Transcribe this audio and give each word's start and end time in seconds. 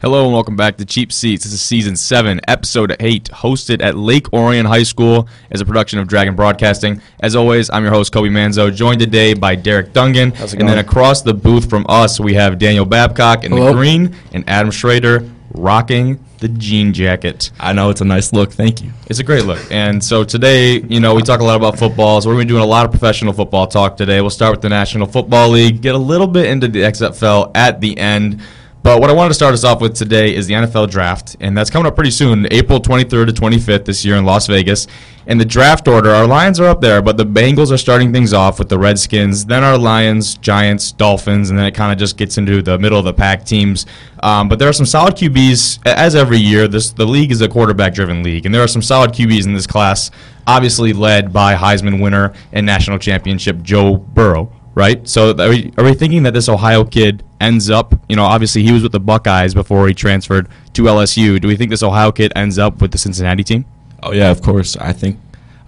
Hello 0.00 0.24
and 0.24 0.34
welcome 0.34 0.54
back 0.54 0.76
to 0.76 0.84
Cheap 0.84 1.10
Seats. 1.12 1.44
This 1.44 1.52
is 1.54 1.62
season 1.62 1.96
seven, 1.96 2.38
episode 2.46 2.94
eight, 3.00 3.24
hosted 3.30 3.80
at 3.80 3.96
Lake 3.96 4.30
Orion 4.34 4.66
High 4.66 4.82
School 4.82 5.26
as 5.50 5.62
a 5.62 5.64
production 5.64 5.98
of 5.98 6.06
Dragon 6.08 6.34
Broadcasting. 6.36 7.00
As 7.20 7.34
always, 7.34 7.70
I'm 7.70 7.82
your 7.84 7.92
host 7.92 8.12
Kobe 8.12 8.28
Manzo, 8.28 8.74
joined 8.74 9.00
today 9.00 9.32
by 9.32 9.54
Derek 9.54 9.94
Dungan, 9.94 10.34
How's 10.34 10.52
it 10.52 10.60
and 10.60 10.68
then 10.68 10.78
across 10.78 11.22
the 11.22 11.32
booth 11.32 11.70
from 11.70 11.86
us 11.88 12.20
we 12.20 12.34
have 12.34 12.58
Daniel 12.58 12.84
Babcock 12.84 13.44
in 13.44 13.52
Hello. 13.52 13.66
the 13.68 13.72
green 13.72 14.14
and 14.32 14.44
Adam 14.46 14.70
Schrader 14.70 15.26
rocking 15.54 16.22
the 16.40 16.48
jean 16.48 16.92
jacket. 16.92 17.50
I 17.58 17.72
know 17.72 17.88
it's 17.88 18.02
a 18.02 18.04
nice 18.04 18.34
look. 18.34 18.52
Thank 18.52 18.82
you. 18.82 18.90
It's 19.06 19.20
a 19.20 19.24
great 19.24 19.46
look. 19.46 19.60
And 19.70 20.04
so 20.04 20.22
today, 20.22 20.80
you 20.82 21.00
know, 21.00 21.14
we 21.14 21.22
talk 21.22 21.40
a 21.40 21.44
lot 21.44 21.56
about 21.56 21.78
football. 21.78 22.20
So 22.20 22.28
we're 22.28 22.34
going 22.34 22.48
to 22.48 22.52
be 22.52 22.54
doing 22.56 22.64
a 22.64 22.70
lot 22.70 22.84
of 22.84 22.90
professional 22.90 23.32
football 23.32 23.66
talk 23.66 23.96
today. 23.96 24.20
We'll 24.20 24.28
start 24.30 24.50
with 24.52 24.60
the 24.60 24.68
National 24.68 25.06
Football 25.06 25.50
League, 25.50 25.80
get 25.80 25.94
a 25.94 25.98
little 25.98 26.26
bit 26.26 26.46
into 26.46 26.68
the 26.68 26.80
XFL 26.80 27.52
at 27.54 27.80
the 27.80 27.96
end. 27.96 28.42
But 28.84 29.00
what 29.00 29.08
I 29.08 29.14
wanted 29.14 29.30
to 29.30 29.34
start 29.34 29.54
us 29.54 29.64
off 29.64 29.80
with 29.80 29.94
today 29.94 30.34
is 30.34 30.46
the 30.46 30.52
NFL 30.52 30.90
draft, 30.90 31.38
and 31.40 31.56
that's 31.56 31.70
coming 31.70 31.86
up 31.86 31.94
pretty 31.94 32.10
soon, 32.10 32.46
April 32.50 32.78
23rd 32.78 33.28
to 33.28 33.32
25th 33.32 33.86
this 33.86 34.04
year 34.04 34.16
in 34.16 34.26
Las 34.26 34.46
Vegas. 34.46 34.86
And 35.26 35.40
the 35.40 35.44
draft 35.46 35.88
order, 35.88 36.10
our 36.10 36.26
Lions 36.26 36.60
are 36.60 36.66
up 36.66 36.82
there, 36.82 37.00
but 37.00 37.16
the 37.16 37.24
Bengals 37.24 37.72
are 37.72 37.78
starting 37.78 38.12
things 38.12 38.34
off 38.34 38.58
with 38.58 38.68
the 38.68 38.78
Redskins, 38.78 39.46
then 39.46 39.64
our 39.64 39.78
Lions, 39.78 40.36
Giants, 40.36 40.92
Dolphins, 40.92 41.48
and 41.48 41.58
then 41.58 41.64
it 41.64 41.74
kind 41.74 41.92
of 41.92 41.98
just 41.98 42.18
gets 42.18 42.36
into 42.36 42.60
the 42.60 42.78
middle 42.78 42.98
of 42.98 43.06
the 43.06 43.14
pack 43.14 43.46
teams. 43.46 43.86
Um, 44.22 44.50
but 44.50 44.58
there 44.58 44.68
are 44.68 44.74
some 44.74 44.84
solid 44.84 45.14
QBs, 45.14 45.86
as 45.86 46.14
every 46.14 46.36
year. 46.36 46.68
This 46.68 46.90
the 46.90 47.06
league 47.06 47.32
is 47.32 47.40
a 47.40 47.48
quarterback-driven 47.48 48.22
league, 48.22 48.44
and 48.44 48.54
there 48.54 48.62
are 48.62 48.68
some 48.68 48.82
solid 48.82 49.12
QBs 49.12 49.46
in 49.46 49.54
this 49.54 49.66
class, 49.66 50.10
obviously 50.46 50.92
led 50.92 51.32
by 51.32 51.54
Heisman 51.54 52.02
winner 52.02 52.34
and 52.52 52.66
national 52.66 52.98
championship 52.98 53.62
Joe 53.62 53.96
Burrow 53.96 54.52
right? 54.74 55.06
So 55.08 55.30
are 55.30 55.48
we, 55.48 55.72
are 55.78 55.84
we 55.84 55.94
thinking 55.94 56.22
that 56.24 56.34
this 56.34 56.48
Ohio 56.48 56.84
kid 56.84 57.22
ends 57.40 57.70
up, 57.70 57.94
you 58.08 58.16
know, 58.16 58.24
obviously 58.24 58.62
he 58.62 58.72
was 58.72 58.82
with 58.82 58.92
the 58.92 59.00
Buckeyes 59.00 59.54
before 59.54 59.86
he 59.88 59.94
transferred 59.94 60.48
to 60.74 60.82
LSU. 60.82 61.40
Do 61.40 61.48
we 61.48 61.56
think 61.56 61.70
this 61.70 61.82
Ohio 61.82 62.12
kid 62.12 62.32
ends 62.34 62.58
up 62.58 62.80
with 62.80 62.92
the 62.92 62.98
Cincinnati 62.98 63.44
team? 63.44 63.64
Oh 64.02 64.12
yeah, 64.12 64.30
of 64.30 64.42
course. 64.42 64.76
I 64.76 64.92
think 64.92 65.18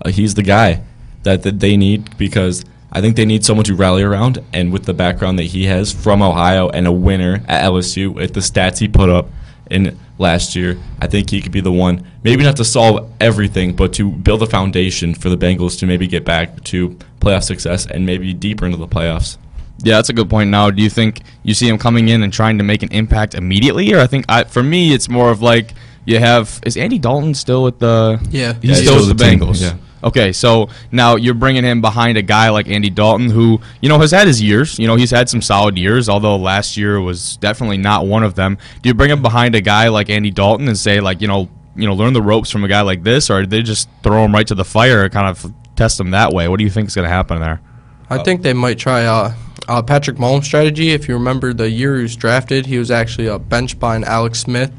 uh, 0.05 0.11
he's 0.11 0.35
the 0.35 0.43
guy 0.43 0.83
that, 1.23 1.43
that 1.43 1.61
they 1.61 1.77
need 1.77 2.17
because 2.19 2.65
I 2.93 3.01
think 3.01 3.17
they 3.17 3.27
need 3.27 3.45
someone 3.45 3.65
to 3.65 3.75
rally 3.75 4.03
around. 4.03 4.43
And 4.53 4.73
with 4.73 4.85
the 4.85 4.95
background 4.95 5.39
that 5.39 5.45
he 5.45 5.67
has 5.67 5.93
from 5.93 6.23
Ohio 6.23 6.69
and 6.69 6.87
a 6.87 6.93
winner 6.93 7.43
at 7.47 7.65
LSU, 7.65 8.15
with 8.15 8.35
the 8.35 8.41
stats 8.41 8.79
he 8.79 8.89
put 8.89 9.09
up 9.09 9.29
in 9.71 9.99
last 10.19 10.57
year, 10.57 10.79
I 11.01 11.07
think 11.07 11.31
he 11.31 11.41
could 11.43 11.53
be 11.53 11.61
the 11.61 11.73
one. 11.73 12.07
Maybe 12.25 12.43
not 12.43 12.57
to 12.57 12.65
solve 12.65 13.11
everything, 13.21 13.75
but 13.75 13.93
to 13.95 14.11
build 14.11 14.43
a 14.43 14.47
foundation 14.47 15.15
for 15.15 15.29
the 15.29 15.37
Bengals 15.37 15.79
to 15.81 15.87
maybe 15.87 16.07
get 16.07 16.25
back 16.25 16.63
to 16.65 16.97
playoff 17.21 17.43
success 17.45 17.87
and 17.87 18.07
maybe 18.07 18.33
deeper 18.33 18.67
into 18.67 18.79
the 18.79 18.89
playoffs. 18.89 19.37
Yeah, 19.83 19.97
that's 19.97 20.09
a 20.09 20.15
good 20.15 20.31
point. 20.31 20.51
Now, 20.51 20.71
do 20.71 20.83
you 20.83 20.89
think 20.89 21.21
you 21.43 21.53
see 21.53 21.69
him 21.69 21.77
coming 21.77 22.09
in 22.09 22.23
and 22.23 22.33
trying 22.33 22.57
to 22.59 22.65
make 22.65 22.83
an 22.83 22.91
impact 22.93 23.35
immediately, 23.35 23.93
or 23.93 24.01
I 24.01 24.07
think 24.07 24.25
I, 24.29 24.45
for 24.45 24.63
me 24.63 24.95
it's 24.95 25.09
more 25.09 25.31
of 25.31 25.43
like 25.43 25.75
you 26.07 26.19
have 26.19 26.61
is 26.65 26.77
Andy 26.79 26.99
Dalton 26.99 27.35
still 27.35 27.63
with 27.63 27.79
the 27.79 28.19
Yeah. 28.31 28.55
he's 28.63 28.71
Yeah, 28.71 28.75
still 28.77 28.99
he's 28.99 29.09
with 29.09 29.19
the 29.19 29.19
still 29.19 29.19
with 29.19 29.19
the 29.19 29.25
team, 29.25 29.41
Bengals. 29.41 29.61
yeah. 29.63 29.75
Okay, 30.07 30.33
so 30.33 30.69
now 30.93 31.17
you're 31.17 31.35
bringing 31.35 31.65
him 31.65 31.81
behind 31.81 32.17
a 32.17 32.23
guy 32.23 32.49
like 32.51 32.69
Andy 32.69 32.91
Dalton, 32.91 33.29
who 33.29 33.61
you 33.81 33.89
know 33.89 33.99
has 33.99 34.13
had 34.13 34.29
his 34.29 34.41
years. 34.41 34.79
You 34.79 34.87
know 34.87 34.95
he's 34.95 35.11
had 35.11 35.29
some 35.29 35.43
solid 35.43 35.77
years, 35.77 36.09
although 36.09 36.37
last 36.37 36.77
year 36.77 37.01
was 37.01 37.37
definitely 37.39 37.79
not 37.79 38.07
one 38.07 38.23
of 38.23 38.37
them. 38.37 38.57
Do 38.83 38.89
you 38.89 38.95
bring 38.95 39.11
him 39.11 39.21
behind 39.21 39.57
a 39.57 39.61
guy 39.61 39.89
like 39.89 40.09
Andy 40.09 40.31
Dalton 40.31 40.69
and 40.69 40.79
say 40.79 41.01
like 41.01 41.21
you 41.21 41.27
know 41.27 41.49
you 41.75 41.89
know 41.89 41.95
learn 41.95 42.13
the 42.13 42.23
ropes 42.23 42.53
from 42.53 42.63
a 42.63 42.69
guy 42.69 42.83
like 42.83 43.03
this, 43.03 43.31
or 43.31 43.45
they 43.47 43.63
just 43.63 43.89
throw 44.05 44.25
him 44.25 44.33
right 44.33 44.47
to 44.47 44.55
the 44.55 44.65
fire 44.65 45.03
and 45.03 45.13
kind 45.13 45.27
of 45.27 45.53
test 45.75 45.99
him 45.99 46.13
that 46.13 46.33
way? 46.33 46.47
What 46.47 46.59
do 46.59 46.65
you 46.65 46.71
think 46.71 46.87
is 46.87 46.95
going 46.95 47.09
to 47.09 47.13
happen 47.13 47.41
there? 47.41 47.61
I 48.09 48.23
think 48.23 48.43
they 48.43 48.53
might 48.53 48.79
try 48.79 49.05
uh, 49.07 49.35
uh, 49.67 49.83
Patrick 49.83 50.19
Mahomes' 50.19 50.45
strategy. 50.45 50.91
If 50.91 51.09
you 51.09 51.15
remember 51.15 51.53
the 51.53 51.69
year 51.69 51.97
he 51.97 52.03
was 52.03 52.15
drafted, 52.15 52.67
he 52.67 52.79
was 52.79 52.93
actually 52.93 53.37
benched 53.41 53.81
by 53.81 53.97
an 53.97 54.05
Alex 54.05 54.39
Smith 54.39 54.71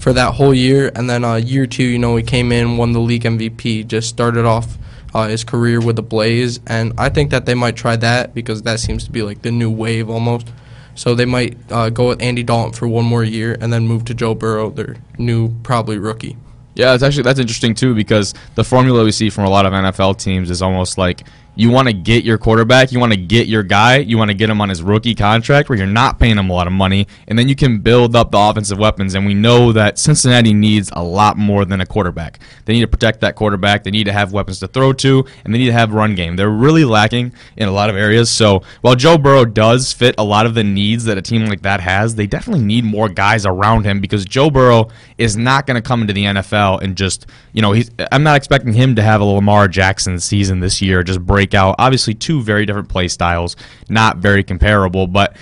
for 0.00 0.12
that 0.14 0.34
whole 0.34 0.54
year. 0.54 0.90
And 0.94 1.08
then 1.08 1.24
uh, 1.24 1.36
year 1.36 1.66
two, 1.66 1.84
you 1.84 1.98
know, 1.98 2.16
he 2.16 2.24
came 2.24 2.50
in, 2.50 2.76
won 2.76 2.92
the 2.92 3.00
league 3.00 3.22
MVP, 3.22 3.86
just 3.86 4.08
started 4.08 4.44
off 4.44 4.78
uh, 5.14 5.28
his 5.28 5.44
career 5.44 5.80
with 5.80 5.98
a 5.98 6.02
blaze. 6.02 6.58
And 6.66 6.92
I 6.98 7.10
think 7.10 7.30
that 7.30 7.46
they 7.46 7.54
might 7.54 7.76
try 7.76 7.96
that 7.96 8.34
because 8.34 8.62
that 8.62 8.80
seems 8.80 9.04
to 9.04 9.12
be 9.12 9.22
like 9.22 9.42
the 9.42 9.50
new 9.50 9.70
wave 9.70 10.08
almost. 10.08 10.48
So 10.94 11.14
they 11.14 11.26
might 11.26 11.56
uh, 11.70 11.90
go 11.90 12.08
with 12.08 12.22
Andy 12.22 12.42
Dalton 12.42 12.72
for 12.72 12.88
one 12.88 13.04
more 13.04 13.22
year 13.22 13.56
and 13.60 13.72
then 13.72 13.86
move 13.86 14.04
to 14.06 14.14
Joe 14.14 14.34
Burrow, 14.34 14.70
their 14.70 14.96
new 15.18 15.54
probably 15.62 15.98
rookie. 15.98 16.36
Yeah, 16.74 16.94
it's 16.94 17.02
actually 17.02 17.24
that's 17.24 17.38
interesting 17.38 17.74
too 17.74 17.94
because 17.94 18.32
the 18.54 18.64
formula 18.64 19.04
we 19.04 19.12
see 19.12 19.28
from 19.28 19.44
a 19.44 19.50
lot 19.50 19.66
of 19.66 19.72
NFL 19.72 20.18
teams 20.18 20.50
is 20.50 20.62
almost 20.62 20.98
like 20.98 21.26
you 21.54 21.70
want 21.70 21.88
to 21.88 21.94
get 21.94 22.24
your 22.24 22.38
quarterback, 22.38 22.92
you 22.92 23.00
want 23.00 23.12
to 23.12 23.18
get 23.18 23.46
your 23.46 23.62
guy, 23.62 23.96
you 23.96 24.16
want 24.16 24.30
to 24.30 24.34
get 24.34 24.48
him 24.48 24.60
on 24.60 24.68
his 24.68 24.82
rookie 24.82 25.14
contract 25.14 25.68
where 25.68 25.76
you're 25.76 25.86
not 25.86 26.18
paying 26.18 26.38
him 26.38 26.48
a 26.48 26.52
lot 26.52 26.66
of 26.66 26.72
money, 26.72 27.06
and 27.28 27.38
then 27.38 27.48
you 27.48 27.54
can 27.54 27.78
build 27.78 28.16
up 28.16 28.30
the 28.30 28.38
offensive 28.38 28.78
weapons. 28.78 29.14
And 29.14 29.26
we 29.26 29.34
know 29.34 29.72
that 29.72 29.98
Cincinnati 29.98 30.54
needs 30.54 30.90
a 30.94 31.02
lot 31.02 31.36
more 31.36 31.64
than 31.64 31.80
a 31.80 31.86
quarterback. 31.86 32.38
They 32.64 32.72
need 32.72 32.80
to 32.80 32.88
protect 32.88 33.20
that 33.20 33.34
quarterback. 33.34 33.84
They 33.84 33.90
need 33.90 34.04
to 34.04 34.12
have 34.12 34.32
weapons 34.32 34.60
to 34.60 34.68
throw 34.68 34.92
to, 34.94 35.24
and 35.44 35.54
they 35.54 35.58
need 35.58 35.66
to 35.66 35.72
have 35.72 35.92
run 35.92 36.14
game. 36.14 36.36
They're 36.36 36.48
really 36.48 36.84
lacking 36.84 37.32
in 37.56 37.68
a 37.68 37.72
lot 37.72 37.90
of 37.90 37.96
areas. 37.96 38.30
So 38.30 38.62
while 38.80 38.94
Joe 38.94 39.18
Burrow 39.18 39.44
does 39.44 39.92
fit 39.92 40.14
a 40.18 40.24
lot 40.24 40.46
of 40.46 40.54
the 40.54 40.64
needs 40.64 41.04
that 41.04 41.18
a 41.18 41.22
team 41.22 41.46
like 41.46 41.62
that 41.62 41.80
has, 41.80 42.14
they 42.14 42.26
definitely 42.26 42.64
need 42.64 42.84
more 42.84 43.08
guys 43.08 43.44
around 43.44 43.84
him 43.84 44.00
because 44.00 44.24
Joe 44.24 44.50
Burrow 44.50 44.88
is 45.18 45.36
not 45.36 45.66
going 45.66 45.74
to 45.74 45.86
come 45.86 46.00
into 46.00 46.12
the 46.12 46.24
NFL 46.24 46.82
and 46.82 46.96
just, 46.96 47.26
you 47.52 47.60
know, 47.60 47.72
he's. 47.72 47.90
I'm 48.12 48.22
not 48.22 48.36
expecting 48.36 48.72
him 48.72 48.94
to 48.96 49.02
have 49.02 49.20
a 49.20 49.24
Lamar 49.24 49.68
Jackson 49.68 50.18
season 50.18 50.60
this 50.60 50.80
year, 50.80 51.02
just 51.02 51.20
break 51.20 51.39
out. 51.54 51.76
Obviously, 51.78 52.14
two 52.14 52.42
very 52.42 52.66
different 52.66 52.88
play 52.88 53.08
styles, 53.08 53.56
not 53.88 54.18
very 54.18 54.42
comparable, 54.42 55.06
but 55.06 55.36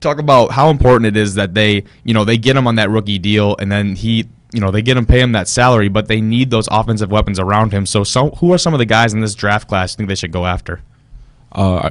talk 0.00 0.18
about 0.18 0.50
how 0.50 0.70
important 0.70 1.06
it 1.06 1.16
is 1.16 1.34
that 1.34 1.54
they, 1.54 1.84
you 2.04 2.12
know, 2.12 2.24
they 2.24 2.36
get 2.36 2.56
him 2.56 2.66
on 2.66 2.74
that 2.74 2.90
rookie 2.90 3.18
deal 3.18 3.56
and 3.58 3.70
then 3.70 3.94
he, 3.94 4.28
you 4.52 4.60
know, 4.60 4.70
they 4.70 4.82
get 4.82 4.96
him, 4.96 5.06
pay 5.06 5.20
him 5.20 5.32
that 5.32 5.48
salary, 5.48 5.88
but 5.88 6.08
they 6.08 6.20
need 6.20 6.50
those 6.50 6.68
offensive 6.70 7.10
weapons 7.10 7.38
around 7.38 7.72
him. 7.72 7.86
So, 7.86 8.04
so 8.04 8.30
who 8.30 8.52
are 8.52 8.58
some 8.58 8.74
of 8.74 8.78
the 8.78 8.84
guys 8.84 9.14
in 9.14 9.20
this 9.20 9.34
draft 9.34 9.68
class 9.68 9.92
you 9.92 9.98
think 9.98 10.08
they 10.08 10.14
should 10.14 10.32
go 10.32 10.44
after? 10.44 10.82
Uh, 11.52 11.90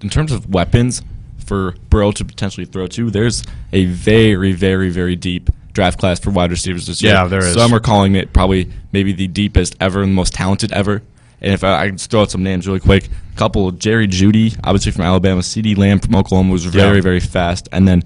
in 0.00 0.08
terms 0.08 0.32
of 0.32 0.48
weapons 0.48 1.02
for 1.44 1.72
Burrow 1.90 2.12
to 2.12 2.24
potentially 2.24 2.66
throw 2.66 2.86
to, 2.88 3.10
there's 3.10 3.42
a 3.72 3.86
very, 3.86 4.52
very, 4.52 4.90
very 4.90 5.16
deep 5.16 5.50
draft 5.72 5.98
class 5.98 6.18
for 6.18 6.30
wide 6.30 6.50
receivers 6.50 6.86
this 6.86 7.02
year. 7.02 7.12
Yeah, 7.12 7.26
there 7.26 7.44
is. 7.44 7.54
Some 7.54 7.72
are 7.74 7.80
calling 7.80 8.14
it 8.16 8.32
probably 8.32 8.70
maybe 8.92 9.12
the 9.12 9.28
deepest 9.28 9.76
ever 9.80 10.02
and 10.02 10.10
the 10.10 10.14
most 10.14 10.34
talented 10.34 10.72
ever. 10.72 11.02
And 11.40 11.52
if 11.54 11.62
I, 11.64 11.82
I 11.82 11.86
can 11.88 11.96
just 11.96 12.10
throw 12.10 12.22
out 12.22 12.30
some 12.30 12.42
names 12.42 12.66
really 12.66 12.80
quick, 12.80 13.08
a 13.32 13.36
couple 13.36 13.70
Jerry 13.72 14.08
Jeudy, 14.08 14.58
obviously 14.64 14.92
from 14.92 15.04
Alabama, 15.04 15.40
CeeDee 15.40 15.76
Lamb 15.76 16.00
from 16.00 16.14
Oklahoma 16.16 16.52
was 16.52 16.64
very, 16.64 16.96
Yeah. 16.96 17.02
very 17.02 17.20
fast, 17.20 17.68
and 17.72 17.86
then 17.86 18.02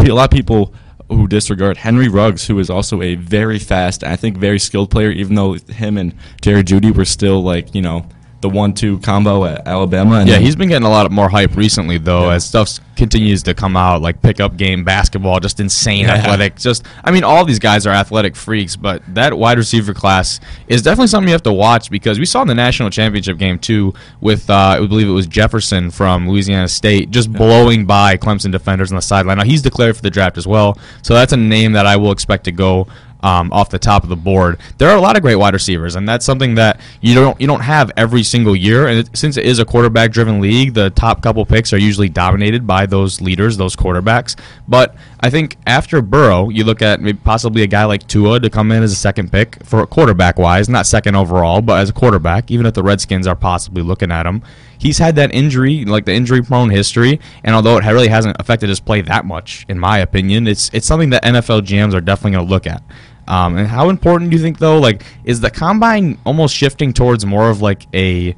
a 0.00 0.08
a 0.10 0.14
lot 0.14 0.24
of 0.24 0.30
people 0.30 0.72
who 1.08 1.26
disregard 1.26 1.76
Henry 1.76 2.08
Ruggs, 2.08 2.46
who 2.46 2.58
is 2.60 2.70
also 2.70 3.02
a 3.02 3.16
very 3.16 3.58
fast, 3.58 4.02
and 4.04 4.12
I 4.12 4.16
think 4.16 4.36
very 4.38 4.58
skilled 4.60 4.90
player, 4.90 5.10
even 5.10 5.34
though 5.34 5.54
him 5.54 5.96
and 5.98 6.14
Jerry 6.40 6.62
Jeudy 6.62 6.94
were 6.94 7.04
still 7.04 7.42
like 7.42 7.74
you 7.74 7.82
know 7.82 8.06
the 8.40 8.48
one-two 8.48 8.98
combo 9.00 9.44
at 9.44 9.66
Alabama. 9.66 10.16
And 10.16 10.28
Yeah, 10.28 10.38
he's 10.38 10.56
been 10.56 10.68
getting 10.68 10.86
a 10.86 10.90
lot 10.90 11.10
more 11.10 11.28
hype 11.28 11.56
recently, 11.56 11.98
though, 11.98 12.30
as 12.30 12.44
stuff 12.44 12.78
continues 12.96 13.42
to 13.44 13.54
come 13.54 13.76
out, 13.76 14.02
like 14.02 14.20
pickup 14.22 14.56
game 14.56 14.84
basketball, 14.84 15.40
just 15.40 15.60
insane 15.60 16.04
Yeah. 16.06 16.14
athletic. 16.14 16.56
Just, 16.56 16.84
I 17.04 17.10
mean, 17.10 17.24
all 17.24 17.44
these 17.44 17.58
guys 17.58 17.86
are 17.86 17.90
athletic 17.94 18.36
freaks, 18.36 18.76
but 18.76 19.02
that 19.14 19.36
wide 19.36 19.58
receiver 19.58 19.94
class 19.94 20.40
is 20.68 20.82
definitely 20.82 21.06
something 21.08 21.28
you 21.28 21.32
have 21.34 21.42
to 21.44 21.52
watch 21.52 21.90
because 21.90 22.18
we 22.18 22.26
saw 22.26 22.42
in 22.42 22.48
the 22.48 22.54
national 22.54 22.90
championship 22.90 23.38
game 23.38 23.58
too, 23.58 23.94
with 24.20 24.48
uh, 24.50 24.54
I 24.54 24.86
believe 24.86 25.08
it 25.08 25.12
was 25.12 25.26
Jefferson 25.26 25.90
from 25.90 26.28
Louisiana 26.28 26.68
State, 26.68 27.10
just 27.10 27.32
blowing 27.32 27.84
by 27.86 28.16
Clemson 28.16 28.50
defenders 28.52 28.90
on 28.92 28.96
the 28.96 29.02
sideline. 29.02 29.38
Now 29.38 29.44
he's 29.44 29.62
declared 29.62 29.96
for 29.96 30.02
the 30.02 30.10
draft 30.10 30.36
as 30.38 30.46
well, 30.46 30.78
so 31.02 31.14
that's 31.14 31.32
a 31.32 31.36
name 31.36 31.72
that 31.72 31.86
I 31.86 31.96
will 31.96 32.12
expect 32.12 32.44
to 32.44 32.52
go 32.52 32.86
um, 33.22 33.52
off 33.52 33.70
the 33.70 33.78
top 33.78 34.02
of 34.02 34.08
the 34.08 34.16
board. 34.16 34.58
There 34.78 34.88
are 34.90 34.96
a 34.96 35.00
lot 35.00 35.16
of 35.16 35.22
great 35.22 35.36
wide 35.36 35.54
receivers, 35.54 35.96
and 35.96 36.08
that's 36.08 36.24
something 36.24 36.54
that 36.56 36.80
you 37.00 37.14
don't 37.14 37.40
you 37.40 37.46
don't 37.46 37.60
have 37.60 37.90
every 37.96 38.22
single 38.22 38.56
year. 38.56 38.86
And 38.88 39.00
it, 39.00 39.16
since 39.16 39.36
it 39.36 39.46
is 39.46 39.58
a 39.58 39.64
quarterback-driven 39.64 40.40
league, 40.40 40.74
the 40.74 40.90
top 40.90 41.22
couple 41.22 41.44
picks 41.46 41.72
are 41.72 41.78
usually 41.78 42.08
dominated 42.08 42.66
by 42.66 42.86
those 42.86 43.20
leaders, 43.20 43.56
those 43.56 43.76
quarterbacks. 43.76 44.38
But 44.68 44.94
I 45.20 45.30
think 45.30 45.56
after 45.66 46.02
Burrow, 46.02 46.48
you 46.48 46.64
look 46.64 46.82
at 46.82 47.00
possibly 47.24 47.62
a 47.62 47.66
guy 47.66 47.84
like 47.84 48.06
Tua 48.06 48.40
to 48.40 48.50
come 48.50 48.72
in 48.72 48.82
as 48.82 48.92
a 48.92 48.96
second 48.96 49.30
pick 49.30 49.62
for 49.64 49.86
quarterback-wise, 49.86 50.68
not 50.68 50.86
second 50.86 51.14
overall, 51.14 51.60
but 51.60 51.80
as 51.80 51.90
a 51.90 51.92
quarterback. 51.92 52.50
Even 52.50 52.66
if 52.66 52.74
the 52.74 52.82
Redskins 52.82 53.26
are 53.26 53.36
possibly 53.36 53.82
looking 53.82 54.10
at 54.10 54.26
him, 54.26 54.42
he's 54.78 54.98
had 54.98 55.14
that 55.16 55.32
injury, 55.32 55.84
like 55.84 56.06
the 56.06 56.12
injury-prone 56.12 56.70
history, 56.70 57.20
and 57.44 57.54
although 57.54 57.76
it 57.76 57.84
really 57.84 58.08
hasn't 58.08 58.36
affected 58.40 58.68
his 58.68 58.80
play 58.80 59.02
that 59.02 59.24
much, 59.24 59.66
in 59.68 59.78
my 59.78 59.98
opinion, 59.98 60.46
it's 60.48 60.70
it's 60.72 60.86
something 60.86 61.10
that 61.10 61.22
NFL 61.22 61.62
GMs 61.62 61.94
are 61.94 62.00
definitely 62.00 62.32
going 62.32 62.46
to 62.46 62.50
look 62.50 62.66
at. 62.66 62.82
Um, 63.30 63.56
and 63.56 63.68
how 63.68 63.90
important 63.90 64.30
do 64.30 64.36
you 64.36 64.42
think 64.42 64.58
though? 64.58 64.78
Like, 64.78 65.04
is 65.24 65.40
the 65.40 65.50
combine 65.50 66.18
almost 66.26 66.54
shifting 66.54 66.92
towards 66.92 67.24
more 67.24 67.48
of 67.48 67.62
like 67.62 67.86
a 67.94 68.34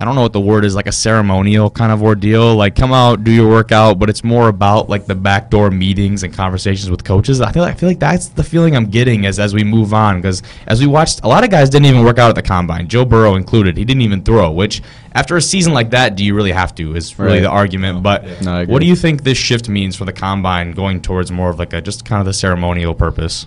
I 0.00 0.04
don't 0.04 0.16
know 0.16 0.22
what 0.22 0.32
the 0.32 0.40
word 0.40 0.64
is, 0.64 0.74
like 0.74 0.88
a 0.88 0.92
ceremonial 0.92 1.70
kind 1.70 1.92
of 1.92 2.02
ordeal. 2.02 2.56
Like, 2.56 2.74
come 2.74 2.92
out, 2.92 3.22
do 3.22 3.30
your 3.30 3.48
workout, 3.48 4.00
but 4.00 4.10
it's 4.10 4.24
more 4.24 4.48
about 4.48 4.88
like 4.88 5.06
the 5.06 5.14
backdoor 5.14 5.70
meetings 5.70 6.24
and 6.24 6.34
conversations 6.34 6.90
with 6.90 7.04
coaches. 7.04 7.40
I 7.40 7.52
feel, 7.52 7.62
I 7.62 7.72
feel 7.74 7.88
like 7.88 8.00
that's 8.00 8.26
the 8.28 8.42
feeling 8.42 8.74
I'm 8.74 8.86
getting 8.86 9.26
as 9.26 9.38
as 9.38 9.54
we 9.54 9.62
move 9.62 9.94
on. 9.94 10.16
Because 10.16 10.42
as 10.66 10.80
we 10.80 10.88
watched, 10.88 11.20
a 11.22 11.28
lot 11.28 11.44
of 11.44 11.50
guys 11.50 11.70
didn't 11.70 11.86
even 11.86 12.02
work 12.04 12.18
out 12.18 12.30
at 12.30 12.34
the 12.34 12.42
combine, 12.42 12.88
Joe 12.88 13.04
Burrow 13.04 13.36
included. 13.36 13.76
He 13.76 13.84
didn't 13.84 14.02
even 14.02 14.24
throw. 14.24 14.50
Which 14.50 14.82
after 15.12 15.36
a 15.36 15.42
season 15.42 15.72
like 15.72 15.90
that, 15.90 16.16
do 16.16 16.24
you 16.24 16.34
really 16.34 16.52
have 16.52 16.74
to? 16.76 16.96
Is 16.96 17.16
really 17.16 17.34
Right. 17.34 17.42
the 17.42 17.50
argument. 17.50 18.02
But 18.02 18.42
No, 18.42 18.64
what 18.64 18.80
do 18.80 18.86
you 18.86 18.96
think 18.96 19.22
this 19.22 19.38
shift 19.38 19.68
means 19.68 19.94
for 19.94 20.04
the 20.04 20.12
combine, 20.12 20.72
going 20.72 21.00
towards 21.00 21.30
more 21.30 21.50
of 21.50 21.60
like 21.60 21.72
a 21.74 21.80
just 21.80 22.04
kind 22.04 22.18
of 22.18 22.26
the 22.26 22.32
ceremonial 22.32 22.94
purpose? 22.94 23.46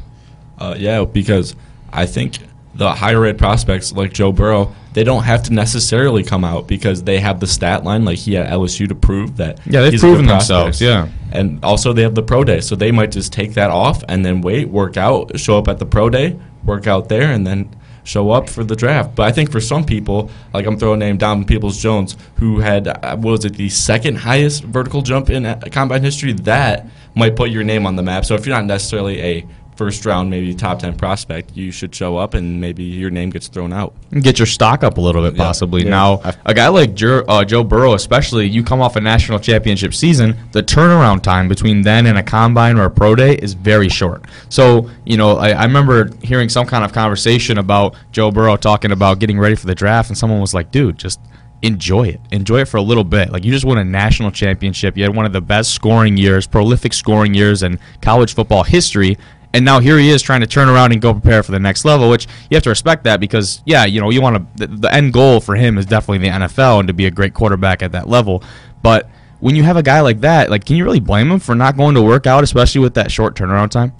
Uh, 0.57 0.75
yeah, 0.77 1.03
because 1.05 1.55
I 1.91 2.05
think 2.05 2.37
the 2.75 2.91
higher 2.91 3.25
ed 3.25 3.37
prospects 3.37 3.93
like 3.93 4.13
Joe 4.13 4.31
Burrow, 4.31 4.75
they 4.93 5.03
don't 5.03 5.23
have 5.23 5.43
to 5.43 5.53
necessarily 5.53 6.23
come 6.23 6.43
out 6.43 6.67
because 6.67 7.03
they 7.03 7.19
have 7.19 7.39
the 7.39 7.47
stat 7.47 7.83
line 7.83 8.05
like 8.05 8.17
he 8.17 8.37
at 8.37 8.49
LSU 8.49 8.87
to 8.89 8.95
prove 8.95 9.37
that. 9.37 9.59
Yeah, 9.65 9.81
they've 9.81 9.93
he's 9.93 10.03
a 10.03 10.07
good 10.07 10.15
proven 10.15 10.27
themselves, 10.27 10.81
yeah. 10.81 11.09
and 11.31 11.63
also 11.63 11.93
they 11.93 12.01
have 12.03 12.15
the 12.15 12.23
pro 12.23 12.43
day, 12.43 12.61
so 12.61 12.75
they 12.75 12.91
might 12.91 13.11
just 13.11 13.31
take 13.31 13.53
that 13.53 13.71
off 13.71 14.03
and 14.07 14.25
then 14.25 14.41
wait, 14.41 14.69
work 14.69 14.97
out, 14.97 15.39
show 15.39 15.57
up 15.57 15.67
at 15.67 15.79
the 15.79 15.85
pro 15.85 16.09
day, 16.09 16.37
work 16.63 16.85
out 16.87 17.07
there, 17.09 17.31
and 17.31 17.47
then 17.47 17.73
show 18.05 18.31
up 18.31 18.49
for 18.49 18.63
the 18.63 18.75
draft. 18.75 19.15
But 19.15 19.23
I 19.23 19.31
think 19.31 19.51
for 19.51 19.59
some 19.59 19.83
people, 19.83 20.29
like 20.53 20.65
I'm 20.65 20.77
throwing 20.77 21.01
a 21.01 21.05
name 21.05 21.17
Donovan 21.17 21.45
Peoples 21.45 21.81
Jones, 21.81 22.15
who 22.35 22.59
had 22.59 22.87
uh, 22.87 23.17
what 23.17 23.31
was 23.31 23.45
it 23.45 23.55
the 23.55 23.69
second 23.69 24.17
highest 24.17 24.63
vertical 24.63 25.01
jump 25.01 25.29
in 25.29 25.45
uh, 25.45 25.59
combine 25.71 26.03
history, 26.03 26.33
that 26.33 26.87
might 27.15 27.35
put 27.35 27.49
your 27.49 27.63
name 27.63 27.85
on 27.85 27.95
the 27.95 28.03
map. 28.03 28.25
So 28.25 28.35
if 28.35 28.45
you're 28.45 28.55
not 28.55 28.65
necessarily 28.65 29.21
a 29.21 29.47
first 29.75 30.05
round, 30.05 30.29
maybe 30.29 30.53
top 30.53 30.79
ten 30.79 30.95
prospect, 30.95 31.55
you 31.55 31.71
should 31.71 31.93
show 31.93 32.17
up 32.17 32.33
and 32.33 32.61
maybe 32.61 32.83
your 32.83 33.09
name 33.09 33.29
gets 33.29 33.47
thrown 33.47 33.73
out. 33.73 33.93
and 34.11 34.23
get 34.23 34.39
your 34.39 34.45
stock 34.45 34.83
up 34.83 34.97
a 34.97 35.01
little 35.01 35.21
bit 35.21 35.35
Yeah. 35.35 35.43
possibly. 35.43 35.83
Yeah. 35.83 35.89
Now, 35.89 36.21
a 36.45 36.53
guy 36.53 36.69
like 36.69 36.95
Joe, 36.95 37.23
uh, 37.27 37.43
Joe 37.43 37.63
Burrow, 37.63 37.93
especially, 37.93 38.47
you 38.47 38.63
come 38.63 38.79
off 38.81 38.95
a 38.95 39.01
national 39.01 39.39
championship 39.39 39.93
season, 39.93 40.37
the 40.53 40.63
turnaround 40.63 41.21
time 41.21 41.47
between 41.49 41.81
then 41.81 42.05
and 42.05 42.17
a 42.17 42.23
combine 42.23 42.77
or 42.77 42.85
a 42.85 42.89
pro 42.91 43.15
day 43.15 43.35
is 43.35 43.53
very 43.53 43.89
short. 43.89 44.23
So, 44.49 44.89
you 45.05 45.17
know, 45.17 45.37
I, 45.37 45.49
I 45.49 45.63
remember 45.65 46.09
hearing 46.23 46.47
some 46.49 46.65
kind 46.65 46.85
of 46.85 46.93
conversation 46.93 47.57
about 47.57 47.95
Joe 48.13 48.31
Burrow 48.31 48.55
talking 48.55 48.91
about 48.91 49.19
getting 49.19 49.37
ready 49.37 49.55
for 49.55 49.67
the 49.67 49.75
draft, 49.75 50.09
and 50.09 50.17
someone 50.17 50.39
was 50.39 50.53
like, 50.53 50.71
dude, 50.71 50.97
just 50.97 51.19
enjoy 51.61 52.03
it. 52.03 52.21
Enjoy 52.31 52.59
it 52.61 52.65
for 52.67 52.77
a 52.77 52.81
little 52.81 53.03
bit. 53.03 53.31
Like, 53.31 53.43
you 53.43 53.51
just 53.51 53.65
won 53.65 53.77
a 53.77 53.83
national 53.83 54.31
championship. 54.31 54.95
You 54.95 55.03
had 55.03 55.15
one 55.15 55.25
of 55.25 55.33
the 55.33 55.41
best 55.41 55.71
scoring 55.71 56.15
years, 56.15 56.45
prolific 56.47 56.93
scoring 56.93 57.33
years 57.33 57.63
in 57.63 57.79
college 58.01 58.33
football 58.35 58.63
history. 58.63 59.17
And 59.55 59.63
now 59.63 59.79
here 59.79 59.97
he 59.97 60.09
is 60.09 60.21
trying 60.21 60.41
to 60.41 60.47
turn 60.47 60.67
around 60.67 60.91
and 60.91 61.01
go 61.01 61.13
prepare 61.13 61.41
for 61.41 61.53
the 61.53 61.59
next 61.59 61.85
level, 61.85 62.09
which 62.09 62.27
you 62.49 62.55
have 62.55 62.63
to 62.63 62.69
respect 62.69 63.05
that 63.05 63.21
because, 63.21 63.61
yeah, 63.65 63.85
you 63.85 64.01
know, 64.01 64.09
you 64.09 64.21
want 64.21 64.35
to. 64.57 64.67
The, 64.67 64.75
the 64.75 64.93
end 64.93 65.13
goal 65.13 65.39
for 65.39 65.55
him 65.55 65.77
is 65.77 65.85
definitely 65.85 66.27
the 66.27 66.33
NFL 66.35 66.79
and 66.79 66.89
to 66.89 66.93
be 66.93 67.05
a 67.05 67.11
great 67.11 67.33
quarterback 67.33 67.81
at 67.81 67.93
that 67.93 68.09
level. 68.09 68.43
But 68.83 69.09
when 69.39 69.55
you 69.55 69.63
have 69.63 69.77
a 69.77 69.81
guy 69.81 70.01
like 70.01 70.19
that, 70.21 70.49
like, 70.49 70.65
can 70.65 70.75
you 70.75 70.83
really 70.83 70.99
blame 70.99 71.31
him 71.31 71.39
for 71.39 71.55
not 71.55 71.77
going 71.77 71.95
to 71.95 72.01
work 72.01 72.27
out, 72.27 72.43
especially 72.43 72.81
with 72.81 72.95
that 72.95 73.11
short 73.11 73.33
turnaround 73.37 73.71
time? 73.71 73.93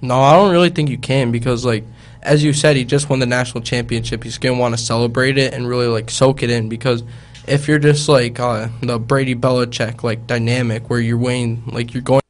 No, 0.00 0.20
I 0.20 0.34
don't 0.34 0.52
really 0.52 0.70
think 0.70 0.88
you 0.88 0.98
can 0.98 1.32
because, 1.32 1.64
like, 1.64 1.84
as 2.22 2.44
you 2.44 2.52
said, 2.52 2.76
he 2.76 2.84
just 2.84 3.10
won 3.10 3.18
the 3.18 3.26
national 3.26 3.64
championship. 3.64 4.22
He's 4.22 4.38
gonna 4.38 4.56
want 4.56 4.78
to 4.78 4.80
celebrate 4.80 5.36
it 5.36 5.52
and 5.52 5.66
really 5.66 5.88
like 5.88 6.10
soak 6.10 6.44
it 6.44 6.50
in 6.50 6.68
because 6.68 7.02
if 7.48 7.66
you're 7.66 7.80
just 7.80 8.08
like 8.08 8.38
uh, 8.38 8.68
the 8.82 9.00
Brady 9.00 9.34
Belichick 9.34 10.04
like 10.04 10.28
dynamic 10.28 10.88
where 10.88 11.00
you're 11.00 11.18
weighing 11.18 11.64
like 11.66 11.92
you're 11.92 12.04
going 12.04 12.22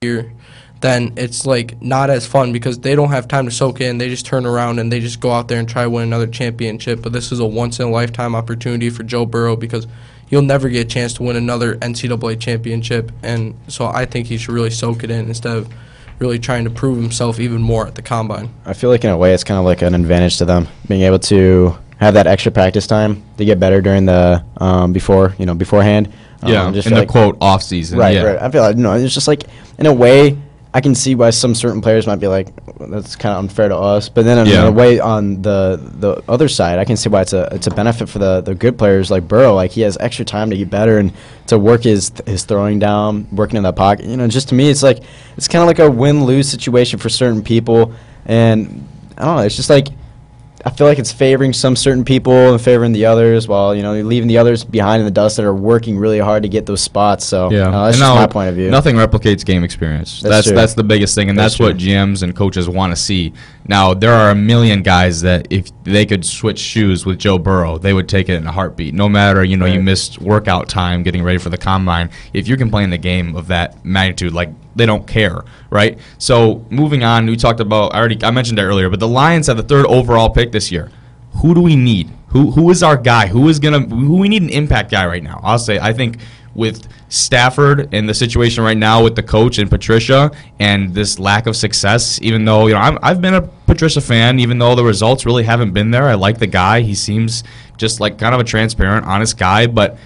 here, 0.00 0.32
then 0.80 1.12
it's 1.16 1.44
like 1.46 1.80
not 1.82 2.08
as 2.10 2.26
fun 2.26 2.52
because 2.52 2.78
they 2.78 2.94
don't 2.94 3.10
have 3.10 3.28
time 3.28 3.44
to 3.44 3.50
soak 3.50 3.80
in. 3.80 3.98
They 3.98 4.08
just 4.08 4.24
turn 4.24 4.46
around 4.46 4.78
and 4.78 4.90
they 4.90 5.00
just 5.00 5.20
go 5.20 5.30
out 5.30 5.48
there 5.48 5.58
and 5.58 5.68
try 5.68 5.82
to 5.82 5.90
win 5.90 6.04
another 6.04 6.26
championship. 6.26 7.02
But 7.02 7.12
this 7.12 7.32
is 7.32 7.38
a 7.38 7.46
once 7.46 7.78
in 7.80 7.86
a 7.86 7.90
lifetime 7.90 8.34
opportunity 8.34 8.88
for 8.88 9.02
Joe 9.02 9.26
Burrow 9.26 9.56
because 9.56 9.86
you'll 10.30 10.42
never 10.42 10.68
get 10.68 10.86
a 10.86 10.88
chance 10.88 11.12
to 11.14 11.22
win 11.22 11.36
another 11.36 11.76
NCAA 11.76 12.40
championship. 12.40 13.12
And 13.22 13.58
so 13.68 13.86
I 13.86 14.06
think 14.06 14.28
he 14.28 14.38
should 14.38 14.54
really 14.54 14.70
soak 14.70 15.04
it 15.04 15.10
in 15.10 15.28
instead 15.28 15.56
of 15.56 15.68
really 16.18 16.38
trying 16.38 16.64
to 16.64 16.70
prove 16.70 16.98
himself 16.98 17.40
even 17.40 17.60
more 17.60 17.86
at 17.86 17.94
the 17.94 18.02
combine. 18.02 18.50
I 18.64 18.72
feel 18.72 18.90
like 18.90 19.04
in 19.04 19.10
a 19.10 19.16
way 19.16 19.34
it's 19.34 19.44
kind 19.44 19.58
of 19.58 19.64
like 19.66 19.82
an 19.82 19.94
advantage 19.94 20.38
to 20.38 20.44
them 20.46 20.68
being 20.88 21.02
able 21.02 21.18
to 21.20 21.76
have 21.98 22.14
that 22.14 22.26
extra 22.26 22.52
practice 22.52 22.86
time 22.86 23.22
to 23.36 23.44
get 23.44 23.60
better 23.60 23.82
during 23.82 24.06
the 24.06 24.42
um, 24.56 24.92
before 24.94 25.34
you 25.38 25.44
know 25.44 25.54
beforehand. 25.54 26.10
Um, 26.42 26.72
just 26.72 26.86
in 26.86 26.90
feel 26.92 26.96
the 26.96 27.02
like- 27.02 27.08
quote 27.08 27.36
off 27.42 27.62
season. 27.62 27.98
Right, 27.98 28.14
yeah. 28.14 28.22
right. 28.22 28.38
I 28.38 28.50
feel 28.50 28.62
like 28.62 28.76
no, 28.76 28.94
it's 28.94 29.12
just 29.12 29.28
like 29.28 29.42
in 29.78 29.84
a 29.84 29.92
way 29.92 30.38
I 30.72 30.80
can 30.80 30.94
see 30.94 31.16
why 31.16 31.30
some 31.30 31.54
certain 31.56 31.80
players 31.80 32.06
might 32.06 32.20
be 32.20 32.28
like 32.28 32.48
that's 32.78 33.16
kind 33.16 33.32
of 33.32 33.40
unfair 33.40 33.68
to 33.68 33.76
us, 33.76 34.08
but 34.08 34.24
then 34.24 34.38
in 34.38 34.46
Yeah. 34.46 34.68
a 34.68 34.70
way 34.70 35.00
on 35.00 35.42
the 35.42 35.80
the 35.98 36.22
other 36.28 36.46
side, 36.48 36.78
I 36.78 36.84
can 36.84 36.96
see 36.96 37.08
why 37.08 37.22
it's 37.22 37.32
a 37.32 37.48
it's 37.52 37.66
a 37.66 37.70
benefit 37.72 38.08
for 38.08 38.20
the 38.20 38.40
the 38.40 38.54
good 38.54 38.78
players 38.78 39.10
like 39.10 39.26
Burrow. 39.26 39.54
Like 39.54 39.72
he 39.72 39.80
has 39.80 39.96
extra 39.98 40.24
time 40.24 40.48
to 40.50 40.56
get 40.56 40.70
better 40.70 40.98
and 40.98 41.12
to 41.48 41.58
work 41.58 41.82
his 41.82 42.12
his 42.24 42.44
throwing 42.44 42.78
down, 42.78 43.26
working 43.32 43.56
in 43.56 43.64
that 43.64 43.74
pocket. 43.74 44.04
You 44.06 44.16
know, 44.16 44.28
just 44.28 44.48
to 44.50 44.54
me, 44.54 44.70
it's 44.70 44.82
like 44.82 45.00
it's 45.36 45.48
kind 45.48 45.62
of 45.62 45.66
like 45.66 45.80
a 45.80 45.90
win 45.90 46.24
lose 46.24 46.48
situation 46.48 47.00
for 47.00 47.08
certain 47.08 47.42
people, 47.42 47.92
and 48.26 48.86
I 49.18 49.24
don't 49.24 49.36
know. 49.38 49.42
It's 49.42 49.56
just 49.56 49.70
like. 49.70 49.88
I 50.64 50.70
feel 50.70 50.86
like 50.86 50.98
it's 50.98 51.12
favoring 51.12 51.52
some 51.52 51.74
certain 51.74 52.04
people 52.04 52.52
and 52.52 52.60
favoring 52.60 52.92
the 52.92 53.06
others, 53.06 53.48
while 53.48 53.74
you 53.74 53.82
know 53.82 53.94
you're 53.94 54.04
leaving 54.04 54.28
the 54.28 54.38
others 54.38 54.64
behind 54.64 55.00
in 55.00 55.06
the 55.06 55.10
dust 55.10 55.36
that 55.36 55.44
are 55.44 55.54
working 55.54 55.98
really 55.98 56.18
hard 56.18 56.42
to 56.42 56.48
get 56.48 56.66
those 56.66 56.82
spots. 56.82 57.24
So 57.24 57.50
Yeah, 57.50 57.68
uh, 57.68 57.86
that's 57.86 57.98
just 57.98 58.14
my 58.14 58.26
point 58.26 58.50
of 58.50 58.56
view. 58.56 58.70
Nothing 58.70 58.96
replicates 58.96 59.44
game 59.44 59.64
experience. 59.64 60.20
That's 60.20 60.34
That's 60.34 60.46
true. 60.48 60.56
that's, 60.56 60.74
the 60.74 60.84
biggest 60.84 61.14
thing, 61.14 61.28
and 61.28 61.38
That's 61.38 61.58
that's, 61.58 61.60
what. 61.60 61.76
GMs 61.76 62.22
and 62.22 62.34
coaches 62.34 62.68
want 62.68 62.92
to 62.92 62.96
see. 62.96 63.32
Now 63.66 63.94
there 63.94 64.12
are 64.12 64.30
a 64.30 64.34
million 64.34 64.82
guys 64.82 65.22
that 65.22 65.46
if 65.50 65.70
they 65.84 66.04
could 66.04 66.24
switch 66.24 66.58
shoes 66.58 67.06
with 67.06 67.18
Joe 67.18 67.38
Burrow, 67.38 67.78
they 67.78 67.92
would 67.92 68.08
take 68.08 68.28
it 68.28 68.34
in 68.34 68.46
a 68.46 68.52
heartbeat. 68.52 68.94
No 68.94 69.08
matter 69.08 69.42
you 69.44 69.56
know 69.56 69.66
you 69.66 69.82
missed 69.82 70.20
workout 70.20 70.68
time 70.68 71.02
getting 71.02 71.22
ready 71.22 71.38
for 71.38 71.48
the 71.48 71.58
combine, 71.58 72.10
if 72.32 72.48
you 72.48 72.56
can 72.56 72.70
play 72.70 72.84
in 72.84 72.90
the 72.90 72.98
game 72.98 73.34
of 73.36 73.46
that 73.48 73.84
magnitude, 73.84 74.32
like 74.32 74.50
they 74.80 74.86
don't 74.86 75.06
care, 75.06 75.44
right? 75.70 75.98
So 76.18 76.64
moving 76.70 77.04
on, 77.04 77.26
we 77.26 77.36
talked 77.36 77.60
about 77.60 77.94
I 77.94 77.98
already 77.98 78.22
I 78.24 78.30
mentioned 78.30 78.58
it 78.58 78.62
earlier, 78.62 78.88
but 78.90 78.98
the 78.98 79.08
Lions 79.08 79.46
have 79.46 79.56
the 79.56 79.62
third 79.62 79.86
overall 79.86 80.30
pick 80.30 80.52
this 80.52 80.72
year. 80.72 80.90
Who 81.42 81.54
do 81.54 81.60
we 81.60 81.76
need? 81.76 82.10
Who 82.28 82.50
who 82.50 82.70
is 82.70 82.82
our 82.82 82.96
guy? 82.96 83.26
Who 83.26 83.48
is 83.48 83.58
gonna 83.58 83.80
who 83.80 84.16
we 84.16 84.28
need 84.28 84.42
an 84.42 84.50
impact 84.50 84.90
guy 84.90 85.06
right 85.06 85.22
now? 85.22 85.40
I'll 85.42 85.58
say 85.58 85.78
I 85.78 85.92
think 85.92 86.18
with 86.54 86.88
Stafford 87.08 87.88
and 87.92 88.08
the 88.08 88.14
situation 88.14 88.64
right 88.64 88.76
now 88.76 89.02
with 89.02 89.14
the 89.14 89.22
coach 89.22 89.58
and 89.58 89.70
Patricia 89.70 90.30
and 90.58 90.92
this 90.94 91.18
lack 91.18 91.46
of 91.46 91.56
success, 91.56 92.20
even 92.22 92.44
though 92.44 92.66
you 92.66 92.74
know 92.74 92.80
I'm, 92.80 92.98
I've 93.02 93.20
been 93.20 93.34
a 93.34 93.42
Patricia 93.42 94.00
fan, 94.00 94.40
even 94.40 94.58
though 94.58 94.74
the 94.74 94.84
results 94.84 95.26
really 95.26 95.44
haven't 95.44 95.72
been 95.72 95.90
there. 95.90 96.08
I 96.08 96.14
like 96.14 96.38
the 96.38 96.46
guy; 96.46 96.80
he 96.80 96.94
seems 96.94 97.44
just 97.76 98.00
like 98.00 98.18
kind 98.18 98.34
of 98.34 98.40
a 98.40 98.44
transparent, 98.44 99.06
honest 99.06 99.38
guy. 99.38 99.66
But 99.66 99.98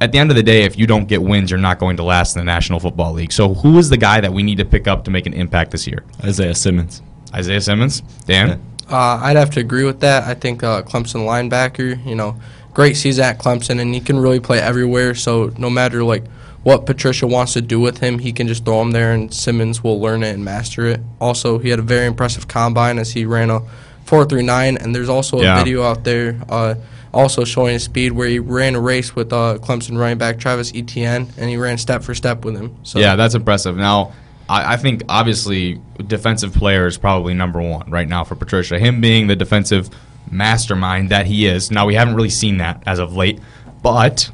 at 0.00 0.12
the 0.12 0.18
end 0.18 0.30
of 0.30 0.36
the 0.36 0.42
day, 0.42 0.64
if 0.64 0.78
you 0.78 0.86
don't 0.86 1.06
get 1.08 1.22
wins, 1.22 1.50
you're 1.50 1.58
not 1.60 1.78
going 1.78 1.96
to 1.96 2.02
last 2.02 2.36
in 2.36 2.40
the 2.40 2.44
National 2.44 2.78
Football 2.80 3.12
League. 3.14 3.32
So, 3.32 3.54
who 3.54 3.78
is 3.78 3.88
the 3.88 3.96
guy 3.96 4.20
that 4.20 4.32
we 4.32 4.42
need 4.42 4.58
to 4.58 4.64
pick 4.64 4.86
up 4.86 5.04
to 5.04 5.10
make 5.10 5.26
an 5.26 5.32
impact 5.34 5.70
this 5.70 5.86
year? 5.86 6.04
Isaiah 6.24 6.54
Simmons. 6.54 7.02
Isaiah 7.34 7.60
Simmons, 7.60 8.00
Dan. 8.26 8.48
Yeah. 8.48 8.56
Uh, 8.96 9.18
I'd 9.22 9.36
have 9.36 9.50
to 9.52 9.60
agree 9.60 9.84
with 9.84 10.00
that. 10.00 10.24
I 10.24 10.34
think 10.34 10.62
uh, 10.62 10.82
Clemson 10.82 11.26
linebacker, 11.26 12.04
you 12.06 12.14
know, 12.14 12.36
great 12.72 12.96
season 12.96 13.24
at 13.24 13.38
Clemson, 13.38 13.80
and 13.80 13.92
he 13.94 14.00
can 14.00 14.18
really 14.18 14.38
play 14.40 14.60
everywhere. 14.60 15.14
So 15.14 15.52
no 15.58 15.68
matter 15.70 16.04
like 16.04 16.24
what 16.62 16.84
Patricia 16.86 17.26
wants 17.26 17.52
to 17.54 17.60
do 17.60 17.80
with 17.80 17.98
him, 17.98 18.18
he 18.18 18.32
can 18.32 18.46
just 18.48 18.64
throw 18.64 18.80
him 18.82 18.90
there, 18.92 19.12
and 19.12 19.32
Simmons 19.32 19.82
will 19.82 20.00
learn 20.00 20.22
it 20.22 20.34
and 20.34 20.44
master 20.44 20.86
it. 20.86 21.00
Also, 21.20 21.58
he 21.58 21.70
had 21.70 21.78
a 21.78 21.82
very 21.82 22.06
impressive 22.06 22.46
combine 22.48 22.98
as 22.98 23.12
he 23.12 23.24
ran 23.24 23.50
a 23.50 23.60
four 24.04 24.24
three 24.24 24.42
nine, 24.42 24.76
and 24.76 24.94
there's 24.94 25.08
also 25.08 25.38
a 25.40 25.42
Yeah. 25.42 25.58
video 25.58 25.82
out 25.82 26.04
there. 26.04 26.36
Uh, 26.48 26.74
also 27.12 27.44
showing 27.44 27.78
speed 27.78 28.12
where 28.12 28.28
he 28.28 28.38
ran 28.38 28.74
a 28.74 28.80
race 28.80 29.14
with 29.14 29.32
uh, 29.32 29.58
Clemson 29.60 29.98
running 29.98 30.18
back 30.18 30.38
Travis 30.38 30.72
Etienne 30.74 31.28
and 31.36 31.50
he 31.50 31.56
ran 31.56 31.78
step 31.78 32.02
for 32.02 32.14
step 32.14 32.44
with 32.44 32.56
him. 32.56 32.76
So 32.82 32.98
Yeah, 32.98 33.16
that's 33.16 33.34
impressive. 33.34 33.76
Now, 33.76 34.12
I, 34.48 34.74
I 34.74 34.76
think 34.76 35.02
obviously 35.08 35.80
defensive 36.06 36.52
player 36.54 36.86
is 36.86 36.98
probably 36.98 37.34
number 37.34 37.60
one 37.60 37.90
right 37.90 38.08
now 38.08 38.24
for 38.24 38.34
Patricia. 38.34 38.78
Him 38.78 39.00
being 39.00 39.26
the 39.26 39.36
defensive 39.36 39.90
mastermind 40.30 41.10
that 41.10 41.26
he 41.26 41.46
is. 41.46 41.70
Now 41.70 41.86
we 41.86 41.94
haven't 41.94 42.14
really 42.14 42.30
seen 42.30 42.58
that 42.58 42.82
as 42.86 42.98
of 42.98 43.16
late, 43.16 43.40
but 43.82 44.30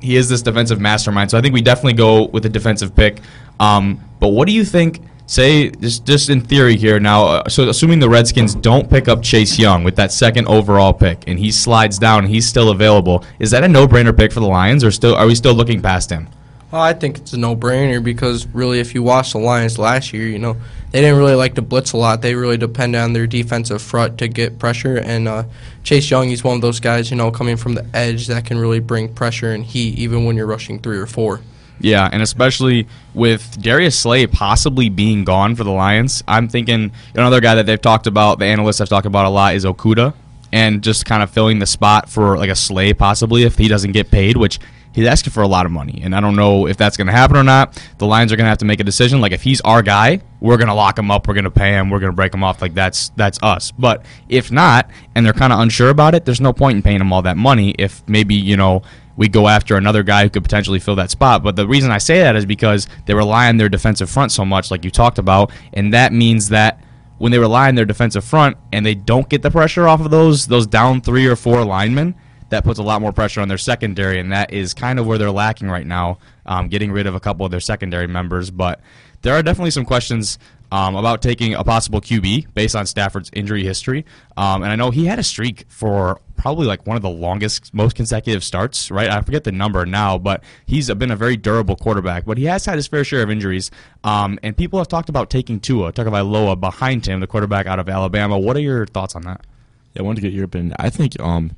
he 0.00 0.16
is 0.16 0.28
this 0.28 0.42
defensive 0.42 0.80
mastermind. 0.80 1.30
So 1.30 1.38
I 1.38 1.40
think 1.40 1.54
we 1.54 1.62
definitely 1.62 1.94
go 1.94 2.26
with 2.26 2.44
a 2.46 2.48
defensive 2.48 2.94
pick. 2.94 3.20
Um, 3.60 4.00
but 4.18 4.28
what 4.28 4.46
do 4.46 4.52
you 4.52 4.64
think? 4.64 5.02
Say 5.26 5.70
just 5.70 6.04
just 6.04 6.28
in 6.30 6.40
theory 6.40 6.76
here 6.76 7.00
now. 7.00 7.24
Uh, 7.24 7.48
so 7.48 7.68
assuming 7.68 8.00
the 8.00 8.08
Redskins 8.08 8.54
don't 8.54 8.90
pick 8.90 9.08
up 9.08 9.22
Chase 9.22 9.58
Young 9.58 9.84
with 9.84 9.96
that 9.96 10.12
second 10.12 10.46
overall 10.46 10.92
pick, 10.92 11.24
and 11.26 11.38
he 11.38 11.50
slides 11.50 11.98
down, 11.98 12.24
and 12.24 12.32
he's 12.32 12.46
still 12.46 12.70
available. 12.70 13.24
Is 13.38 13.50
that 13.52 13.64
a 13.64 13.68
no-brainer 13.68 14.16
pick 14.16 14.32
for 14.32 14.40
the 14.40 14.46
Lions, 14.46 14.84
or 14.84 14.90
still 14.90 15.14
are 15.14 15.26
we 15.26 15.34
still 15.34 15.54
looking 15.54 15.80
past 15.80 16.10
him? 16.10 16.28
Well, 16.70 16.82
I 16.82 16.94
think 16.94 17.18
it's 17.18 17.34
a 17.34 17.38
no-brainer 17.38 18.02
because 18.02 18.46
really, 18.46 18.80
if 18.80 18.94
you 18.94 19.02
watch 19.02 19.32
the 19.32 19.38
Lions 19.38 19.78
last 19.78 20.12
year, 20.12 20.26
you 20.26 20.38
know 20.38 20.56
they 20.90 21.00
didn't 21.00 21.18
really 21.18 21.34
like 21.34 21.54
to 21.54 21.62
blitz 21.62 21.92
a 21.92 21.96
lot. 21.96 22.20
They 22.20 22.34
really 22.34 22.58
depend 22.58 22.94
on 22.96 23.14
their 23.14 23.26
defensive 23.26 23.80
front 23.80 24.18
to 24.18 24.28
get 24.28 24.58
pressure. 24.58 24.98
And 24.98 25.26
uh, 25.26 25.44
Chase 25.84 26.10
Young, 26.10 26.28
he's 26.28 26.44
one 26.44 26.56
of 26.56 26.60
those 26.60 26.80
guys, 26.80 27.10
you 27.10 27.16
know, 27.16 27.30
coming 27.30 27.56
from 27.56 27.74
the 27.74 27.86
edge 27.94 28.26
that 28.26 28.44
can 28.44 28.58
really 28.58 28.80
bring 28.80 29.12
pressure 29.12 29.52
and 29.52 29.64
heat, 29.64 29.98
even 29.98 30.26
when 30.26 30.36
you're 30.36 30.46
rushing 30.46 30.78
three 30.78 30.98
or 30.98 31.06
four. 31.06 31.40
Yeah, 31.82 32.08
and 32.10 32.22
especially 32.22 32.86
with 33.12 33.60
Darius 33.60 33.98
Slay 33.98 34.26
possibly 34.26 34.88
being 34.88 35.24
gone 35.24 35.56
for 35.56 35.64
the 35.64 35.72
Lions, 35.72 36.22
I'm 36.28 36.48
thinking 36.48 36.92
another 37.14 37.40
guy 37.40 37.56
that 37.56 37.66
they've 37.66 37.80
talked 37.80 38.06
about, 38.06 38.38
the 38.38 38.46
analysts 38.46 38.78
have 38.78 38.88
talked 38.88 39.06
about 39.06 39.26
a 39.26 39.30
lot, 39.30 39.54
is 39.56 39.64
Okudah. 39.64 40.14
and 40.52 40.82
just 40.82 41.06
kind 41.06 41.22
of 41.22 41.30
filling 41.30 41.58
the 41.58 41.66
spot 41.66 42.08
for 42.08 42.36
like 42.36 42.50
a 42.50 42.54
Slay 42.54 42.92
possibly 42.92 43.42
if 43.44 43.56
he 43.58 43.68
doesn't 43.68 43.92
get 43.92 44.10
paid, 44.10 44.36
which 44.36 44.60
he's 44.94 45.06
asking 45.06 45.32
for 45.32 45.42
a 45.42 45.48
lot 45.48 45.64
of 45.64 45.72
money, 45.72 46.02
and 46.04 46.14
I 46.14 46.20
don't 46.20 46.36
know 46.36 46.68
if 46.68 46.76
that's 46.76 46.96
going 46.98 47.06
to 47.06 47.12
happen 47.12 47.36
or 47.36 47.42
not. 47.42 47.82
The 47.98 48.06
Lions 48.06 48.30
are 48.32 48.36
going 48.36 48.44
to 48.44 48.50
have 48.50 48.58
to 48.58 48.66
make 48.66 48.78
a 48.78 48.84
decision. 48.84 49.20
Like 49.22 49.32
if 49.32 49.42
he's 49.42 49.60
our 49.62 49.82
guy, 49.82 50.20
we're 50.40 50.58
going 50.58 50.68
to 50.68 50.74
lock 50.74 50.98
him 50.98 51.10
up, 51.10 51.26
we're 51.26 51.34
going 51.34 51.44
to 51.44 51.50
pay 51.50 51.70
him, 51.70 51.88
we're 51.88 52.00
going 52.00 52.12
to 52.12 52.16
break 52.16 52.34
him 52.34 52.44
off. 52.44 52.60
Like 52.60 52.74
that's 52.74 53.08
that's 53.16 53.42
us. 53.42 53.70
But 53.72 54.04
if 54.28 54.52
not, 54.52 54.90
and 55.14 55.24
they're 55.24 55.32
kind 55.32 55.52
of 55.52 55.58
unsure 55.60 55.88
about 55.88 56.14
it, 56.14 56.26
there's 56.26 56.40
no 56.40 56.52
point 56.52 56.76
in 56.76 56.82
paying 56.82 57.00
him 57.00 57.12
all 57.12 57.22
that 57.22 57.38
money. 57.38 57.74
If 57.78 58.06
maybe 58.06 58.34
you 58.34 58.56
know 58.56 58.82
we 59.16 59.28
go 59.28 59.48
after 59.48 59.76
another 59.76 60.02
guy 60.02 60.22
who 60.22 60.30
could 60.30 60.42
potentially 60.42 60.78
fill 60.78 60.96
that 60.96 61.10
spot. 61.10 61.42
But 61.42 61.56
the 61.56 61.66
reason 61.66 61.90
I 61.90 61.98
say 61.98 62.20
that 62.20 62.36
is 62.36 62.46
because 62.46 62.86
they 63.06 63.14
rely 63.14 63.48
on 63.48 63.56
their 63.56 63.68
defensive 63.68 64.10
front 64.10 64.32
so 64.32 64.44
much, 64.44 64.70
like 64.70 64.84
you 64.84 64.90
talked 64.90 65.18
about, 65.18 65.52
and 65.72 65.92
that 65.92 66.12
means 66.12 66.48
that 66.50 66.82
when 67.18 67.30
they 67.30 67.38
rely 67.38 67.68
on 67.68 67.74
their 67.74 67.84
defensive 67.84 68.24
front 68.24 68.56
and 68.72 68.84
they 68.84 68.94
don't 68.94 69.28
get 69.28 69.42
the 69.42 69.50
pressure 69.50 69.86
off 69.86 70.00
of 70.00 70.10
those 70.10 70.46
those 70.46 70.66
down 70.66 71.00
three 71.00 71.26
or 71.26 71.36
four 71.36 71.64
linemen, 71.64 72.14
that 72.48 72.64
puts 72.64 72.78
a 72.78 72.82
lot 72.82 73.00
more 73.00 73.12
pressure 73.12 73.40
on 73.40 73.48
their 73.48 73.58
secondary, 73.58 74.18
and 74.18 74.32
that 74.32 74.52
is 74.52 74.74
kind 74.74 74.98
of 74.98 75.06
where 75.06 75.18
they're 75.18 75.30
lacking 75.30 75.68
right 75.68 75.86
now, 75.86 76.18
um, 76.46 76.68
getting 76.68 76.92
rid 76.92 77.06
of 77.06 77.14
a 77.14 77.20
couple 77.20 77.44
of 77.44 77.50
their 77.50 77.60
secondary 77.60 78.06
members. 78.06 78.50
But 78.50 78.80
there 79.22 79.34
are 79.34 79.42
definitely 79.42 79.70
some 79.70 79.84
questions 79.84 80.38
um, 80.72 80.96
about 80.96 81.22
taking 81.22 81.54
a 81.54 81.62
possible 81.62 82.00
QB 82.00 82.54
based 82.54 82.74
on 82.74 82.86
Stafford's 82.86 83.30
injury 83.34 83.62
history. 83.62 84.04
Um, 84.36 84.62
and 84.62 84.72
I 84.72 84.76
know 84.76 84.90
he 84.90 85.04
had 85.04 85.18
a 85.18 85.22
streak 85.22 85.66
for 85.68 86.20
probably 86.42 86.66
like 86.66 86.84
one 86.88 86.96
of 86.96 87.02
the 87.02 87.08
longest, 87.08 87.72
most 87.72 87.94
consecutive 87.94 88.42
starts, 88.42 88.90
right? 88.90 89.08
I 89.08 89.20
forget 89.20 89.44
the 89.44 89.52
number 89.52 89.86
now, 89.86 90.18
but 90.18 90.42
he's 90.66 90.92
been 90.94 91.12
a 91.12 91.16
very 91.16 91.36
durable 91.36 91.76
quarterback. 91.76 92.24
But 92.24 92.36
he 92.36 92.46
has 92.46 92.66
had 92.66 92.74
his 92.74 92.88
fair 92.88 93.04
share 93.04 93.22
of 93.22 93.30
injuries. 93.30 93.70
Um, 94.02 94.40
and 94.42 94.56
people 94.56 94.80
have 94.80 94.88
talked 94.88 95.08
about 95.08 95.30
taking 95.30 95.60
Tua 95.60 95.92
Tagovailoa 95.92 96.58
behind 96.58 97.06
him, 97.06 97.20
the 97.20 97.28
quarterback 97.28 97.66
out 97.66 97.78
of 97.78 97.88
Alabama. 97.88 98.36
What 98.40 98.56
are 98.56 98.60
your 98.60 98.86
thoughts 98.86 99.14
on 99.14 99.22
that? 99.22 99.46
Yeah, 99.94 100.02
I 100.02 100.04
wanted 100.04 100.16
to 100.22 100.26
get 100.26 100.32
your 100.34 100.44
opinion. 100.46 100.74
I 100.80 100.90
think 100.90 101.18
um, 101.20 101.52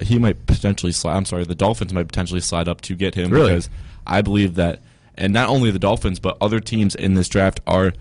he 0.00 0.18
might 0.18 0.46
potentially 0.46 0.92
slide. 0.92 1.14
I'm 1.14 1.26
sorry, 1.26 1.44
the 1.44 1.54
Dolphins 1.54 1.92
might 1.92 2.08
potentially 2.08 2.40
slide 2.40 2.68
up 2.68 2.80
to 2.82 2.94
get 2.94 3.14
him 3.14 3.30
Really? 3.30 3.50
because 3.50 3.68
I 4.06 4.22
believe 4.22 4.54
that, 4.54 4.80
and 5.14 5.34
not 5.34 5.50
only 5.50 5.70
the 5.70 5.78
Dolphins 5.78 6.18
but 6.20 6.38
other 6.40 6.58
teams 6.58 6.94
in 6.94 7.12
this 7.12 7.28
draft 7.28 7.60
are 7.66 7.92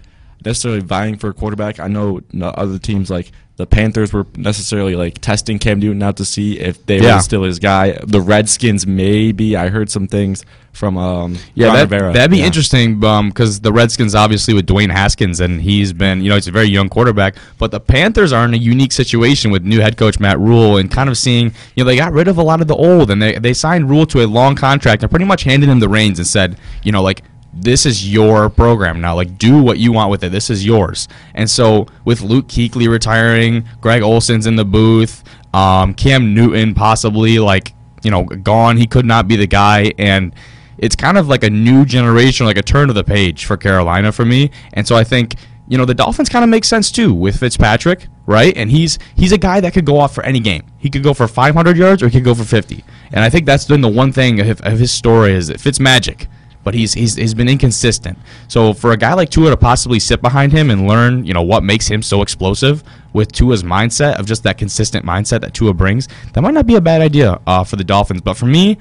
necessarily 0.45 0.79
vying 0.79 1.17
for 1.17 1.29
a 1.29 1.33
quarterback. 1.33 1.77
I 1.81 1.87
know 1.89 2.21
other 2.41 2.79
teams 2.79 3.09
like 3.09 3.33
the 3.61 3.67
Panthers 3.67 4.11
were 4.11 4.25
necessarily 4.35 4.95
like 4.95 5.19
testing 5.21 5.59
Cam 5.59 5.79
Newton 5.79 6.01
out 6.03 6.17
to 6.17 6.25
see 6.25 6.59
if 6.59 6.85
they 6.85 6.99
Yeah. 6.99 7.15
were 7.17 7.21
still 7.21 7.43
his 7.43 7.59
guy. 7.59 7.97
The 8.03 8.19
Redskins 8.19 8.85
maybe. 8.87 9.55
I 9.55 9.69
heard 9.69 9.89
some 9.89 10.07
things 10.07 10.43
from 10.73 10.97
um, 10.97 11.37
Yeah, 11.53 11.67
Ron 11.67 11.75
that, 11.75 11.81
Rivera. 11.91 12.13
that'd 12.13 12.31
be 12.31 12.37
Yeah. 12.37 12.45
interesting 12.45 12.99
because 12.99 13.59
the 13.59 13.71
Redskins 13.73 14.15
obviously 14.15 14.53
with 14.53 14.65
Dwayne 14.65 14.89
Haskins 14.91 15.39
and 15.39 15.61
he's 15.61 15.93
been 15.93 16.21
you 16.21 16.29
know 16.29 16.35
he's 16.35 16.47
a 16.47 16.51
very 16.51 16.67
young 16.69 16.89
quarterback, 16.89 17.35
but 17.59 17.71
the 17.71 17.79
Panthers 17.79 18.31
are 18.33 18.45
in 18.45 18.53
a 18.53 18.57
unique 18.57 18.91
situation 18.93 19.51
with 19.51 19.63
new 19.63 19.79
head 19.81 19.97
coach 19.97 20.19
Matt 20.19 20.39
Rhule 20.39 20.77
and 20.77 20.89
kind 20.89 21.09
of 21.09 21.17
seeing 21.17 21.53
you 21.75 21.83
know 21.83 21.85
they 21.85 21.97
got 21.97 22.13
rid 22.13 22.27
of 22.27 22.37
a 22.37 22.43
lot 22.43 22.61
of 22.61 22.67
the 22.67 22.75
old 22.75 23.11
and 23.11 23.21
they 23.21 23.37
they 23.37 23.53
signed 23.53 23.89
Rhule 23.89 24.05
to 24.07 24.21
a 24.23 24.27
long 24.27 24.55
contract 24.55 25.03
and 25.03 25.09
pretty 25.11 25.25
much 25.25 25.43
handed 25.43 25.69
him 25.69 25.79
the 25.79 25.89
reins 25.89 26.17
and 26.19 26.27
said 26.27 26.57
you 26.83 26.91
know 26.91 27.03
like 27.03 27.21
this 27.53 27.85
is 27.85 28.11
your 28.11 28.49
program 28.49 29.01
now 29.01 29.13
like 29.13 29.37
do 29.37 29.61
what 29.61 29.77
you 29.77 29.91
want 29.91 30.09
with 30.09 30.23
it 30.23 30.29
this 30.29 30.49
is 30.49 30.65
yours 30.65 31.07
and 31.35 31.49
so 31.49 31.85
with 32.05 32.21
Luke 32.21 32.47
Kuechly 32.47 32.89
retiring, 32.89 33.65
Greg 33.81 34.01
Olsen's 34.01 34.47
in 34.47 34.55
the 34.55 34.65
booth, 34.65 35.23
um, 35.53 35.93
Cam 35.93 36.33
Newton 36.33 36.73
possibly 36.73 37.39
like 37.39 37.73
you 38.03 38.11
know 38.11 38.23
gone 38.23 38.77
he 38.77 38.87
could 38.87 39.05
not 39.05 39.27
be 39.27 39.35
the 39.35 39.47
guy 39.47 39.91
and 39.97 40.33
it's 40.81 40.95
kind 40.95 41.17
of 41.17 41.27
like 41.27 41.43
a 41.43 41.49
new 41.49 41.85
generation, 41.85 42.45
like 42.45 42.57
a 42.57 42.63
turn 42.63 42.89
of 42.89 42.95
the 42.95 43.03
page 43.03 43.45
for 43.45 43.55
Carolina 43.55 44.11
for 44.11 44.25
me. 44.25 44.49
And 44.73 44.85
so 44.85 44.95
I 44.95 45.03
think 45.03 45.35
you 45.67 45.77
know 45.77 45.85
the 45.85 45.93
Dolphins 45.93 46.27
kind 46.27 46.43
of 46.43 46.49
make 46.49 46.65
sense 46.65 46.91
too 46.91 47.13
with 47.13 47.39
Fitzpatrick, 47.39 48.07
right? 48.25 48.55
And 48.57 48.69
he's 48.69 48.99
he's 49.15 49.31
a 49.31 49.37
guy 49.37 49.61
that 49.61 49.73
could 49.73 49.85
go 49.85 49.97
off 49.97 50.13
for 50.13 50.23
any 50.25 50.39
game. 50.39 50.63
He 50.79 50.89
could 50.89 51.03
go 51.03 51.13
for 51.13 51.27
500 51.27 51.77
yards 51.77 52.03
or 52.03 52.09
he 52.09 52.17
could 52.17 52.25
go 52.25 52.35
for 52.35 52.43
50. 52.43 52.83
And 53.13 53.23
I 53.23 53.29
think 53.29 53.45
that's 53.45 53.65
been 53.65 53.81
the 53.81 53.87
one 53.87 54.11
thing 54.11 54.39
of, 54.41 54.59
of 54.61 54.79
his 54.79 54.91
story 54.91 55.33
is 55.33 55.47
that 55.47 55.61
Fitz 55.61 55.79
magic. 55.79 56.27
But 56.63 56.73
he's, 56.75 56.93
he's 56.93 57.15
he's 57.15 57.33
been 57.33 57.49
inconsistent. 57.49 58.17
So 58.47 58.73
for 58.73 58.91
a 58.91 58.97
guy 58.97 59.13
like 59.13 59.29
Tua 59.29 59.49
to 59.49 59.57
possibly 59.57 59.99
sit 59.99 60.21
behind 60.21 60.51
him 60.51 60.69
and 60.69 60.87
learn, 60.87 61.25
you 61.25 61.33
know, 61.33 61.41
what 61.41 61.63
makes 61.63 61.87
him 61.87 62.03
so 62.03 62.21
explosive 62.21 62.83
with 63.13 63.31
Tua's 63.31 63.63
mindset 63.63 64.19
of 64.19 64.25
just 64.25 64.43
that 64.43 64.57
consistent 64.57 65.05
mindset 65.05 65.41
that 65.41 65.53
Tua 65.53 65.73
brings, 65.73 66.07
that 66.33 66.41
might 66.41 66.53
not 66.53 66.67
be 66.67 66.75
a 66.75 66.81
bad 66.81 67.01
idea 67.01 67.39
uh, 67.47 67.63
for 67.63 67.77
the 67.77 67.83
Dolphins. 67.83 68.21
But 68.21 68.35
for 68.35 68.45
me, 68.45 68.77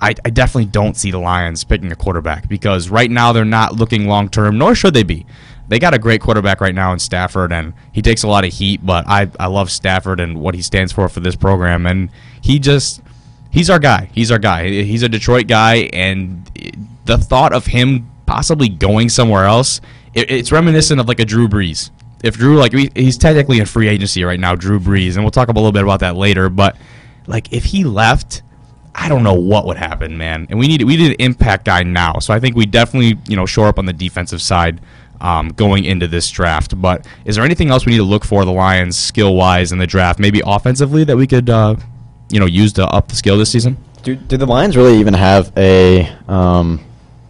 I, 0.00 0.14
I 0.24 0.30
definitely 0.30 0.66
don't 0.66 0.96
see 0.96 1.10
the 1.10 1.18
Lions 1.18 1.64
picking 1.64 1.90
a 1.92 1.96
quarterback 1.96 2.48
because 2.48 2.88
right 2.88 3.10
now 3.10 3.32
they're 3.32 3.44
not 3.44 3.74
looking 3.74 4.06
long 4.06 4.28
term, 4.28 4.56
nor 4.56 4.74
should 4.74 4.94
they 4.94 5.02
be. 5.02 5.26
They 5.68 5.78
got 5.78 5.92
a 5.92 5.98
great 5.98 6.22
quarterback 6.22 6.62
right 6.62 6.74
now 6.74 6.94
in 6.94 6.98
Stafford, 6.98 7.52
and 7.52 7.74
he 7.92 8.00
takes 8.00 8.22
a 8.22 8.28
lot 8.28 8.44
of 8.44 8.52
heat. 8.54 8.84
But 8.84 9.06
I, 9.06 9.30
I 9.38 9.48
love 9.48 9.70
Stafford 9.70 10.18
and 10.18 10.40
what 10.40 10.54
he 10.54 10.62
stands 10.62 10.92
for 10.92 11.08
for 11.10 11.20
this 11.20 11.36
program, 11.36 11.84
and 11.84 12.08
he 12.40 12.58
just 12.58 13.02
he's 13.50 13.70
our 13.70 13.78
guy. 13.78 14.10
He's 14.12 14.30
our 14.30 14.38
guy. 14.38 14.68
He's 14.68 15.02
a 15.02 15.08
Detroit 15.08 15.46
guy, 15.46 15.90
and 15.92 16.48
the 17.04 17.18
thought 17.18 17.52
of 17.52 17.66
him 17.66 18.10
possibly 18.26 18.68
going 18.68 19.08
somewhere 19.08 19.44
else, 19.46 19.80
it, 20.14 20.30
it's 20.30 20.52
reminiscent 20.52 21.00
of 21.00 21.08
like 21.08 21.20
a 21.20 21.24
Drew 21.24 21.48
Brees. 21.48 21.90
If 22.22 22.36
Drew 22.36 22.56
like 22.56 22.72
he's 22.72 23.16
technically 23.16 23.58
in 23.58 23.66
free 23.66 23.88
agency 23.88 24.24
right 24.24 24.38
now, 24.38 24.54
Drew 24.54 24.78
Brees, 24.78 25.14
and 25.14 25.24
we'll 25.24 25.30
talk 25.30 25.48
a 25.48 25.52
little 25.52 25.72
bit 25.72 25.82
about 25.82 26.00
that 26.00 26.16
later. 26.16 26.48
But 26.48 26.76
like 27.26 27.52
if 27.52 27.64
he 27.64 27.84
left, 27.84 28.42
I 28.94 29.08
don't 29.08 29.22
know 29.22 29.34
what 29.34 29.66
would 29.66 29.76
happen, 29.76 30.18
man. 30.18 30.46
And 30.50 30.58
we 30.58 30.66
need 30.66 30.82
we 30.82 30.96
need 30.96 31.12
an 31.12 31.16
impact 31.20 31.64
guy 31.64 31.84
now. 31.84 32.18
So 32.18 32.34
I 32.34 32.40
think 32.40 32.56
we 32.56 32.66
definitely 32.66 33.18
you 33.28 33.36
know 33.36 33.46
shore 33.46 33.68
up 33.68 33.78
on 33.78 33.86
the 33.86 33.92
defensive 33.92 34.42
side. 34.42 34.80
Um, 35.20 35.48
going 35.48 35.84
into 35.84 36.06
this 36.06 36.30
draft, 36.30 36.80
but 36.80 37.04
is 37.24 37.34
there 37.34 37.44
anything 37.44 37.70
else 37.70 37.84
we 37.84 37.90
need 37.90 37.98
to 37.98 38.04
look 38.04 38.24
for 38.24 38.44
the 38.44 38.52
Lions 38.52 38.96
skill 38.96 39.34
wise 39.34 39.72
in 39.72 39.78
the 39.78 39.86
draft? 39.86 40.20
Maybe 40.20 40.40
offensively 40.46 41.02
that 41.02 41.16
we 41.16 41.26
could, 41.26 41.50
uh, 41.50 41.74
you 42.30 42.40
know, 42.40 42.46
use 42.46 42.72
to 42.74 42.86
up 42.86 43.08
the 43.08 43.16
skill 43.16 43.38
this 43.38 43.50
season. 43.50 43.76
Do, 44.02 44.14
do 44.16 44.36
the 44.36 44.46
Lions 44.46 44.76
really 44.76 44.98
even 44.98 45.14
have 45.14 45.52
a 45.56 46.08
um, 46.28 46.80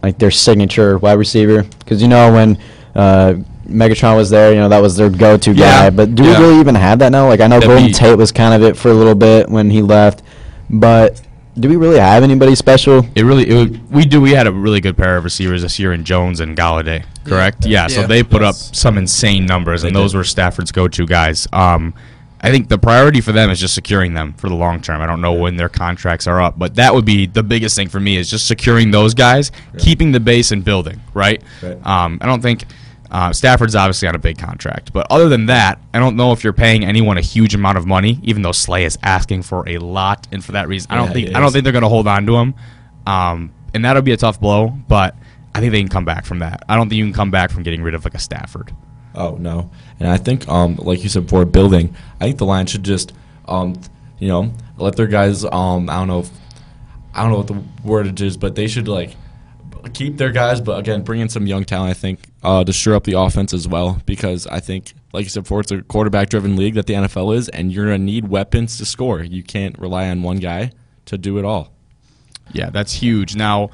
like 0.03 0.17
their 0.19 0.31
signature 0.31 0.97
wide 0.97 1.13
receiver? 1.13 1.63
Because 1.63 2.01
you 2.01 2.07
know 2.07 2.31
when 2.31 2.57
uh, 2.95 3.35
Megatron 3.67 4.15
was 4.15 4.29
there, 4.29 4.51
you 4.53 4.59
know 4.59 4.69
that 4.69 4.81
was 4.81 4.95
their 4.95 5.09
go-to 5.09 5.51
Yeah. 5.53 5.83
guy. 5.83 5.89
But 5.89 6.15
do 6.15 6.23
Yeah. 6.23 6.39
we 6.39 6.45
really 6.45 6.59
even 6.59 6.75
have 6.75 6.99
that 6.99 7.11
now? 7.11 7.27
Like 7.27 7.39
I 7.39 7.47
know 7.47 7.55
That'd 7.59 7.69
Golden 7.69 7.87
be- 7.87 7.93
Tate 7.93 8.17
was 8.17 8.31
kind 8.31 8.53
of 8.53 8.63
it 8.67 8.77
for 8.77 8.89
a 8.89 8.93
little 8.93 9.15
bit 9.15 9.49
when 9.49 9.69
he 9.69 9.81
left, 9.81 10.21
but 10.69 11.21
do 11.59 11.67
we 11.67 11.75
really 11.75 11.99
have 11.99 12.23
anybody 12.23 12.55
special? 12.55 13.05
It 13.15 13.23
really, 13.23 13.49
it 13.49 13.53
would, 13.53 13.91
we 13.91 14.05
do. 14.05 14.21
We 14.21 14.31
had 14.31 14.47
a 14.47 14.51
really 14.51 14.79
good 14.79 14.95
pair 14.95 15.17
of 15.17 15.23
receivers 15.25 15.61
this 15.63 15.77
year 15.79 15.91
in 15.91 16.05
Jones 16.05 16.39
and 16.39 16.55
Golladay, 16.55 17.03
correct? 17.25 17.65
Yeah. 17.65 17.87
so 17.87 18.01
Yeah. 18.01 18.07
they 18.07 18.23
put 18.23 18.41
Yes. 18.43 18.69
up 18.69 18.75
some 18.75 18.97
insane 18.97 19.45
numbers, 19.45 19.83
and 19.83 19.93
those 19.95 20.11
did. 20.13 20.19
were 20.19 20.23
Stafford's 20.23 20.71
go-to 20.71 21.05
guys. 21.05 21.47
Um, 21.51 21.93
I 22.41 22.51
think 22.51 22.69
the 22.69 22.77
priority 22.77 23.19
for 23.21 23.31
them 23.33 23.49
is 23.49 23.59
just 23.59 23.73
securing 23.75 24.13
them 24.13 24.33
for 24.33 24.47
the 24.47 24.55
long 24.55 24.81
term. 24.81 25.01
I 25.01 25.05
don't 25.05 25.19
know 25.21 25.33
when 25.33 25.57
their 25.57 25.67
contracts 25.69 26.25
are 26.27 26.41
up, 26.41 26.57
but 26.57 26.75
that 26.75 26.93
would 26.93 27.05
be 27.05 27.25
the 27.25 27.43
biggest 27.43 27.75
thing 27.75 27.89
for 27.89 27.99
me 27.99 28.15
is 28.17 28.29
just 28.29 28.47
securing 28.47 28.91
those 28.91 29.13
guys, 29.13 29.51
keeping 29.77 30.11
the 30.11 30.19
base 30.19 30.51
and 30.51 30.63
building. 30.63 31.01
Right. 31.13 31.43
Right. 31.61 31.85
Um, 31.85 32.17
I 32.21 32.25
don't 32.25 32.41
think. 32.41 32.63
Uh, 33.11 33.33
Stafford's 33.33 33.75
obviously 33.75 34.07
on 34.07 34.13
a 34.13 34.19
big 34.19 34.37
contract, 34.37 34.93
but 34.93 35.07
other 35.09 35.27
than 35.29 35.47
that, 35.47 35.81
I 35.95 35.99
don't 35.99 36.15
know 36.15 36.31
if 36.31 36.43
you're 36.43 36.53
paying 36.53 36.85
anyone 36.85 37.17
a 37.17 37.21
huge 37.21 37.55
amount 37.55 37.79
of 37.79 37.87
money. 37.87 38.19
Even 38.21 38.43
though 38.43 38.51
Slay 38.51 38.85
is 38.85 38.99
asking 39.01 39.41
for 39.41 39.67
a 39.67 39.79
lot, 39.79 40.27
and 40.31 40.45
for 40.45 40.51
that 40.51 40.67
reason, 40.67 40.91
I 40.91 40.95
don't 40.97 41.07
Yeah, 41.07 41.13
think 41.13 41.35
I 41.35 41.39
don't 41.39 41.51
think 41.51 41.63
they're 41.63 41.73
going 41.73 41.81
to 41.81 41.89
hold 41.89 42.07
on 42.07 42.27
to 42.27 42.35
him. 42.35 42.53
Um, 43.07 43.51
and 43.73 43.83
that'll 43.83 44.03
be 44.03 44.11
a 44.11 44.17
tough 44.17 44.39
blow, 44.39 44.67
but 44.87 45.15
I 45.55 45.59
think 45.59 45.71
they 45.71 45.79
can 45.79 45.89
come 45.89 46.05
back 46.05 46.23
from 46.25 46.37
that. 46.39 46.63
I 46.69 46.75
don't 46.75 46.87
think 46.87 46.97
you 46.99 47.03
can 47.05 47.13
come 47.13 47.31
back 47.31 47.49
from 47.49 47.63
getting 47.63 47.81
rid 47.81 47.95
of 47.95 48.03
like 48.05 48.13
a 48.13 48.19
Stafford. 48.19 48.71
Oh 49.19 49.35
no, 49.35 49.69
and 49.99 50.07
I 50.07 50.15
think, 50.17 50.47
um, 50.47 50.77
like 50.77 51.03
you 51.03 51.09
said 51.09 51.25
before, 51.25 51.43
building. 51.45 51.93
I 52.21 52.25
think 52.25 52.37
the 52.37 52.45
Lions 52.45 52.71
should 52.71 52.83
just, 52.83 53.11
um, 53.49 53.75
you 54.17 54.29
know, 54.29 54.53
let 54.77 54.95
their 54.95 55.07
guys. 55.07 55.43
Um, 55.43 55.89
I 55.89 55.97
don't 55.97 56.07
know, 56.07 56.19
if, 56.21 56.29
I 57.13 57.23
don't 57.23 57.31
know 57.31 57.37
what 57.37 57.47
the 57.47 57.61
wordage 57.87 58.21
is, 58.21 58.37
but 58.37 58.55
they 58.55 58.67
should 58.67 58.87
like 58.87 59.15
keep 59.93 60.17
their 60.17 60.31
guys, 60.31 60.61
but 60.61 60.79
again, 60.79 61.03
bring 61.03 61.19
in 61.19 61.27
some 61.27 61.47
young 61.47 61.65
talent. 61.65 61.91
I 61.91 61.93
think 61.93 62.19
uh, 62.43 62.63
to 62.63 62.71
shore 62.71 62.95
up 62.95 63.03
the 63.03 63.19
offense 63.19 63.53
as 63.53 63.67
well, 63.67 64.01
because 64.05 64.47
I 64.47 64.61
think, 64.61 64.93
like 65.11 65.25
you 65.25 65.29
said 65.29 65.43
before, 65.43 65.59
it's 65.59 65.71
a 65.71 65.81
quarterback-driven 65.81 66.55
league 66.55 66.75
that 66.75 66.87
the 66.87 66.93
NFL 66.93 67.35
is, 67.35 67.49
and 67.49 67.73
you're 67.73 67.85
gonna 67.85 67.97
need 67.97 68.29
weapons 68.29 68.77
to 68.77 68.85
score. 68.85 69.21
You 69.21 69.43
can't 69.43 69.77
rely 69.77 70.09
on 70.09 70.23
one 70.23 70.37
guy 70.37 70.71
to 71.05 71.17
do 71.17 71.37
it 71.37 71.45
all. 71.45 71.73
Yeah, 72.53 72.69
that's 72.69 72.93
huge. 72.93 73.35
Now, 73.35 73.69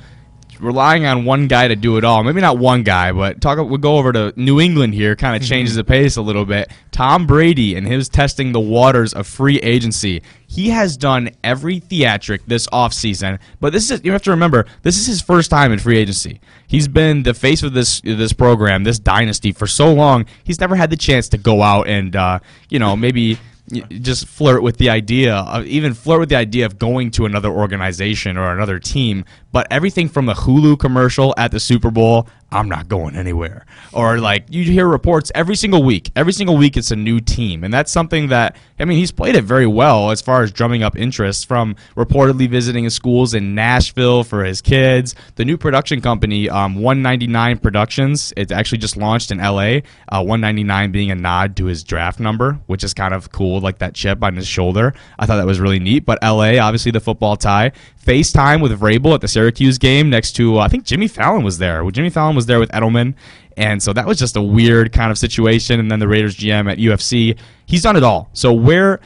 relying 0.59 1.05
on 1.05 1.25
one 1.25 1.47
guy 1.47 1.67
to 1.67 1.75
do 1.75 1.97
it 1.97 2.03
all, 2.03 2.24
maybe 2.24 2.41
not 2.41 2.57
one 2.57 2.83
guy, 2.83 3.12
but 3.12 3.41
talk. 3.41 3.57
We'll 3.57 3.77
go 3.77 3.97
over 3.97 4.12
to 4.13 4.33
New 4.35 4.59
England 4.59 4.93
here. 4.93 5.15
Kind 5.15 5.41
of 5.41 5.47
changes 5.47 5.75
the 5.75 5.83
pace 5.83 6.17
a 6.17 6.21
little 6.21 6.45
bit. 6.45 6.71
Tom 6.91 7.27
Brady 7.27 7.75
and 7.75 7.88
his 7.88 8.09
testing 8.09 8.51
the 8.51 8.59
waters 8.59 9.13
of 9.13 9.27
free 9.27 9.57
agency. 9.59 10.21
He 10.47 10.69
has 10.69 10.97
done 10.97 11.31
every 11.43 11.79
theatric 11.79 12.45
this 12.45 12.67
offseason, 12.67 13.39
but 13.59 13.74
this 13.74 13.91
is 13.91 14.01
you 14.03 14.12
have 14.12 14.24
to 14.24 14.31
remember 14.31 14.65
this 14.83 14.97
is 14.97 15.05
his 15.05 15.21
first 15.21 15.50
time 15.50 15.71
in 15.71 15.79
free 15.79 15.97
agency. 15.97 16.39
He's 16.67 16.88
been 16.88 17.24
the 17.24 17.33
face 17.33 17.63
of 17.63 17.74
this 17.74 18.01
this 18.01 18.33
program, 18.33 18.83
this 18.83 19.00
dynasty 19.00 19.51
for 19.51 19.67
so 19.67 19.93
long. 19.93 20.25
He's 20.43 20.59
never 20.59 20.75
had 20.75 20.89
the 20.89 20.97
chance 20.97 21.29
to 21.29 21.38
go 21.38 21.62
out 21.62 21.88
and 21.88 22.15
uh, 22.15 22.39
you 22.69 22.79
know 22.79 22.95
maybe 22.95 23.38
just 23.69 24.27
flirt 24.27 24.62
with 24.62 24.77
the 24.77 24.89
idea 24.89 25.35
of 25.35 25.65
even 25.65 25.93
flirt 25.93 26.19
with 26.19 26.29
the 26.29 26.35
idea 26.35 26.65
of 26.65 26.77
going 26.77 27.09
to 27.12 27.25
another 27.25 27.50
organization 27.50 28.38
or 28.38 28.51
another 28.51 28.79
team 28.79 29.25
But 29.55 29.67
everything 29.71 30.09
from 30.09 30.25
the 30.25 30.33
Hulu 30.33 30.79
commercial 30.79 31.33
at 31.38 31.51
the 31.51 31.62
Super 31.62 31.89
Bowl, 31.89 32.27
I'm 32.51 32.67
not 32.67 32.89
going 32.89 33.15
anywhere. 33.15 33.65
Or 33.93 34.17
like 34.19 34.45
you 34.50 34.63
hear 34.65 34.85
reports 34.85 35.31
every 35.33 35.55
single 35.55 35.81
week. 35.81 36.12
Every 36.13 36.33
single 36.33 36.57
week 36.57 36.75
it's 36.75 36.91
a 36.91 36.95
new 36.97 37.21
team. 37.21 37.63
And 37.63 37.74
that's 37.74 37.89
something 37.89 38.27
that 38.27 38.57
I 38.77 38.83
mean, 38.83 38.97
he's 38.97 39.12
played 39.12 39.35
it 39.35 39.43
very 39.43 39.67
well 39.67 40.12
as 40.12 40.21
far 40.21 40.43
as 40.43 40.51
drumming 40.51 40.83
up 40.83 40.97
interest 40.97 41.47
from 41.47 41.75
reportedly 41.95 42.50
visiting 42.50 42.83
his 42.83 42.93
schools 42.93 43.33
in 43.33 43.55
Nashville 43.55 44.25
for 44.25 44.43
his 44.43 44.62
kids. 44.62 45.15
The 45.35 45.45
new 45.45 45.57
production 45.57 46.01
company, 46.01 46.50
um, 46.50 46.75
199 46.75 47.59
Productions, 47.59 48.33
it's 48.35 48.51
actually 48.51 48.79
just 48.79 48.97
launched 48.97 49.31
in 49.31 49.38
LA. 49.38 49.79
Uh, 50.09 50.21
199 50.21 50.91
being 50.91 51.12
a 51.12 51.15
nod 51.15 51.55
to 51.55 51.65
his 51.65 51.83
draft 51.83 52.19
number, 52.19 52.59
which 52.65 52.83
is 52.83 52.93
kind 52.93 53.13
of 53.13 53.31
cool, 53.31 53.62
like 53.62 53.77
that 53.79 53.93
chip 53.95 54.21
on 54.24 54.35
his 54.35 54.47
shoulder. 54.47 54.93
I 55.17 55.25
thought 55.25 55.38
that 55.38 55.45
was 55.45 55.62
really 55.62 55.79
neat. 55.79 56.05
But 56.05 56.19
LA, 56.21 56.57
obviously 56.57 56.91
the 56.91 57.00
football 57.00 57.38
tie. 57.38 57.71
FaceTime 58.05 58.62
with 58.62 58.77
Vrabel 58.79 59.15
at 59.15 59.21
the 59.21 59.27
Syracuse 59.45 59.77
game 59.77 60.09
next 60.09 60.31
to, 60.33 60.57
uh, 60.57 60.61
I 60.61 60.67
think 60.67 60.85
Jimmy 60.85 61.07
Fallon 61.07 61.43
was 61.43 61.59
there. 61.59 61.89
Jimmy 61.91 62.09
Fallon 62.09 62.35
was 62.35 62.47
there 62.47 62.59
with 62.59 62.71
Edelman. 62.71 63.13
And 63.57 63.81
so 63.81 63.93
that 63.93 64.07
was 64.07 64.17
just 64.17 64.35
a 64.35 64.41
weird 64.41 64.91
kind 64.91 65.11
of 65.11 65.19
situation. 65.19 65.79
And 65.79 65.89
then 65.89 65.99
the 65.99 66.07
Raiders 66.07 66.35
GM 66.35 66.69
at 66.71 66.79
UFC, 66.79 67.37
he's 67.67 67.83
done 67.83 67.95
it 67.95 68.03
all. 68.03 68.29
So 68.33 68.51
where, 68.51 68.99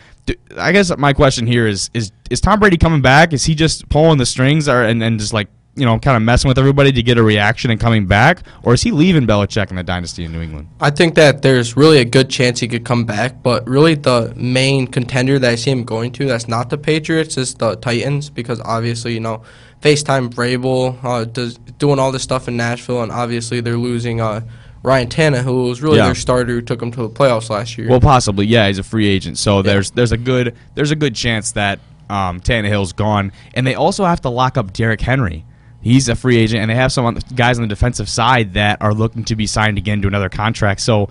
I 0.57 0.71
guess 0.71 0.95
my 0.97 1.11
question 1.11 1.45
here 1.45 1.67
is, 1.67 1.89
is, 1.93 2.13
is 2.29 2.39
Tom 2.39 2.59
Brady 2.59 2.77
coming 2.77 3.01
back? 3.01 3.33
Is 3.33 3.43
he 3.43 3.53
just 3.53 3.89
pulling 3.89 4.17
the 4.17 4.25
strings 4.25 4.69
or, 4.69 4.83
and, 4.83 5.03
and 5.03 5.19
just 5.19 5.33
like, 5.33 5.49
you 5.75 5.85
know, 5.85 5.99
kind 5.99 6.17
of 6.17 6.23
messing 6.23 6.47
with 6.47 6.57
everybody 6.57 6.91
to 6.91 7.03
get 7.03 7.17
a 7.17 7.23
reaction 7.23 7.69
and 7.69 7.79
coming 7.79 8.07
back? 8.07 8.43
Or 8.63 8.73
is 8.73 8.81
he 8.81 8.91
leaving 8.91 9.27
Belichick 9.27 9.69
and 9.69 9.77
the 9.77 9.83
dynasty 9.83 10.23
in 10.23 10.31
New 10.31 10.41
England? 10.41 10.67
I 10.79 10.89
think 10.89 11.15
that 11.15 11.41
there's 11.41 11.77
really 11.77 11.99
a 11.99 12.05
good 12.05 12.29
chance 12.29 12.59
he 12.59 12.67
could 12.67 12.85
come 12.85 13.05
back, 13.05 13.43
but 13.43 13.67
really 13.67 13.95
the 13.95 14.33
main 14.35 14.87
contender 14.87 15.37
that 15.37 15.49
I 15.49 15.55
see 15.55 15.71
him 15.71 15.83
going 15.83 16.11
to 16.13 16.25
that's 16.25 16.47
not 16.47 16.69
the 16.69 16.77
Patriots 16.77 17.37
is 17.37 17.53
the 17.55 17.75
Titans 17.75 18.29
because 18.29 18.59
obviously, 18.61 19.13
you 19.13 19.19
know, 19.19 19.43
FaceTime 19.81 20.33
Vrabel, 20.33 21.01
uh, 21.03 21.23
does, 21.25 21.57
doing 21.77 21.99
all 21.99 22.11
this 22.11 22.23
stuff 22.23 22.47
in 22.47 22.57
Nashville, 22.57 23.01
and 23.01 23.11
obviously 23.11 23.61
they're 23.61 23.77
losing 23.77 24.19
uh, 24.19 24.41
Ryan 24.83 25.07
Tannehill, 25.07 25.43
who 25.43 25.63
was 25.63 25.81
really 25.81 25.97
Yeah. 25.97 26.05
their 26.05 26.15
starter 26.15 26.53
who 26.53 26.61
took 26.61 26.79
them 26.79 26.91
to 26.91 27.01
the 27.01 27.09
playoffs 27.09 27.49
last 27.49 27.77
year. 27.77 27.89
Well, 27.89 28.01
possibly, 28.01 28.45
yeah. 28.45 28.67
He's 28.67 28.79
a 28.79 28.83
free 28.83 29.07
agent, 29.07 29.37
so 29.37 29.61
there's 29.61 29.91
there's 29.91 30.11
a 30.11 30.17
good 30.17 30.55
there's 30.75 30.91
a 30.91 30.95
good 30.95 31.15
chance 31.15 31.53
that 31.53 31.79
um, 32.09 32.39
Tannehill's 32.39 32.93
gone, 32.93 33.31
and 33.53 33.65
they 33.67 33.75
also 33.75 34.03
have 34.05 34.21
to 34.21 34.29
lock 34.29 34.57
up 34.57 34.73
Derrick 34.73 35.01
Henry. 35.01 35.45
He's 35.81 36.09
a 36.09 36.15
free 36.15 36.37
agent, 36.37 36.61
and 36.61 36.69
they 36.69 36.75
have 36.75 36.91
some 36.91 37.05
on 37.05 37.13
the, 37.13 37.21
guys 37.35 37.57
on 37.57 37.61
the 37.61 37.69
defensive 37.69 38.09
side 38.09 38.55
that 38.55 38.81
are 38.81 38.93
looking 38.93 39.23
to 39.25 39.35
be 39.37 39.47
signed 39.47 39.77
again 39.77 40.01
to 40.01 40.09
another 40.09 40.27
contract. 40.27 40.81
So, 40.81 41.07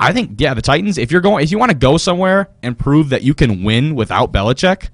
I 0.00 0.12
think 0.12 0.40
yeah, 0.40 0.54
the 0.54 0.62
Titans. 0.62 0.98
If 0.98 1.12
you're 1.12 1.20
going, 1.20 1.44
if 1.44 1.52
you 1.52 1.58
want 1.58 1.70
to 1.70 1.76
go 1.76 1.98
somewhere 1.98 2.48
and 2.62 2.76
prove 2.76 3.10
that 3.10 3.22
you 3.22 3.34
can 3.34 3.62
win 3.62 3.94
without 3.94 4.32
Belichick, 4.32 4.88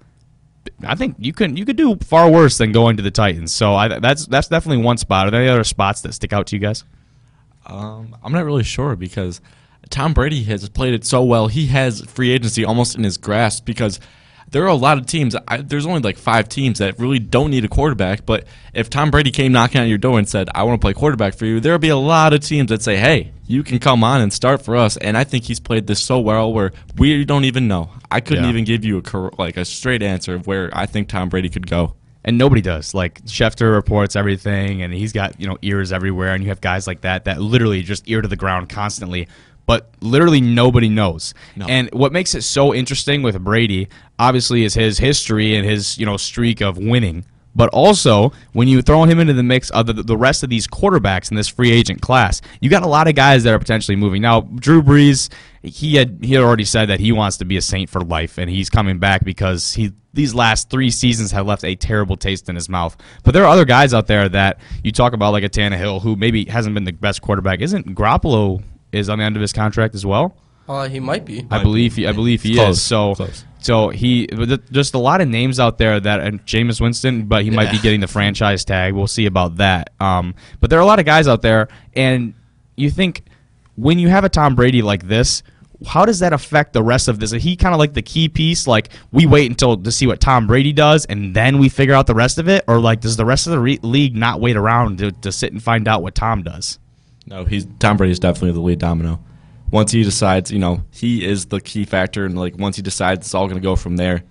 I 0.86 0.94
think 0.94 1.16
you 1.18 1.32
can 1.32 1.56
you 1.56 1.64
could 1.64 1.76
do 1.76 1.96
far 1.96 2.30
worse 2.30 2.58
than 2.58 2.72
going 2.72 2.96
to 2.96 3.02
the 3.02 3.10
Titans. 3.10 3.52
So 3.52 3.74
I, 3.74 3.98
that's 3.98 4.26
that's 4.26 4.48
definitely 4.48 4.82
one 4.84 4.96
spot. 4.96 5.26
Are 5.26 5.30
there 5.30 5.40
any 5.40 5.50
other 5.50 5.64
spots 5.64 6.02
that 6.02 6.12
stick 6.14 6.32
out 6.32 6.46
to 6.48 6.56
you 6.56 6.60
guys? 6.60 6.84
Um, 7.66 8.16
I'm 8.22 8.32
not 8.32 8.44
really 8.44 8.62
sure 8.62 8.96
because 8.96 9.40
Tom 9.90 10.12
Brady 10.12 10.42
has 10.44 10.68
played 10.68 10.94
it 10.94 11.04
so 11.04 11.22
well. 11.22 11.48
He 11.48 11.66
has 11.68 12.02
free 12.02 12.30
agency 12.30 12.64
almost 12.64 12.96
in 12.96 13.04
his 13.04 13.16
grasp 13.16 13.64
because 13.64 14.00
there 14.54 14.62
are 14.62 14.68
a 14.68 14.74
lot 14.74 14.96
of 14.98 15.06
teams. 15.06 15.34
I, 15.48 15.58
there's 15.58 15.84
only 15.84 16.00
like 16.00 16.16
five 16.16 16.48
teams 16.48 16.78
that 16.78 16.98
really 17.00 17.18
don't 17.18 17.50
need 17.50 17.64
a 17.64 17.68
quarterback. 17.68 18.24
But 18.24 18.44
if 18.72 18.88
Tom 18.88 19.10
Brady 19.10 19.32
came 19.32 19.50
knocking 19.52 19.80
on 19.80 19.88
your 19.88 19.98
door 19.98 20.16
and 20.18 20.28
said, 20.28 20.48
"I 20.54 20.62
want 20.62 20.80
to 20.80 20.84
play 20.84 20.94
quarterback 20.94 21.34
for 21.34 21.44
you," 21.44 21.58
there'll 21.58 21.78
be 21.80 21.88
a 21.88 21.96
lot 21.96 22.32
of 22.32 22.40
teams 22.40 22.68
that 22.70 22.80
say, 22.80 22.96
"Hey, 22.96 23.32
you 23.48 23.64
can 23.64 23.80
come 23.80 24.04
on 24.04 24.20
and 24.20 24.32
start 24.32 24.62
for 24.64 24.76
us." 24.76 24.96
And 24.96 25.18
I 25.18 25.24
think 25.24 25.42
he's 25.44 25.58
played 25.60 25.86
this 25.88 26.00
so 26.02 26.20
well 26.20 26.52
where 26.52 26.70
we 26.96 27.24
don't 27.24 27.44
even 27.44 27.66
know. 27.66 27.90
I 28.10 28.20
couldn't 28.20 28.44
Yeah. 28.44 28.50
even 28.50 28.64
give 28.64 28.84
you 28.84 29.02
a 29.02 29.30
like 29.38 29.56
a 29.56 29.64
straight 29.64 30.02
answer 30.04 30.36
of 30.36 30.46
where 30.46 30.70
I 30.72 30.86
think 30.86 31.08
Tom 31.08 31.28
Brady 31.28 31.48
could 31.48 31.66
go. 31.66 31.94
and 32.26 32.38
nobody 32.38 32.62
does. 32.62 32.94
Like 32.94 33.22
Schefter 33.26 33.74
reports 33.74 34.16
everything, 34.16 34.80
and 34.80 34.94
he's 34.94 35.12
got 35.12 35.38
you 35.38 35.46
know 35.46 35.58
ears 35.60 35.92
everywhere, 35.92 36.32
and 36.32 36.42
you 36.42 36.48
have 36.48 36.60
guys 36.62 36.86
like 36.86 37.02
that 37.02 37.26
that 37.26 37.38
literally 37.42 37.82
just 37.82 38.08
ear 38.08 38.22
to 38.22 38.28
the 38.28 38.36
ground 38.36 38.70
constantly. 38.70 39.28
But 39.66 39.90
literally 40.00 40.40
nobody 40.40 40.88
knows. 40.88 41.32
No. 41.56 41.66
And 41.66 41.90
what 41.92 42.12
makes 42.12 42.34
it 42.34 42.42
so 42.42 42.74
interesting 42.74 43.22
with 43.22 43.42
Brady, 43.42 43.88
obviously, 44.18 44.64
is 44.64 44.74
his 44.74 44.98
history 44.98 45.56
and 45.56 45.66
his 45.66 45.98
you 45.98 46.06
know 46.06 46.16
streak 46.16 46.60
of 46.60 46.76
winning. 46.78 47.24
But 47.56 47.68
also, 47.70 48.32
when 48.52 48.66
you 48.66 48.82
throw 48.82 49.04
him 49.04 49.20
into 49.20 49.32
the 49.32 49.42
mix 49.42 49.70
of 49.70 49.86
the, 49.86 49.92
the 49.92 50.16
rest 50.16 50.42
of 50.42 50.50
these 50.50 50.66
quarterbacks 50.66 51.30
in 51.30 51.36
this 51.36 51.48
free 51.48 51.70
agent 51.70 52.00
class, 52.00 52.40
you 52.60 52.68
got 52.68 52.82
a 52.82 52.88
lot 52.88 53.06
of 53.06 53.14
guys 53.14 53.44
that 53.44 53.54
are 53.54 53.58
potentially 53.58 53.96
moving. 53.96 54.22
Now, 54.22 54.40
Drew 54.40 54.82
Brees, 54.82 55.30
he 55.62 55.94
had 55.94 56.18
he 56.22 56.34
had 56.34 56.42
already 56.42 56.64
said 56.64 56.86
that 56.86 57.00
he 57.00 57.12
wants 57.12 57.36
to 57.38 57.44
be 57.44 57.56
a 57.56 57.62
Saint 57.62 57.88
for 57.88 58.00
life, 58.00 58.38
and 58.38 58.50
he's 58.50 58.68
coming 58.68 58.98
back 58.98 59.24
because 59.24 59.74
he 59.74 59.92
these 60.12 60.34
last 60.34 60.70
three 60.70 60.90
seasons 60.90 61.32
have 61.32 61.46
left 61.46 61.64
a 61.64 61.74
terrible 61.74 62.16
taste 62.16 62.48
in 62.48 62.54
his 62.54 62.68
mouth. 62.68 62.96
But 63.24 63.34
there 63.34 63.44
are 63.44 63.48
other 63.48 63.64
guys 63.64 63.94
out 63.94 64.06
there 64.06 64.28
that 64.28 64.58
you 64.82 64.92
talk 64.92 65.12
about, 65.12 65.32
like 65.32 65.44
a 65.44 65.48
Tannehill, 65.48 66.02
who 66.02 66.16
maybe 66.16 66.44
hasn't 66.46 66.74
been 66.74 66.84
the 66.84 66.92
best 66.92 67.22
quarterback. 67.22 67.60
Isn't 67.60 67.94
Garoppolo 67.94 68.62
is 68.94 69.08
on 69.08 69.18
the 69.18 69.24
end 69.24 69.36
of 69.36 69.42
his 69.42 69.52
contract 69.52 69.94
as 69.94 70.06
well? 70.06 70.36
uh, 70.68 70.88
he 70.88 70.98
might 70.98 71.24
be. 71.26 71.46
I 71.50 71.62
believe 71.62 71.94
he, 71.96 72.06
I 72.06 72.12
believe 72.12 72.42
he 72.42 72.54
Close, 72.54 72.76
is. 72.78 72.82
So, 72.82 73.14
close. 73.14 73.44
so 73.58 73.90
he 73.90 74.26
but 74.26 74.72
just 74.72 74.94
a 74.94 74.98
lot 74.98 75.20
of 75.20 75.28
names 75.28 75.60
out 75.60 75.76
there 75.76 76.00
that 76.00 76.20
and 76.20 76.44
Jameis 76.46 76.80
Winston, 76.80 77.26
but 77.26 77.42
he 77.44 77.50
might 77.50 77.70
be 77.70 77.78
getting 77.78 78.00
the 78.00 78.06
franchise 78.08 78.64
tag. 78.64 78.94
We'll 78.94 79.06
see 79.06 79.26
about 79.26 79.56
that. 79.58 79.90
Um, 80.00 80.34
but 80.60 80.70
there 80.70 80.78
are 80.78 80.82
a 80.82 80.86
lot 80.86 80.98
of 81.00 81.04
guys 81.04 81.28
out 81.28 81.42
there, 81.42 81.68
and 81.94 82.32
you 82.76 82.90
think 82.90 83.24
when 83.76 83.98
you 83.98 84.08
have 84.08 84.24
a 84.24 84.28
Tom 84.28 84.54
Brady 84.54 84.82
like 84.82 85.06
this. 85.06 85.42
How 85.86 86.06
does 86.06 86.20
that 86.20 86.32
affect 86.32 86.72
the 86.72 86.82
rest 86.82 87.08
of 87.08 87.18
this? 87.18 87.32
Is 87.32 87.42
he 87.42 87.56
kind 87.56 87.74
of 87.74 87.78
like 87.78 87.92
the 87.92 88.00
key 88.00 88.28
piece? 88.28 88.66
Like 88.66 88.88
we 89.12 89.26
wait 89.26 89.50
until 89.50 89.76
to 89.76 89.90
see 89.92 90.06
what 90.06 90.18
Tom 90.18 90.46
Brady 90.46 90.72
does, 90.72 91.04
and 91.04 91.34
then 91.34 91.58
we 91.58 91.68
figure 91.68 91.94
out 91.94 92.06
the 92.06 92.14
rest 92.14 92.38
of 92.38 92.48
it, 92.48 92.64
or 92.68 92.78
like 92.78 93.00
does 93.00 93.16
the 93.18 93.24
rest 93.26 93.48
of 93.48 93.50
the 93.50 93.58
re- 93.58 93.80
league 93.82 94.16
not 94.16 94.40
wait 94.40 94.56
around 94.56 94.98
to, 94.98 95.10
to 95.10 95.30
sit 95.32 95.52
and 95.52 95.62
find 95.62 95.86
out 95.86 96.00
what 96.02 96.14
Tom 96.14 96.42
does? 96.42 96.78
No, 97.26 97.44
he's 97.44 97.66
Tom 97.78 97.96
Brady's 97.96 98.18
definitely 98.18 98.52
the 98.52 98.60
lead 98.60 98.78
domino. 98.78 99.20
Once 99.70 99.90
he 99.92 100.02
decides, 100.04 100.50
you 100.52 100.58
know, 100.58 100.84
he 100.90 101.24
is 101.24 101.46
the 101.46 101.60
key 101.60 101.84
factor, 101.84 102.24
and 102.26 102.38
like 102.38 102.56
once 102.58 102.76
he 102.76 102.82
decides, 102.82 103.26
it's 103.26 103.34
all 103.34 103.46
going 103.46 103.56
to 103.60 103.62
go 103.62 103.76
from 103.76 103.96
there. 103.96 104.22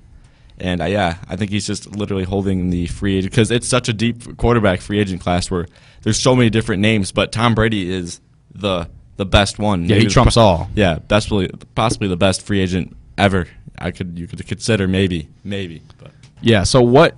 And 0.59 0.81
uh, 0.81 0.85
yeah, 0.85 1.17
I 1.27 1.35
think 1.35 1.49
he's 1.51 1.65
just 1.65 1.95
literally 1.95 2.23
holding 2.23 2.69
the 2.69 2.85
free 2.87 3.17
agent 3.17 3.31
because 3.31 3.49
it's 3.51 3.67
such 3.67 3.89
a 3.89 3.93
deep 3.93 4.37
quarterback 4.37 4.79
free 4.81 4.99
agent 4.99 5.21
class 5.21 5.49
where 5.49 5.65
there's 6.03 6.19
so 6.19 6.35
many 6.35 6.49
different 6.49 6.81
names, 6.81 7.11
but 7.11 7.31
Tom 7.31 7.55
Brady 7.55 7.91
is 7.91 8.21
the 8.53 8.89
the 9.17 9.25
best 9.25 9.59
one. 9.59 9.81
Yeah, 9.83 9.95
he 9.95 10.01
Maybe- 10.01 10.11
trumps 10.11 10.37
all. 10.37 10.69
Yeah, 10.75 10.99
possibly 10.99 11.49
possibly 11.75 12.07
the 12.07 12.17
best 12.17 12.43
free 12.43 12.59
agent 12.61 12.95
ever. 13.17 13.47
I 13.79 13.89
could 13.91 14.17
you 14.17 14.27
could 14.27 14.45
consider 14.47 14.87
maybe 14.87 15.27
maybe, 15.43 15.81
but 15.97 16.11
Yeah. 16.41 16.63
So 16.63 16.81
what 16.81 17.17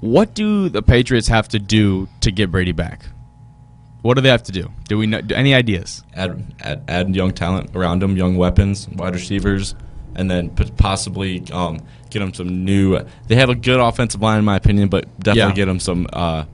what 0.00 0.34
do 0.34 0.68
the 0.68 0.82
Patriots 0.82 1.28
have 1.28 1.48
to 1.48 1.58
do 1.58 2.08
to 2.20 2.30
get 2.30 2.50
Brady 2.50 2.72
back? 2.72 3.06
What 4.04 4.16
do 4.16 4.20
they 4.20 4.28
have 4.28 4.42
to 4.42 4.52
do? 4.52 4.70
Do 4.86 4.98
we 4.98 5.06
know 5.06 5.22
do, 5.22 5.34
any 5.34 5.54
ideas? 5.54 6.02
add, 6.14 6.44
add 6.60 6.82
add 6.88 7.16
young 7.16 7.32
talent 7.32 7.70
around 7.74 8.02
them, 8.02 8.18
young 8.18 8.36
weapons, 8.36 8.86
wide 8.86 9.14
receivers, 9.14 9.74
and 10.14 10.30
then 10.30 10.50
possibly 10.76 11.42
um, 11.52 11.80
get 12.10 12.18
them 12.18 12.34
some 12.34 12.66
new. 12.66 13.00
They 13.28 13.36
have 13.36 13.48
a 13.48 13.54
good 13.54 13.80
offensive 13.80 14.20
line, 14.20 14.40
in 14.40 14.44
my 14.44 14.56
opinion, 14.56 14.88
but 14.88 15.04
definitely 15.20 15.52
Yeah. 15.52 15.56
get 15.56 15.64
them 15.64 15.80
some 15.80 16.06
uh, 16.12 16.44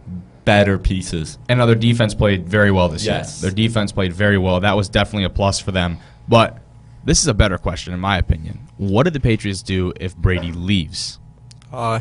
better 0.44 0.78
pieces. 0.78 1.38
And 1.48 1.60
their 1.60 1.74
defense 1.74 2.14
played 2.14 2.48
very 2.48 2.70
well 2.70 2.88
this 2.88 3.04
Yes. 3.04 3.42
year. 3.42 3.50
Their 3.50 3.56
defense 3.56 3.90
played 3.90 4.12
very 4.12 4.38
well. 4.38 4.60
That 4.60 4.76
was 4.76 4.88
definitely 4.88 5.24
a 5.24 5.30
plus 5.30 5.58
for 5.58 5.72
them. 5.72 5.98
But 6.28 6.56
this 7.04 7.20
is 7.20 7.26
a 7.26 7.34
better 7.34 7.58
question, 7.58 7.92
in 7.92 7.98
my 7.98 8.16
opinion. 8.16 8.60
What 8.76 9.02
did 9.02 9.12
the 9.12 9.18
Patriots 9.20 9.60
do 9.62 9.92
if 9.98 10.16
Brady 10.16 10.52
leaves? 10.52 11.18
Uh, 11.72 11.98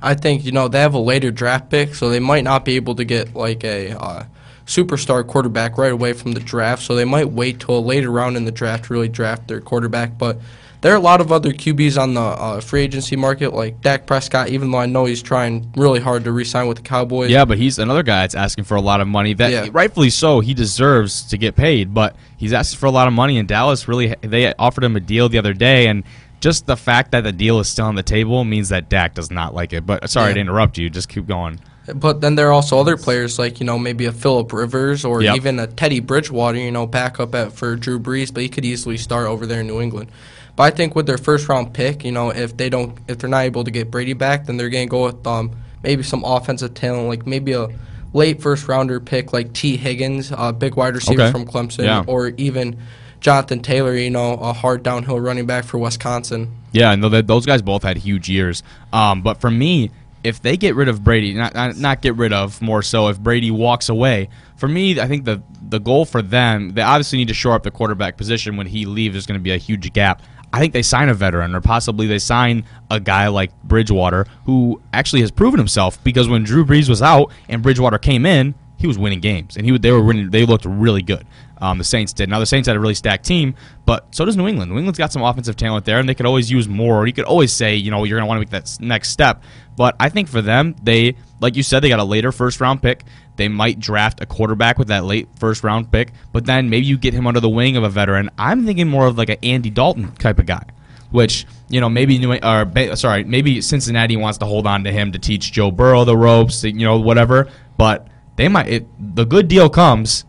I 0.00 0.14
think 0.14 0.44
you 0.44 0.52
know 0.52 0.68
they 0.68 0.78
have 0.78 0.94
a 0.94 1.00
later 1.00 1.32
draft 1.32 1.68
pick, 1.68 1.96
so 1.96 2.10
they 2.10 2.20
might 2.20 2.44
not 2.44 2.64
be 2.64 2.76
able 2.76 2.94
to 2.94 3.04
get 3.04 3.34
like 3.34 3.64
a 3.64 3.90
uh, 3.98 4.24
superstar 4.66 5.26
quarterback 5.26 5.76
right 5.78 5.92
away 5.92 6.12
from 6.12 6.32
the 6.32 6.40
draft. 6.40 6.82
So 6.82 6.94
they 6.94 7.04
might 7.04 7.30
wait 7.30 7.60
till 7.60 7.78
a 7.78 7.80
later 7.80 8.10
round 8.10 8.36
in 8.36 8.44
the 8.44 8.52
draft 8.52 8.84
to 8.86 8.92
really 8.94 9.08
draft 9.08 9.48
their 9.48 9.60
quarterback. 9.60 10.16
But 10.18 10.38
there 10.80 10.92
are 10.92 10.96
a 10.96 11.00
lot 11.00 11.20
of 11.20 11.32
other 11.32 11.50
QBs 11.50 12.00
on 12.00 12.14
the 12.14 12.20
uh, 12.20 12.60
free 12.60 12.82
agency 12.82 13.16
market, 13.16 13.54
like 13.54 13.80
Dak 13.80 14.06
Prescott. 14.06 14.48
Even 14.48 14.70
though 14.70 14.78
I 14.78 14.86
know 14.86 15.04
he's 15.06 15.22
trying 15.22 15.70
really 15.76 16.00
hard 16.00 16.24
to 16.24 16.32
re-sign 16.32 16.66
with 16.66 16.76
the 16.78 16.82
Cowboys. 16.82 17.30
Yeah, 17.30 17.44
but 17.44 17.56
he's 17.58 17.78
another 17.78 18.02
guy 18.02 18.22
that's 18.22 18.34
asking 18.34 18.64
for 18.64 18.76
a 18.76 18.80
lot 18.82 19.00
of 19.00 19.08
money. 19.08 19.32
That 19.34 19.50
Yeah. 19.50 19.68
rightfully 19.72 20.10
so, 20.10 20.40
he 20.40 20.52
deserves 20.54 21.22
to 21.24 21.38
get 21.38 21.56
paid, 21.56 21.94
but 21.94 22.16
he's 22.36 22.52
asking 22.52 22.78
for 22.78 22.86
a 22.86 22.90
lot 22.90 23.06
of 23.08 23.14
money. 23.14 23.38
And 23.38 23.48
Dallas 23.48 23.88
really 23.88 24.14
they 24.20 24.52
offered 24.54 24.84
him 24.84 24.96
a 24.96 25.00
deal 25.00 25.28
the 25.28 25.38
other 25.38 25.54
day, 25.54 25.86
and 25.86 26.04
just 26.40 26.66
the 26.66 26.76
fact 26.76 27.12
that 27.12 27.24
the 27.24 27.32
deal 27.32 27.58
is 27.60 27.68
still 27.68 27.86
on 27.86 27.94
the 27.94 28.02
table 28.02 28.44
means 28.44 28.68
that 28.68 28.90
Dak 28.90 29.14
does 29.14 29.30
not 29.30 29.54
like 29.54 29.72
it. 29.72 29.86
But 29.86 30.08
sorry 30.10 30.28
Yeah. 30.30 30.34
to 30.34 30.40
interrupt 30.40 30.76
you. 30.76 30.90
Just 30.90 31.08
keep 31.08 31.26
going. 31.26 31.60
But 31.94 32.20
then 32.22 32.34
there 32.34 32.48
are 32.48 32.52
also 32.52 32.78
other 32.78 32.96
players 32.96 33.38
like 33.38 33.60
you 33.60 33.66
know 33.66 33.78
maybe 33.78 34.06
a 34.06 34.12
Philip 34.12 34.52
Rivers 34.52 35.04
or 35.04 35.22
Yep. 35.22 35.36
even 35.36 35.58
a 35.58 35.66
Teddy 35.66 36.00
Bridgewater, 36.00 36.58
you 36.58 36.70
know, 36.70 36.86
backup 36.86 37.34
at 37.34 37.52
for 37.52 37.76
Drew 37.76 37.98
Brees, 37.98 38.32
but 38.32 38.42
he 38.42 38.48
could 38.48 38.64
easily 38.64 38.96
start 38.96 39.26
over 39.26 39.44
there 39.46 39.60
in 39.60 39.66
New 39.66 39.80
England. 39.80 40.10
But 40.56 40.62
I 40.64 40.70
think 40.70 40.94
with 40.94 41.06
their 41.06 41.18
first 41.18 41.48
round 41.48 41.74
pick, 41.74 42.04
you 42.04 42.12
know, 42.12 42.30
if 42.30 42.56
they 42.56 42.68
don't, 42.70 42.96
if 43.08 43.18
they're 43.18 43.28
not 43.28 43.44
able 43.44 43.64
to 43.64 43.70
get 43.70 43.90
Brady 43.90 44.12
back, 44.14 44.46
then 44.46 44.56
they're 44.56 44.70
gonna 44.70 44.86
go 44.86 45.04
with 45.04 45.26
um 45.26 45.50
maybe 45.82 46.02
some 46.02 46.24
offensive 46.24 46.72
talent, 46.74 47.08
like 47.08 47.26
maybe 47.26 47.52
a 47.52 47.68
late 48.14 48.40
first 48.40 48.66
rounder 48.68 49.00
pick 49.00 49.32
like 49.32 49.52
Tee 49.52 49.76
Higgins, 49.76 50.32
a 50.36 50.52
big 50.52 50.76
wide 50.76 50.94
receiver 50.94 51.22
Okay. 51.22 51.32
from 51.32 51.44
Clemson, 51.44 51.84
Yeah. 51.84 52.04
or 52.06 52.28
even 52.36 52.76
Jonathan 53.20 53.60
Taylor, 53.60 53.94
you 53.96 54.10
know, 54.10 54.34
a 54.34 54.52
hard 54.52 54.82
downhill 54.82 55.18
running 55.18 55.46
back 55.46 55.64
for 55.64 55.78
Wisconsin. 55.78 56.48
Yeah, 56.72 56.94
that 56.96 57.26
those 57.26 57.44
guys 57.46 57.60
both 57.62 57.82
had 57.82 57.96
huge 57.96 58.28
years. 58.28 58.62
Um, 58.92 59.22
but 59.22 59.40
for 59.40 59.50
me, 59.50 59.90
if 60.24 60.40
they 60.40 60.56
get 60.56 60.74
rid 60.74 60.88
of 60.88 61.04
Brady, 61.04 61.34
not, 61.34 61.54
not 61.76 62.02
get 62.02 62.16
rid 62.16 62.32
of 62.32 62.60
more 62.62 62.82
so 62.82 63.08
if 63.08 63.20
Brady 63.20 63.50
walks 63.50 63.90
away. 63.90 64.30
For 64.56 64.66
me, 64.66 64.98
I 64.98 65.06
think 65.06 65.24
the 65.24 65.42
the 65.68 65.78
goal 65.78 66.04
for 66.04 66.22
them, 66.22 66.70
they 66.70 66.82
obviously 66.82 67.18
need 67.18 67.28
to 67.28 67.34
shore 67.34 67.52
up 67.52 67.62
the 67.62 67.70
quarterback 67.70 68.16
position. 68.16 68.56
When 68.56 68.66
he 68.66 68.86
leaves, 68.86 69.14
there's 69.14 69.26
going 69.26 69.38
to 69.38 69.42
be 69.42 69.52
a 69.52 69.58
huge 69.58 69.92
gap. 69.92 70.22
I 70.52 70.60
think 70.60 70.72
they 70.72 70.82
sign 70.82 71.08
a 71.08 71.14
veteran, 71.14 71.54
or 71.54 71.60
possibly 71.60 72.06
they 72.06 72.18
sign 72.18 72.64
a 72.90 73.00
guy 73.00 73.28
like 73.28 73.50
Bridgewater, 73.64 74.26
who 74.46 74.80
actually 74.92 75.20
has 75.20 75.30
proven 75.30 75.58
himself. 75.58 76.02
Because 76.04 76.28
when 76.28 76.44
Drew 76.44 76.64
Brees 76.64 76.88
was 76.88 77.02
out 77.02 77.32
and 77.48 77.62
Bridgewater 77.62 77.98
came 77.98 78.24
in, 78.24 78.54
he 78.76 78.86
was 78.86 78.98
winning 78.98 79.20
games, 79.20 79.56
and 79.56 79.64
he 79.64 79.72
would- 79.72 79.82
they 79.82 79.90
were 79.92 80.02
winning. 80.02 80.30
They 80.30 80.44
looked 80.44 80.64
really 80.64 81.02
good. 81.02 81.24
Um, 81.58 81.78
the 81.78 81.84
Saints 81.84 82.12
did. 82.12 82.28
Now 82.28 82.40
the 82.40 82.46
Saints 82.46 82.66
had 82.66 82.76
a 82.76 82.80
really 82.80 82.94
stacked 82.94 83.24
team, 83.24 83.54
but 83.86 84.06
so 84.10 84.24
does 84.24 84.36
New 84.36 84.46
England. 84.48 84.70
New 84.70 84.76
England's 84.76 84.98
got 84.98 85.12
some 85.12 85.22
offensive 85.22 85.56
talent 85.56 85.84
there, 85.84 85.98
and 85.98 86.08
they 86.08 86.14
could 86.14 86.26
always 86.26 86.50
use 86.50 86.68
more. 86.68 87.06
You 87.06 87.12
could 87.12 87.24
always 87.24 87.52
say, 87.52 87.76
you 87.76 87.90
know, 87.90 88.04
you're 88.04 88.18
going 88.18 88.24
to 88.24 88.28
want 88.28 88.36
to 88.36 88.40
make 88.40 88.50
that 88.50 88.76
next 88.80 89.10
step. 89.10 89.42
But 89.76 89.96
I 89.98 90.08
think 90.08 90.28
for 90.28 90.42
them, 90.42 90.74
they, 90.82 91.16
like 91.40 91.56
you 91.56 91.62
said, 91.62 91.80
they 91.80 91.88
got 91.88 92.00
a 92.00 92.04
later 92.04 92.32
first 92.32 92.60
round 92.60 92.82
pick. 92.82 93.04
They 93.36 93.48
might 93.48 93.80
draft 93.80 94.20
a 94.20 94.26
quarterback 94.26 94.78
with 94.78 94.88
that 94.88 95.04
late 95.04 95.28
first 95.38 95.64
round 95.64 95.90
pick, 95.90 96.12
but 96.32 96.44
then 96.44 96.68
maybe 96.68 96.86
you 96.86 96.98
get 96.98 97.14
him 97.14 97.26
under 97.26 97.40
the 97.40 97.48
wing 97.48 97.76
of 97.76 97.84
a 97.84 97.88
veteran. 97.88 98.30
I'm 98.36 98.66
thinking 98.66 98.88
more 98.88 99.06
of 99.06 99.16
like 99.16 99.30
an 99.30 99.38
Andy 99.42 99.70
Dalton 99.70 100.12
type 100.16 100.38
of 100.38 100.46
guy 100.46 100.64
which 101.10 101.46
you 101.68 101.80
know 101.80 101.88
maybe 101.88 102.18
New 102.18 102.32
or 102.32 102.96
sorry 102.96 103.22
maybe 103.22 103.60
Cincinnati 103.60 104.16
wants 104.16 104.38
to 104.38 104.46
hold 104.46 104.66
on 104.66 104.82
to 104.82 104.90
him 104.90 105.12
to 105.12 105.18
teach 105.20 105.52
Joe 105.52 105.70
Burrow 105.70 106.04
the 106.04 106.16
ropes, 106.16 106.64
you 106.64 106.72
know 106.72 106.98
whatever. 106.98 107.46
But 107.78 108.08
they 108.36 108.48
might 108.48 108.68
it, 108.68 108.86
the 109.16 109.24
good 109.24 109.48
deal 109.48 109.68
comes, 109.68 110.24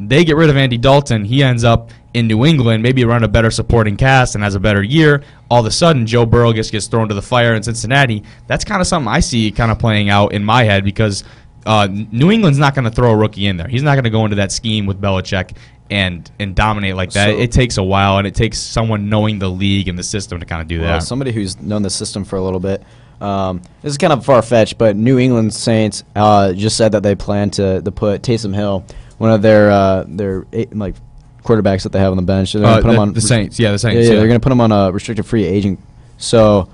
they 0.00 0.24
get 0.24 0.36
rid 0.36 0.50
of 0.50 0.56
Andy 0.56 0.78
Dalton, 0.78 1.24
he 1.24 1.42
ends 1.42 1.64
up 1.64 1.90
in 2.14 2.26
New 2.26 2.44
England, 2.46 2.82
maybe 2.82 3.04
around 3.04 3.24
a 3.24 3.28
better 3.28 3.50
supporting 3.50 3.96
cast 3.96 4.34
and 4.34 4.42
has 4.42 4.54
a 4.54 4.60
better 4.60 4.82
year. 4.82 5.22
All 5.50 5.60
of 5.60 5.66
a 5.66 5.70
sudden, 5.70 6.06
Joe 6.06 6.24
Burrow 6.26 6.52
gets 6.52 6.70
gets 6.70 6.86
thrown 6.86 7.08
to 7.08 7.14
the 7.14 7.22
fire 7.22 7.54
in 7.54 7.62
Cincinnati. 7.62 8.22
That's 8.46 8.64
kind 8.64 8.80
of 8.80 8.86
something 8.86 9.08
I 9.12 9.20
see 9.20 9.50
kind 9.50 9.70
of 9.70 9.78
playing 9.78 10.08
out 10.10 10.32
in 10.32 10.44
my 10.44 10.64
head 10.64 10.84
because. 10.84 11.24
Uh, 11.66 11.86
New 11.90 12.30
England's 12.30 12.58
not 12.58 12.74
going 12.74 12.86
to 12.86 12.90
throw 12.90 13.10
a 13.10 13.16
rookie 13.16 13.46
in 13.46 13.58
there. 13.58 13.68
He's 13.68 13.82
not 13.82 13.94
going 13.94 14.04
to 14.04 14.10
go 14.10 14.24
into 14.24 14.36
that 14.36 14.52
scheme 14.52 14.86
with 14.86 14.98
Belichick 14.98 15.54
and 15.90 16.30
and 16.38 16.54
dominate 16.54 16.94
like 16.96 17.10
that. 17.12 17.26
So- 17.30 17.36
it 17.38 17.52
takes 17.52 17.76
a 17.76 17.82
while, 17.82 18.16
and 18.16 18.26
it 18.26 18.34
takes 18.34 18.58
someone 18.58 19.10
knowing 19.10 19.38
the 19.38 19.50
league 19.50 19.86
and 19.86 19.98
the 19.98 20.02
system 20.02 20.40
to 20.40 20.46
kind 20.46 20.62
of 20.62 20.68
do 20.68 20.80
Well, 20.80 21.00
that. 21.00 21.02
somebody 21.02 21.30
who's 21.30 21.60
known 21.60 21.82
the 21.82 21.90
system 21.90 22.24
for 22.24 22.36
a 22.36 22.42
little 22.42 22.60
bit. 22.60 22.82
Um, 23.20 23.62
this 23.82 23.90
is 23.92 23.98
kind 23.98 24.12
of 24.12 24.24
far 24.24 24.42
fetched, 24.42 24.78
but 24.78 24.96
New 24.96 25.18
England 25.18 25.52
Saints 25.54 26.04
uh, 26.14 26.52
just 26.52 26.76
said 26.76 26.92
that 26.92 27.02
they 27.02 27.14
plan 27.14 27.50
to, 27.52 27.82
to 27.82 27.90
put 27.90 28.22
Taysom 28.22 28.54
Hill, 28.54 28.84
one 29.18 29.30
of 29.32 29.42
their 29.42 29.70
uh, 29.70 30.04
their 30.06 30.46
eight, 30.52 30.74
like 30.76 30.94
quarterbacks 31.42 31.82
that 31.82 31.90
they 31.92 31.98
have 31.98 32.10
on 32.12 32.16
the 32.16 32.22
bench. 32.22 32.52
They're 32.52 32.62
gonna 32.62 32.76
Uh, 32.78 32.82
put 32.82 32.90
him 32.90 32.94
the- 32.96 33.00
on 33.02 33.12
the 33.14 33.20
Saints. 33.20 33.58
Yeah, 33.58 33.68
the 33.68 33.72
Yeah, 33.72 33.76
Saints, 33.78 33.94
yeah, 33.96 34.02
yeah. 34.12 34.18
they're 34.18 34.28
going 34.28 34.38
to 34.40 34.44
put 34.44 34.52
him 34.52 34.60
on 34.60 34.70
a 34.70 34.92
restricted 34.92 35.26
free 35.26 35.44
agent. 35.44 35.80
So 36.18 36.68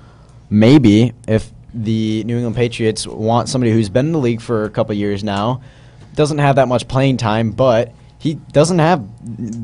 maybe 0.49 1.13
if 1.27 1.51
the 1.73 2.23
New 2.25 2.35
England 2.35 2.55
Patriots 2.55 3.07
want 3.07 3.49
somebody 3.49 3.71
who's 3.71 3.89
been 3.89 4.07
in 4.07 4.11
the 4.11 4.19
league 4.19 4.41
for 4.41 4.65
a 4.65 4.69
couple 4.69 4.93
years 4.95 5.23
now, 5.23 5.61
doesn't 6.15 6.37
have 6.37 6.55
that 6.57 6.67
much 6.67 6.87
playing 6.87 7.17
time, 7.17 7.51
but 7.51 7.91
he 8.19 8.35
doesn't 8.53 8.79
have 8.79 9.03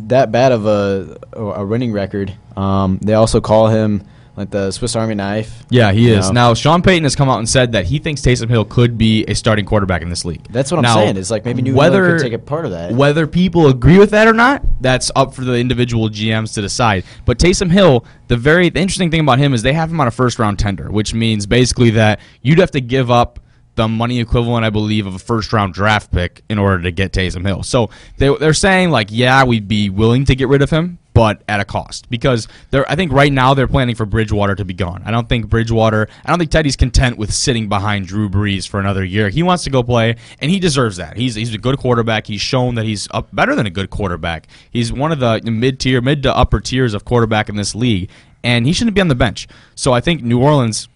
that 0.10 0.32
bad 0.32 0.52
of 0.52 0.66
a 0.66 1.18
a 1.34 1.66
winning 1.66 1.92
record. 1.94 2.34
Um, 2.58 3.00
they 3.02 3.14
also 3.14 3.40
call 3.42 3.68
him 3.68 4.04
like 4.36 4.50
the 4.50 4.72
Swiss 4.72 4.96
Army 4.96 5.16
knife. 5.16 5.64
Yeah, 5.70 5.92
he 5.92 6.10
is. 6.10 6.28
know. 6.28 6.50
Now, 6.50 6.54
Sean 6.54 6.82
Payton 6.82 7.04
has 7.04 7.16
come 7.16 7.30
out 7.30 7.40
and 7.40 7.50
said 7.50 7.74
that 7.74 7.86
he 7.86 8.00
thinks 8.00 8.22
Taysom 8.22 8.50
Hill 8.50 8.66
could 8.66 8.98
be 8.98 9.26
a 9.26 9.34
starting 9.36 9.66
quarterback 9.66 10.02
in 10.02 10.10
this 10.10 10.24
league. 10.24 10.44
That's 10.50 10.72
what 10.72 10.86
I'm 10.86 10.94
saying. 10.94 11.18
It's 11.18 11.32
like 11.32 11.46
maybe 11.46 11.62
New 11.62 11.76
whether, 11.76 12.18
could 12.18 12.24
take 12.24 12.34
a 12.34 12.40
part 12.40 12.66
of 12.66 12.72
that. 12.72 12.94
Whether 12.94 13.28
people 13.28 13.68
agree 13.68 13.98
with 13.98 14.12
that 14.12 14.28
or 14.28 14.34
not, 14.34 14.64
that's 14.82 15.12
up 15.16 15.34
for 15.34 15.44
the 15.44 15.56
individual 15.56 16.10
GMs 16.10 16.54
to 16.54 16.62
decide. 16.62 17.04
But 17.26 17.40
Taysom 17.40 17.72
Hill, 17.72 18.06
the 18.28 18.38
very 18.38 18.70
the 18.70 18.80
interesting 18.80 19.12
thing 19.12 19.22
about 19.22 19.40
him 19.40 19.54
is 19.54 19.62
they 19.62 19.74
have 19.74 19.92
him 19.92 20.00
on 20.00 20.08
a 20.08 20.12
first 20.12 20.40
round 20.40 20.60
tender, 20.60 20.90
which 20.92 21.14
means 21.14 21.46
basically 21.46 21.92
that 21.92 22.20
you'd 22.42 22.60
have 22.60 22.72
to 22.72 22.82
give 22.82 23.12
up 23.12 23.40
the 23.76 23.88
money 23.88 24.20
equivalent, 24.20 24.66
I 24.66 24.70
believe, 24.70 25.08
of 25.08 25.16
a 25.16 25.20
first 25.20 25.54
round 25.54 25.74
draft 25.74 26.12
pick 26.12 26.44
in 26.50 26.58
order 26.58 26.84
to 26.84 26.92
get 26.92 27.14
Taysom 27.14 27.46
Hill. 27.46 27.64
So 27.64 27.90
they, 28.18 28.34
they're 28.38 28.54
saying 28.54 28.92
like, 28.92 29.08
yeah, 29.12 29.44
we'd 29.44 29.68
be 29.68 29.90
willing 29.90 30.26
to 30.26 30.36
get 30.36 30.48
rid 30.48 30.62
of 30.62 30.70
him, 30.70 31.00
but 31.14 31.42
at 31.48 31.60
a 31.60 31.66
cost 31.66 32.10
because 32.10 32.48
they're. 32.70 32.90
I 32.90 32.96
think 32.96 33.12
right 33.12 33.32
now 33.32 33.54
they're 33.54 33.68
planning 33.68 33.96
for 33.96 34.06
Bridgewater 34.06 34.56
to 34.56 34.66
be 34.66 34.74
gone. 34.74 35.04
I 35.06 35.12
don't 35.12 35.28
think 35.28 35.50
Bridgewater. 35.50 36.08
I 36.26 36.30
don't 36.30 36.40
think 36.40 36.52
Teddy's 36.52 36.76
content 36.76 37.18
with 37.18 37.34
sitting 37.34 37.70
behind 37.70 38.08
Drew 38.08 38.30
Brees 38.30 38.68
for 38.68 38.80
another 38.80 39.04
year. 39.04 39.30
He 39.30 39.44
wants 39.44 39.64
to 39.66 39.70
go 39.70 39.84
play, 39.84 40.16
and 40.40 40.52
he 40.52 40.60
deserves 40.60 40.98
that. 40.98 41.18
He's 41.18 41.36
he's 41.36 41.54
a 41.54 41.58
good 41.58 41.78
quarterback. 41.78 42.28
He's 42.28 42.42
shown 42.42 42.76
that 42.76 42.86
he's 42.86 43.08
up 43.12 43.34
better 43.34 43.56
than 43.56 43.66
a 43.66 43.72
good 43.72 43.90
quarterback. 43.90 44.48
He's 44.72 44.92
one 44.94 45.12
of 45.12 45.20
the 45.20 45.42
mid 45.44 45.80
tier, 45.80 46.02
mid 46.02 46.24
to 46.24 46.36
upper 46.36 46.60
tiers 46.60 46.94
of 46.94 47.06
quarterback 47.06 47.50
in 47.50 47.56
this 47.56 47.76
league, 47.76 48.10
and 48.44 48.66
he 48.66 48.74
shouldn't 48.74 48.96
be 48.96 49.02
on 49.02 49.08
the 49.08 49.16
bench. 49.16 49.48
So 49.76 49.94
I 49.94 50.02
think 50.02 50.24
New 50.24 50.42
Orleans 50.42 50.88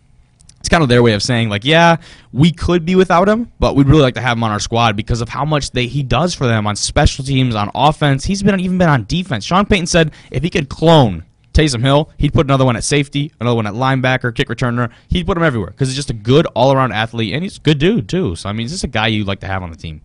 it's 0.66 0.70
kind 0.72 0.82
of 0.82 0.90
their 0.90 1.04
way 1.04 1.14
of 1.14 1.22
saying 1.22 1.48
like 1.48 1.64
yeah 1.64 1.98
we 2.34 2.52
could 2.52 2.86
be 2.86 2.96
without 2.96 3.30
him 3.30 3.52
but 3.60 3.76
we'd 3.76 3.88
really 3.88 4.02
like 4.02 4.16
to 4.16 4.22
have 4.22 4.36
him 4.36 4.44
on 4.44 4.50
our 4.50 4.60
squad 4.60 4.96
because 4.96 5.22
of 5.22 5.30
how 5.30 5.46
much 5.46 5.70
they 5.72 5.86
he 5.86 6.02
does 6.02 6.34
for 6.34 6.48
them 6.48 6.66
on 6.66 6.76
special 6.76 7.24
teams 7.24 7.54
on 7.54 7.70
offense 7.76 8.26
he's 8.26 8.42
been 8.42 8.60
even 8.60 8.80
been 8.80 8.90
on 8.90 9.06
defense 9.06 9.46
sean 9.46 9.64
payton 9.64 9.86
said 9.86 10.12
if 10.32 10.42
he 10.42 10.50
could 10.50 10.68
clone 10.68 11.24
Taysom 11.54 11.80
Hill, 11.80 12.10
he'd 12.18 12.34
put 12.34 12.46
another 12.46 12.66
one 12.66 12.76
at 12.76 12.84
safety, 12.84 13.32
another 13.40 13.56
one 13.56 13.66
at 13.66 13.76
linebacker, 13.76 14.36
kick 14.36 14.50
returner. 14.50 14.92
He'd 15.08 15.26
put 15.26 15.38
him 15.38 15.44
everywhere 15.44 15.70
because 15.70 15.88
he's 15.88 15.96
just 15.96 16.10
a 16.10 16.14
good 16.14 16.46
all-around 16.48 16.92
athlete, 16.92 17.34
and 17.34 17.44
he's 17.44 17.56
a 17.56 17.62
good 17.62 17.78
dude 17.78 18.10
too. 18.10 18.36
So 18.36 18.50
I 18.50 18.52
mean, 18.52 18.66
he's 18.66 18.72
just 18.72 18.84
a 18.84 18.88
guy 18.88 19.08
you'd 19.08 19.26
like 19.26 19.40
to 19.40 19.48
have 19.48 19.64
on 19.64 19.72
the 19.72 19.78
team. 19.78 20.02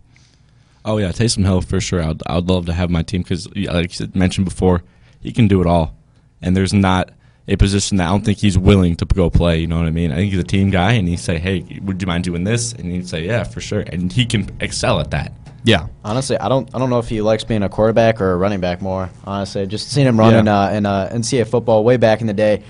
Oh 0.85 0.97
yeah, 0.97 1.09
Taysom 1.09 1.43
Hill 1.43 1.59
for 1.59 1.81
sure. 1.81 2.01
I'd 2.01 2.21
I'd 2.25 2.45
love 2.45 2.67
to 2.67 2.73
have 2.73 2.89
my 2.89 3.03
team 3.03 3.21
because, 3.21 3.53
like 3.53 3.99
you 3.99 4.07
mentioned 4.13 4.45
before, 4.45 4.81
he 5.19 5.33
can 5.33 5.49
do 5.49 5.59
it 5.59 5.67
all, 5.67 5.93
and 6.41 6.55
there's 6.55 6.71
not 6.71 7.11
a 7.47 7.55
position 7.55 7.97
that 7.97 8.07
I 8.07 8.11
don't 8.11 8.23
think 8.23 8.37
he's 8.37 8.57
willing 8.57 8.95
to 8.97 9.05
go 9.05 9.29
play. 9.29 9.59
You 9.59 9.67
know 9.67 9.77
what 9.79 9.87
I 9.87 9.91
mean? 9.91 10.11
I 10.11 10.15
think 10.15 10.31
he's 10.31 10.39
a 10.39 10.43
team 10.43 10.69
guy, 10.69 10.93
and 10.93 11.07
he'd 11.07 11.19
say, 11.19 11.37
"Hey, 11.39 11.79
would 11.83 12.01
you 12.01 12.07
mind 12.07 12.23
doing 12.23 12.43
this?" 12.43 12.73
And 12.73 12.91
he'd 12.91 13.07
say, 13.09 13.25
"Yeah, 13.25 13.43
for 13.43 13.59
sure," 13.61 13.81
and 13.81 14.11
he 14.11 14.25
can 14.25 14.49
excel 14.59 14.99
at 14.99 15.11
that. 15.11 15.33
Yeah, 15.63 15.87
Honestly, 16.03 16.37
I 16.39 16.49
don't 16.49 16.73
I 16.73 16.79
don't 16.79 16.89
know 16.89 16.97
if 16.99 17.07
he 17.07 17.21
likes 17.21 17.43
being 17.43 17.61
a 17.61 17.69
quarterback 17.69 18.19
or 18.19 18.31
a 18.31 18.37
running 18.37 18.61
back 18.61 18.81
more. 18.81 19.09
Honestly, 19.25 19.67
just 19.67 19.91
seen 19.91 20.07
him 20.07 20.19
running 20.19 20.45
Yeah. 20.47 20.59
uh, 20.59 20.71
in 20.71 20.85
uh, 20.87 21.09
NCAA 21.13 21.45
football 21.47 21.83
way 21.83 21.97
back 21.97 22.21
in 22.21 22.27
the 22.27 22.33
day. 22.33 22.63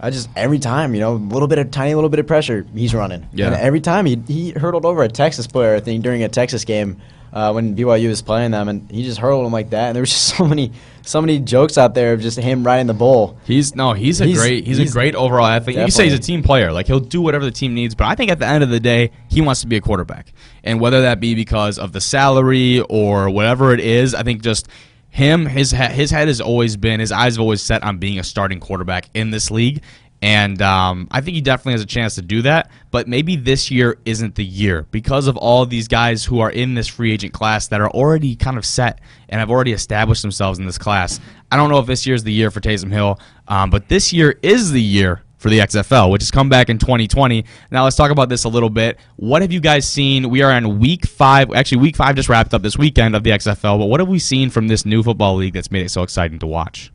I 0.00 0.10
just 0.10 0.28
every 0.36 0.60
time 0.60 0.94
you 0.94 1.00
know 1.00 1.14
a 1.14 1.16
little 1.16 1.48
bit 1.48 1.58
of 1.58 1.72
tiny 1.72 1.94
little 1.96 2.10
bit 2.10 2.20
of 2.20 2.28
pressure, 2.28 2.64
he's 2.74 2.94
running. 2.94 3.26
Yeah. 3.32 3.46
And 3.46 3.56
every 3.56 3.80
time 3.80 4.06
he 4.06 4.22
he 4.28 4.50
hurdled 4.52 4.84
over 4.84 5.02
a 5.02 5.08
Texas 5.08 5.48
player, 5.48 5.74
I 5.74 5.80
think 5.80 6.04
during 6.04 6.22
a 6.22 6.28
Texas 6.28 6.64
game 6.64 6.98
uh, 7.32 7.50
when 7.52 7.74
BYU 7.74 8.08
was 8.08 8.22
playing 8.22 8.52
them, 8.52 8.68
and 8.68 8.88
he 8.88 9.02
just 9.02 9.18
hurled 9.18 9.44
him 9.44 9.52
like 9.52 9.70
that. 9.70 9.88
And 9.88 9.96
there 9.96 10.02
was 10.02 10.10
just 10.10 10.36
so 10.36 10.44
many 10.46 10.70
so 11.08 11.20
many 11.20 11.38
jokes 11.38 11.78
out 11.78 11.94
there 11.94 12.12
of 12.12 12.20
just 12.20 12.38
him 12.38 12.64
riding 12.64 12.86
the 12.86 12.94
bull. 12.94 13.38
He's 13.44 13.74
no, 13.74 13.92
he's 13.94 14.20
a 14.20 14.26
He's- 14.26 14.38
great, 14.38 14.66
he's, 14.66 14.76
he's 14.76 14.90
a 14.90 14.92
great 14.92 15.14
overall 15.14 15.46
athlete. 15.46 15.76
You 15.76 15.82
can 15.82 15.90
say 15.90 16.04
he's 16.04 16.12
a 16.12 16.18
team 16.18 16.42
player, 16.42 16.70
like 16.72 16.86
he'll 16.86 17.00
do 17.00 17.20
whatever 17.20 17.44
the 17.44 17.50
team 17.50 17.74
needs. 17.74 17.94
But 17.94 18.06
I 18.08 18.14
think 18.14 18.30
at 18.30 18.38
the 18.38 18.46
end 18.46 18.62
of 18.62 18.70
the 18.70 18.80
day, 18.80 19.10
he 19.28 19.40
wants 19.40 19.62
to 19.62 19.66
be 19.66 19.76
a 19.76 19.80
quarterback, 19.80 20.32
and 20.62 20.80
whether 20.80 21.02
that 21.02 21.20
be 21.20 21.34
because 21.34 21.78
of 21.78 21.92
the 21.92 22.00
salary 22.00 22.80
or 22.88 23.30
whatever 23.30 23.72
it 23.72 23.80
is, 23.80 24.14
I 24.14 24.22
think 24.22 24.42
just 24.42 24.68
him, 25.10 25.46
his 25.46 25.70
his 25.70 26.10
head 26.10 26.28
has 26.28 26.40
always 26.40 26.76
been, 26.76 27.00
his 27.00 27.10
eyes 27.12 27.36
have 27.36 27.40
always 27.40 27.62
set 27.62 27.82
on 27.82 27.98
being 27.98 28.18
a 28.18 28.24
starting 28.24 28.60
quarterback 28.60 29.08
in 29.14 29.30
this 29.30 29.50
league. 29.50 29.82
And 30.20 30.60
um, 30.62 31.06
I 31.10 31.20
think 31.20 31.36
he 31.36 31.40
definitely 31.40 31.72
has 31.72 31.82
a 31.82 31.86
chance 31.86 32.16
to 32.16 32.22
do 32.22 32.42
that. 32.42 32.70
But 32.90 33.06
maybe 33.06 33.36
this 33.36 33.70
year 33.70 33.98
isn't 34.04 34.34
the 34.34 34.44
year 34.44 34.86
because 34.90 35.26
of 35.26 35.36
all 35.36 35.64
these 35.64 35.86
guys 35.86 36.24
who 36.24 36.40
are 36.40 36.50
in 36.50 36.74
this 36.74 36.88
free 36.88 37.12
agent 37.12 37.32
class 37.32 37.68
that 37.68 37.80
are 37.80 37.90
already 37.90 38.34
kind 38.34 38.58
of 38.58 38.66
set 38.66 39.00
and 39.28 39.38
have 39.38 39.50
already 39.50 39.72
established 39.72 40.22
themselves 40.22 40.58
in 40.58 40.66
this 40.66 40.78
class. 40.78 41.20
I 41.52 41.56
don't 41.56 41.70
know 41.70 41.78
if 41.78 41.86
this 41.86 42.06
year 42.06 42.16
is 42.16 42.24
the 42.24 42.32
year 42.32 42.50
for 42.50 42.60
Taysom 42.60 42.92
Hill, 42.92 43.20
um, 43.46 43.70
but 43.70 43.88
this 43.88 44.12
year 44.12 44.38
is 44.42 44.72
the 44.72 44.82
year 44.82 45.22
for 45.38 45.50
the 45.50 45.60
XFL, 45.60 46.10
which 46.10 46.22
has 46.22 46.30
come 46.30 46.48
back 46.48 46.68
in 46.68 46.78
2020. 46.78 47.44
Now 47.70 47.84
let's 47.84 47.96
talk 47.96 48.10
about 48.10 48.28
this 48.28 48.44
a 48.44 48.48
little 48.48 48.70
bit. 48.70 48.98
What 49.16 49.42
have 49.42 49.52
you 49.52 49.60
guys 49.60 49.88
seen? 49.88 50.30
We 50.30 50.42
are 50.42 50.50
in 50.50 50.80
week 50.80 51.06
five. 51.06 51.52
Actually, 51.54 51.78
week 51.78 51.96
five 51.96 52.16
just 52.16 52.28
wrapped 52.28 52.54
up 52.54 52.62
this 52.62 52.76
weekend 52.76 53.14
of 53.14 53.22
the 53.22 53.30
XFL. 53.30 53.78
But 53.78 53.86
what 53.86 54.00
have 54.00 54.08
we 54.08 54.18
seen 54.18 54.50
from 54.50 54.66
this 54.66 54.84
new 54.84 55.02
football 55.02 55.36
league 55.36 55.54
that's 55.54 55.70
made 55.70 55.86
it 55.86 55.90
so 55.90 56.02
exciting 56.02 56.40
to 56.40 56.46
watch? 56.46 56.92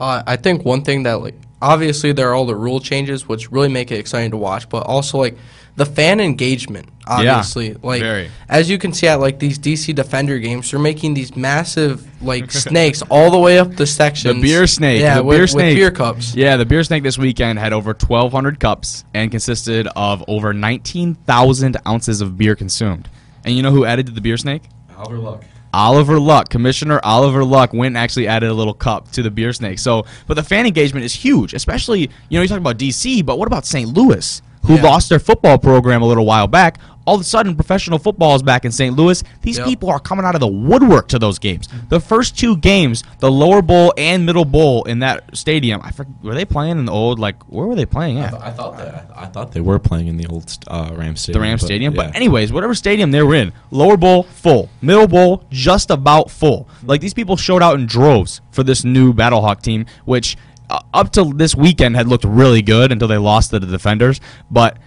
Uh, 0.00 0.22
I 0.26 0.36
think 0.36 0.64
one 0.64 0.82
thing 0.82 1.02
that 1.04 1.20
like 1.20 1.36
obviously 1.62 2.12
there 2.12 2.28
are 2.28 2.34
all 2.34 2.44
the 2.44 2.54
rule 2.56 2.80
changes 2.80 3.26
which 3.26 3.50
really 3.50 3.68
make 3.68 3.90
it 3.90 3.98
exciting 3.98 4.32
to 4.32 4.36
watch, 4.36 4.68
but 4.68 4.84
also 4.84 5.16
like 5.18 5.38
the 5.76 5.86
fan 5.86 6.20
engagement. 6.20 6.88
Obviously, 7.06 7.74
like 7.82 8.00
very. 8.00 8.30
as 8.48 8.68
you 8.70 8.78
can 8.78 8.92
see 8.92 9.08
at 9.08 9.18
like 9.20 9.38
these 9.38 9.58
DC 9.58 9.94
Defender 9.94 10.38
games, 10.38 10.70
they're 10.70 10.78
making 10.78 11.14
these 11.14 11.34
massive 11.34 12.06
like 12.22 12.50
snakes 12.52 13.02
all 13.10 13.30
the 13.30 13.38
way 13.38 13.58
up 13.58 13.74
the 13.74 13.86
section 13.86 14.36
The 14.36 14.42
beer 14.42 14.66
snake. 14.66 15.00
yeah, 15.00 15.16
the 15.16 15.24
with, 15.24 15.36
beer 15.36 15.42
with 15.42 15.50
snake. 15.50 15.76
beer 15.76 15.90
cups. 15.90 16.34
Yeah, 16.34 16.56
the 16.56 16.66
beer 16.66 16.84
snake 16.84 17.02
this 17.02 17.18
weekend 17.18 17.58
had 17.58 17.72
over 17.72 17.90
1,200 17.90 18.60
cups 18.60 19.04
and 19.14 19.30
consisted 19.30 19.88
of 19.96 20.22
over 20.28 20.52
19,000 20.52 21.76
ounces 21.86 22.20
of 22.20 22.36
beer 22.36 22.54
consumed. 22.54 23.08
And 23.44 23.56
you 23.56 23.62
know 23.62 23.72
who 23.72 23.84
added 23.84 24.06
to 24.06 24.12
the 24.12 24.20
beer 24.20 24.36
snake? 24.36 24.62
Albert 24.96 25.18
Luck. 25.18 25.44
Oliver 25.74 26.20
Luck, 26.20 26.48
Commissioner 26.48 27.00
Oliver 27.02 27.44
Luck, 27.44 27.72
went 27.72 27.92
and 27.96 27.98
actually 27.98 28.28
added 28.28 28.50
a 28.50 28.54
little 28.54 28.74
cup 28.74 29.10
to 29.12 29.22
the 29.22 29.30
beer 29.30 29.52
snake. 29.52 29.78
So, 29.78 30.04
but 30.26 30.34
the 30.34 30.42
fan 30.42 30.66
engagement 30.66 31.04
is 31.04 31.14
huge, 31.14 31.54
especially 31.54 32.00
you 32.28 32.38
know 32.38 32.42
you 32.42 32.48
talk 32.48 32.58
about 32.58 32.78
DC, 32.78 33.24
but 33.24 33.38
what 33.38 33.46
about 33.46 33.64
St. 33.66 33.88
Louis? 33.92 34.42
who 34.66 34.76
Yeah. 34.76 34.82
lost 34.82 35.08
their 35.08 35.18
football 35.18 35.58
program 35.58 36.02
a 36.02 36.06
little 36.06 36.24
while 36.24 36.46
back. 36.46 36.78
All 37.04 37.16
of 37.16 37.20
a 37.20 37.24
sudden, 37.24 37.54
professional 37.56 37.98
football 37.98 38.34
is 38.36 38.42
back 38.42 38.64
in 38.64 38.70
St. 38.72 38.96
Louis. 38.96 39.22
These 39.42 39.58
Yep. 39.58 39.66
people 39.66 39.90
are 39.90 39.98
coming 39.98 40.24
out 40.24 40.34
of 40.34 40.40
the 40.40 40.46
woodwork 40.46 41.08
to 41.08 41.18
those 41.18 41.38
games. 41.38 41.68
The 41.88 41.98
first 42.00 42.38
two 42.38 42.56
games, 42.56 43.02
the 43.18 43.30
lower 43.30 43.60
bowl 43.60 43.92
and 43.96 44.24
middle 44.24 44.44
bowl 44.44 44.84
in 44.84 45.00
that 45.00 45.36
stadium, 45.36 45.80
I 45.82 45.90
forget, 45.90 46.12
were 46.22 46.34
they 46.34 46.44
playing 46.44 46.78
in 46.78 46.84
the 46.84 46.92
old 46.92 47.18
like 47.18 47.42
where 47.44 47.66
were 47.66 47.74
they 47.74 47.86
playing 47.86 48.18
I, 48.20 48.30
th- 48.30 48.42
I 48.42 48.50
thought 48.50 48.78
that 48.78 49.10
I 49.16 49.26
thought 49.26 49.52
they 49.52 49.60
were 49.60 49.78
playing 49.78 50.06
in 50.06 50.16
the 50.16 50.26
old 50.26 50.56
uh, 50.68 50.90
Ram 50.94 51.14
the 51.14 51.18
Stadium. 51.18 51.42
Ram 51.42 51.54
but, 51.58 51.64
Stadium. 51.64 51.94
But 51.94 52.06
yeah. 52.10 52.16
anyways, 52.16 52.52
whatever 52.52 52.74
stadium 52.74 53.10
they 53.10 53.22
were 53.22 53.34
in, 53.34 53.52
lower 53.70 53.96
bowl 53.96 54.22
full, 54.24 54.68
middle 54.80 55.08
bowl 55.08 55.44
just 55.50 55.90
about 55.90 56.30
full. 56.30 56.68
Like 56.84 57.00
these 57.00 57.14
people 57.14 57.36
showed 57.36 57.62
out 57.62 57.74
in 57.78 57.86
droves 57.86 58.40
for 58.50 58.62
this 58.62 58.84
new 58.84 59.12
Battlehawk 59.12 59.62
team, 59.62 59.86
which 60.04 60.36
uh, 60.70 60.80
up 60.94 61.12
till 61.12 61.32
this 61.32 61.54
weekend 61.54 61.96
had 61.96 62.06
looked 62.08 62.24
really 62.24 62.62
good 62.62 62.92
until 62.92 63.08
they 63.08 63.18
lost 63.18 63.50
to 63.50 63.58
the 63.58 63.66
Defenders. 63.66 64.20
But 64.50 64.78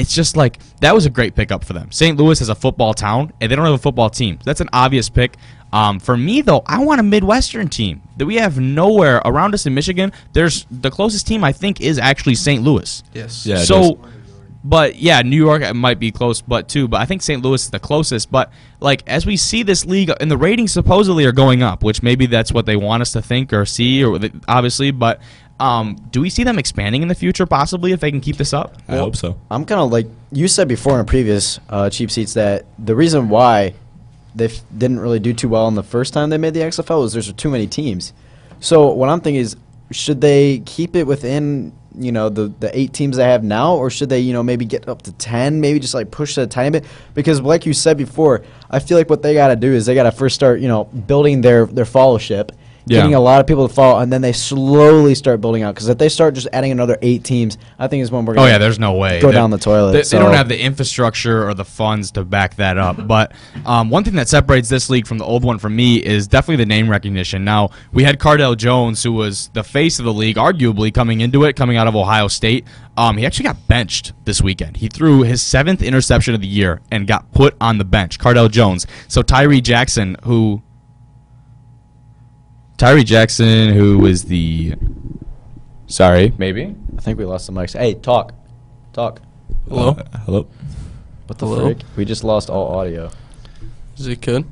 it's 0.00 0.14
just 0.14 0.36
like 0.36 0.58
that 0.80 0.94
was 0.94 1.06
a 1.06 1.10
great 1.10 1.34
pickup 1.34 1.64
for 1.64 1.74
them. 1.74 1.92
St. 1.92 2.16
Louis 2.16 2.40
is 2.40 2.48
a 2.48 2.54
football 2.54 2.94
town, 2.94 3.32
and 3.40 3.50
they 3.50 3.56
don't 3.56 3.64
have 3.64 3.74
a 3.74 3.78
football 3.78 4.10
team. 4.10 4.38
That's 4.44 4.60
an 4.60 4.70
obvious 4.72 5.08
pick. 5.08 5.36
Um, 5.72 6.00
for 6.00 6.16
me 6.16 6.40
though, 6.40 6.62
I 6.66 6.82
want 6.82 7.00
a 7.00 7.04
Midwestern 7.04 7.68
team 7.68 8.02
that 8.16 8.26
we 8.26 8.36
have 8.36 8.58
nowhere 8.58 9.18
around 9.24 9.54
us 9.54 9.66
in 9.66 9.74
Michigan. 9.74 10.12
There's 10.32 10.66
the 10.70 10.90
closest 10.90 11.26
team 11.26 11.44
I 11.44 11.52
think 11.52 11.80
is 11.80 11.98
actually 11.98 12.34
St. 12.34 12.62
Louis. 12.62 13.02
Yes. 13.14 13.46
Yeah, 13.46 13.58
so, 13.58 14.00
but 14.64 14.96
yeah, 14.96 15.22
New 15.22 15.36
York 15.36 15.72
might 15.74 16.00
be 16.00 16.10
close, 16.10 16.40
but 16.40 16.68
too. 16.68 16.88
But 16.88 17.00
I 17.00 17.04
think 17.04 17.22
St. 17.22 17.42
Louis 17.42 17.62
is 17.62 17.70
the 17.70 17.78
closest. 17.78 18.32
But 18.32 18.50
like 18.80 19.06
as 19.06 19.26
we 19.26 19.36
see 19.36 19.62
this 19.62 19.86
league, 19.86 20.10
and 20.20 20.30
the 20.30 20.38
ratings 20.38 20.72
supposedly 20.72 21.24
are 21.24 21.32
going 21.32 21.62
up, 21.62 21.84
which 21.84 22.02
maybe 22.02 22.26
that's 22.26 22.52
what 22.52 22.66
they 22.66 22.76
want 22.76 23.02
us 23.02 23.12
to 23.12 23.22
think 23.22 23.52
or 23.52 23.64
see, 23.64 24.02
or 24.02 24.18
obviously. 24.48 24.90
But 24.90 25.20
um, 25.60 25.96
do 26.10 26.20
we 26.22 26.30
see 26.30 26.42
them 26.42 26.58
expanding 26.58 27.02
in 27.02 27.08
the 27.08 27.14
future, 27.14 27.44
possibly 27.46 27.92
if 27.92 28.00
they 28.00 28.10
can 28.10 28.20
keep 28.20 28.36
this 28.36 28.52
up? 28.52 28.78
I 28.88 28.96
hope 28.96 29.14
so. 29.14 29.38
I'm 29.50 29.64
kind 29.64 29.80
of 29.80 29.92
like 29.92 30.06
you 30.32 30.48
said 30.48 30.66
before 30.68 30.94
in 30.94 31.00
a 31.00 31.04
previous 31.04 31.60
uh, 31.68 31.90
cheap 31.90 32.10
seats 32.10 32.34
that 32.34 32.64
the 32.78 32.96
reason 32.96 33.28
why 33.28 33.74
they 34.34 34.46
f- 34.46 34.62
didn't 34.76 35.00
really 35.00 35.18
do 35.18 35.34
too 35.34 35.48
well 35.48 35.68
in 35.68 35.74
the 35.74 35.82
first 35.82 36.14
time 36.14 36.30
they 36.30 36.38
made 36.38 36.54
the 36.54 36.60
XFL 36.60 37.02
was 37.02 37.12
there's 37.12 37.32
too 37.34 37.50
many 37.50 37.66
teams. 37.66 38.12
So 38.60 38.88
what 38.92 39.08
I'm 39.08 39.20
thinking 39.20 39.40
is, 39.40 39.56
should 39.90 40.20
they 40.20 40.60
keep 40.60 40.96
it 40.96 41.04
within 41.06 41.72
you 41.98 42.12
know 42.12 42.28
the 42.28 42.52
the 42.60 42.76
eight 42.78 42.92
teams 42.92 43.16
they 43.16 43.24
have 43.24 43.44
now, 43.44 43.74
or 43.74 43.90
should 43.90 44.08
they 44.08 44.20
you 44.20 44.32
know 44.32 44.42
maybe 44.42 44.64
get 44.64 44.88
up 44.88 45.02
to 45.02 45.12
ten, 45.12 45.60
maybe 45.60 45.78
just 45.78 45.92
like 45.92 46.10
push 46.10 46.38
it 46.38 46.42
a 46.42 46.46
tiny 46.46 46.70
bit? 46.70 46.84
Because 47.12 47.40
like 47.42 47.66
you 47.66 47.74
said 47.74 47.98
before, 47.98 48.44
I 48.70 48.78
feel 48.78 48.96
like 48.96 49.10
what 49.10 49.22
they 49.22 49.34
got 49.34 49.48
to 49.48 49.56
do 49.56 49.72
is 49.72 49.84
they 49.84 49.94
got 49.94 50.04
to 50.04 50.12
first 50.12 50.36
start 50.36 50.60
you 50.60 50.68
know 50.68 50.84
building 50.84 51.42
their 51.42 51.66
their 51.66 51.84
followership. 51.84 52.50
Yeah. 52.86 52.98
Getting 52.98 53.14
a 53.14 53.20
lot 53.20 53.40
of 53.40 53.46
people 53.46 53.68
to 53.68 53.74
follow, 53.74 54.00
and 54.00 54.12
then 54.12 54.20
they 54.22 54.32
slowly 54.32 55.14
start 55.14 55.40
building 55.40 55.62
out. 55.62 55.74
Because 55.74 55.88
if 55.88 55.98
they 55.98 56.08
start 56.08 56.34
just 56.34 56.48
adding 56.52 56.72
another 56.72 56.98
eight 57.02 57.24
teams, 57.24 57.58
I 57.78 57.86
think 57.88 58.02
is 58.02 58.10
when 58.10 58.24
we're. 58.24 58.32
Oh 58.32 58.36
Gonna 58.36 58.50
yeah, 58.52 58.58
there's 58.58 58.78
no 58.78 58.94
way 58.94 59.20
Go 59.20 59.28
They- 59.28 59.34
down 59.34 59.50
the 59.50 59.58
toilet, 59.58 59.92
They, 59.92 60.02
they 60.02 60.18
don't 60.18 60.34
have 60.34 60.48
the 60.48 60.60
infrastructure 60.60 61.46
or 61.48 61.54
the 61.54 61.64
funds 61.64 62.10
to 62.12 62.24
back 62.24 62.56
that 62.56 62.78
up. 62.78 62.96
But 63.10 63.32
um, 63.66 63.90
one 63.90 64.04
thing 64.04 64.14
that 64.14 64.28
separates 64.28 64.68
this 64.68 64.88
league 64.88 65.06
from 65.06 65.18
the 65.18 65.24
old 65.24 65.42
one 65.44 65.58
for 65.58 65.68
me 65.68 65.96
is 65.96 66.28
definitely 66.28 66.62
the 66.64 66.68
name 66.68 66.88
recognition. 66.88 67.44
Now 67.44 67.70
we 67.92 68.04
had 68.04 68.18
Cardale 68.18 68.56
Jones, 68.56 69.02
who 69.02 69.12
was 69.12 69.48
the 69.52 69.64
face 69.64 69.98
of 69.98 70.04
the 70.04 70.12
league, 70.12 70.36
arguably 70.36 70.92
coming 70.94 71.20
into 71.20 71.44
it, 71.44 71.56
coming 71.56 71.76
out 71.76 71.86
of 71.86 71.96
Ohio 71.96 72.28
State. 72.28 72.64
Um, 72.96 73.16
he 73.16 73.26
actually 73.26 73.44
got 73.44 73.66
benched 73.68 74.12
this 74.24 74.42
weekend. 74.42 74.76
He 74.76 74.88
threw 74.88 75.22
his 75.22 75.42
seventh 75.42 75.82
interception 75.82 76.34
of 76.34 76.40
the 76.40 76.46
year 76.46 76.80
and 76.90 77.06
got 77.06 77.30
put 77.32 77.56
on 77.60 77.78
the 77.78 77.84
bench. 77.84 78.18
Cardale 78.18 78.50
Jones. 78.50 78.86
So 79.08 79.22
Tyree 79.22 79.60
Jackson, 79.60 80.16
who 80.24 80.62
Tyree 82.80 83.04
Jackson, 83.04 83.74
who 83.74 83.98
was 83.98 84.24
the 84.24 84.72
sorry, 85.86 86.32
maybe 86.38 86.74
I 86.96 87.00
think 87.02 87.18
we 87.18 87.26
lost 87.26 87.46
the 87.46 87.52
mics. 87.52 87.78
Hey, 87.78 87.92
talk, 87.92 88.32
talk. 88.94 89.20
Hello? 89.68 89.90
Uh, 89.90 90.18
hello. 90.20 90.46
What 91.26 91.38
the 91.38 91.46
Hello? 91.46 91.66
frick? 91.66 91.82
We 91.96 92.06
just 92.06 92.24
lost 92.24 92.48
all 92.48 92.78
audio. 92.78 93.10
Is 93.98 94.06
it 94.06 94.22
good? 94.22 94.46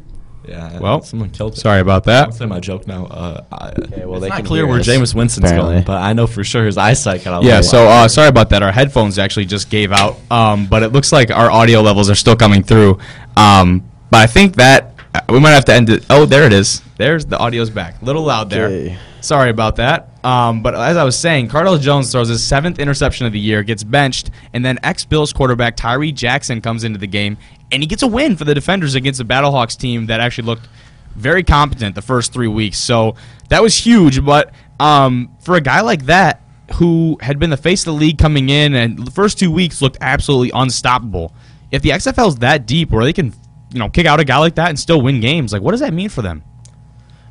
Yeah. 0.46 0.78
Well, 0.78 1.00
someone 1.00 1.30
killed 1.30 1.54
it. 1.54 1.60
Sorry 1.60 1.80
about 1.80 2.06
I'll 2.06 2.26
that. 2.26 2.34
say 2.34 2.44
my 2.44 2.60
joke 2.60 2.86
now. 2.86 3.06
Uh, 3.06 3.44
I, 3.50 3.68
Okay, 3.70 4.04
well, 4.04 4.16
it's 4.16 4.24
they 4.24 4.28
not 4.28 4.36
can 4.36 4.44
clear 4.44 4.66
where 4.66 4.80
us, 4.80 4.86
Jameis 4.86 5.14
Winston's 5.14 5.46
apparently. 5.46 5.72
going, 5.76 5.84
but 5.84 6.02
I 6.02 6.12
know 6.12 6.26
for 6.26 6.44
sure 6.44 6.66
his 6.66 6.76
eyesight 6.76 7.24
got 7.24 7.32
out. 7.32 7.44
Yeah, 7.44 7.62
so 7.62 7.88
uh, 7.88 8.08
sorry 8.08 8.28
about 8.28 8.50
that. 8.50 8.62
Our 8.62 8.72
headphones 8.72 9.18
actually 9.18 9.46
just 9.46 9.70
gave 9.70 9.90
out, 9.90 10.18
um, 10.30 10.66
but 10.66 10.82
it 10.82 10.92
looks 10.92 11.12
like 11.12 11.30
our 11.30 11.50
audio 11.50 11.80
levels 11.80 12.10
are 12.10 12.14
still 12.14 12.36
coming 12.36 12.62
through. 12.62 12.98
Um, 13.38 13.88
but 14.10 14.18
I 14.18 14.26
think 14.26 14.56
that 14.56 14.97
uh, 15.14 15.20
we 15.28 15.40
might 15.40 15.50
have 15.50 15.64
to 15.66 15.74
end 15.74 15.90
it. 15.90 16.04
Oh, 16.10 16.26
there 16.26 16.44
it 16.44 16.52
is. 16.52 16.82
There's 16.96 17.26
the 17.26 17.38
audio's 17.38 17.70
back. 17.70 18.00
A 18.02 18.04
little 18.04 18.22
loud 18.22 18.50
there. 18.50 18.66
Okay. 18.66 18.98
Sorry 19.20 19.50
about 19.50 19.76
that. 19.76 20.10
Um, 20.24 20.62
but 20.62 20.74
as 20.74 20.96
I 20.96 21.04
was 21.04 21.18
saying, 21.18 21.48
Cardale 21.48 21.80
Jones 21.80 22.12
throws 22.12 22.28
his 22.28 22.42
seventh 22.42 22.78
interception 22.78 23.26
of 23.26 23.32
the 23.32 23.38
year, 23.38 23.62
gets 23.62 23.82
benched, 23.82 24.30
and 24.52 24.64
then 24.64 24.78
ex 24.82 25.04
Bills 25.04 25.32
quarterback 25.32 25.76
Tyree 25.76 26.12
Jackson 26.12 26.60
comes 26.60 26.84
into 26.84 26.98
the 26.98 27.06
game, 27.06 27.36
and 27.72 27.82
he 27.82 27.86
gets 27.86 28.02
a 28.02 28.06
win 28.06 28.36
for 28.36 28.44
the 28.44 28.54
defenders 28.54 28.94
against 28.94 29.18
the 29.18 29.24
Battlehawks 29.24 29.76
team 29.76 30.06
that 30.06 30.20
actually 30.20 30.46
looked 30.46 30.68
very 31.16 31.42
competent 31.42 31.94
the 31.94 32.02
first 32.02 32.32
three 32.32 32.48
weeks. 32.48 32.78
So 32.78 33.16
that 33.48 33.62
was 33.62 33.76
huge. 33.76 34.24
But 34.24 34.52
um, 34.78 35.34
for 35.40 35.56
a 35.56 35.60
guy 35.60 35.80
like 35.80 36.06
that, 36.06 36.42
who 36.74 37.16
had 37.20 37.38
been 37.38 37.50
the 37.50 37.56
face 37.56 37.80
of 37.82 37.94
the 37.94 37.98
league 37.98 38.18
coming 38.18 38.50
in 38.50 38.74
and 38.74 38.98
the 38.98 39.10
first 39.10 39.38
two 39.38 39.50
weeks 39.50 39.80
looked 39.80 39.98
absolutely 40.00 40.50
unstoppable, 40.54 41.32
if 41.70 41.82
the 41.82 41.90
XFL 41.90 42.28
is 42.28 42.36
that 42.36 42.66
deep 42.66 42.90
where 42.90 43.04
they 43.04 43.12
can, 43.12 43.32
you 43.72 43.78
know, 43.78 43.88
kick 43.88 44.06
out 44.06 44.20
a 44.20 44.24
guy 44.24 44.38
like 44.38 44.54
that 44.56 44.68
and 44.68 44.78
still 44.78 45.00
win 45.02 45.20
games, 45.20 45.52
like 45.52 45.62
what 45.62 45.72
does 45.72 45.80
that 45.80 45.92
mean 45.92 46.08
for 46.08 46.22
them? 46.22 46.42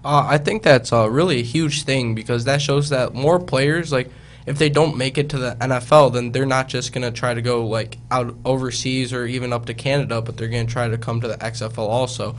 Uh, 0.06 0.26
I 0.30 0.38
think 0.38 0.64
that's 0.64 0.94
uh, 0.94 1.10
really 1.10 1.40
a 1.40 1.44
huge 1.44 1.84
thing 1.84 2.16
because 2.16 2.46
that 2.46 2.62
shows 2.62 2.90
that 2.90 3.14
more 3.14 3.40
players, 3.40 3.92
like, 3.92 4.10
if 4.46 4.58
they 4.58 4.70
don't 4.70 4.96
make 4.96 5.18
it 5.18 5.28
to 5.32 5.38
the 5.38 5.58
NFL, 5.60 6.14
then 6.14 6.32
they're 6.32 6.46
not 6.46 6.70
just 6.70 6.94
going 6.94 7.02
to 7.02 7.12
try 7.12 7.34
to 7.34 7.42
go, 7.42 7.66
like, 7.68 7.98
out 8.10 8.34
overseas 8.46 9.12
or 9.12 9.26
even 9.26 9.52
up 9.52 9.66
to 9.66 9.74
Canada, 9.74 10.22
but 10.22 10.38
they're 10.38 10.48
going 10.48 10.66
to 10.66 10.72
try 10.72 10.88
to 10.88 10.98
come 10.98 11.20
to 11.20 11.28
the 11.28 11.36
XFL 11.38 11.80
also. 11.80 12.38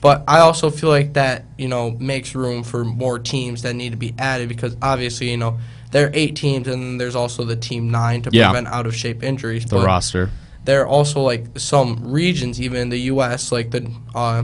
But 0.00 0.22
I 0.28 0.38
also 0.38 0.70
feel 0.70 0.90
like 0.90 1.14
that, 1.14 1.44
you 1.56 1.66
know, 1.66 1.90
makes 1.90 2.36
room 2.36 2.62
for 2.62 2.84
more 2.84 3.18
teams 3.18 3.62
that 3.62 3.74
need 3.74 3.90
to 3.90 3.96
be 3.96 4.14
added 4.16 4.48
because 4.48 4.76
obviously, 4.80 5.30
you 5.32 5.36
know, 5.36 5.58
there 5.90 6.06
are 6.06 6.10
eight 6.14 6.36
teams 6.36 6.68
and 6.68 6.80
then 6.80 6.98
there's 6.98 7.16
also 7.16 7.42
the 7.42 7.56
team 7.56 7.90
nine 7.90 8.22
to 8.22 8.30
Yeah. 8.32 8.50
prevent 8.50 8.68
out 8.68 8.86
of 8.86 8.94
shape 8.94 9.24
injuries. 9.24 9.64
The 9.64 9.76
but 9.76 9.86
roster. 9.86 10.30
There 10.64 10.82
are 10.82 10.86
also 10.86 11.20
like 11.22 11.58
some 11.58 12.10
regions 12.12 12.60
even 12.60 12.80
in 12.80 12.88
the 12.90 12.98
U.S. 13.12 13.50
like 13.52 13.70
the 13.70 13.90
uh, 14.14 14.42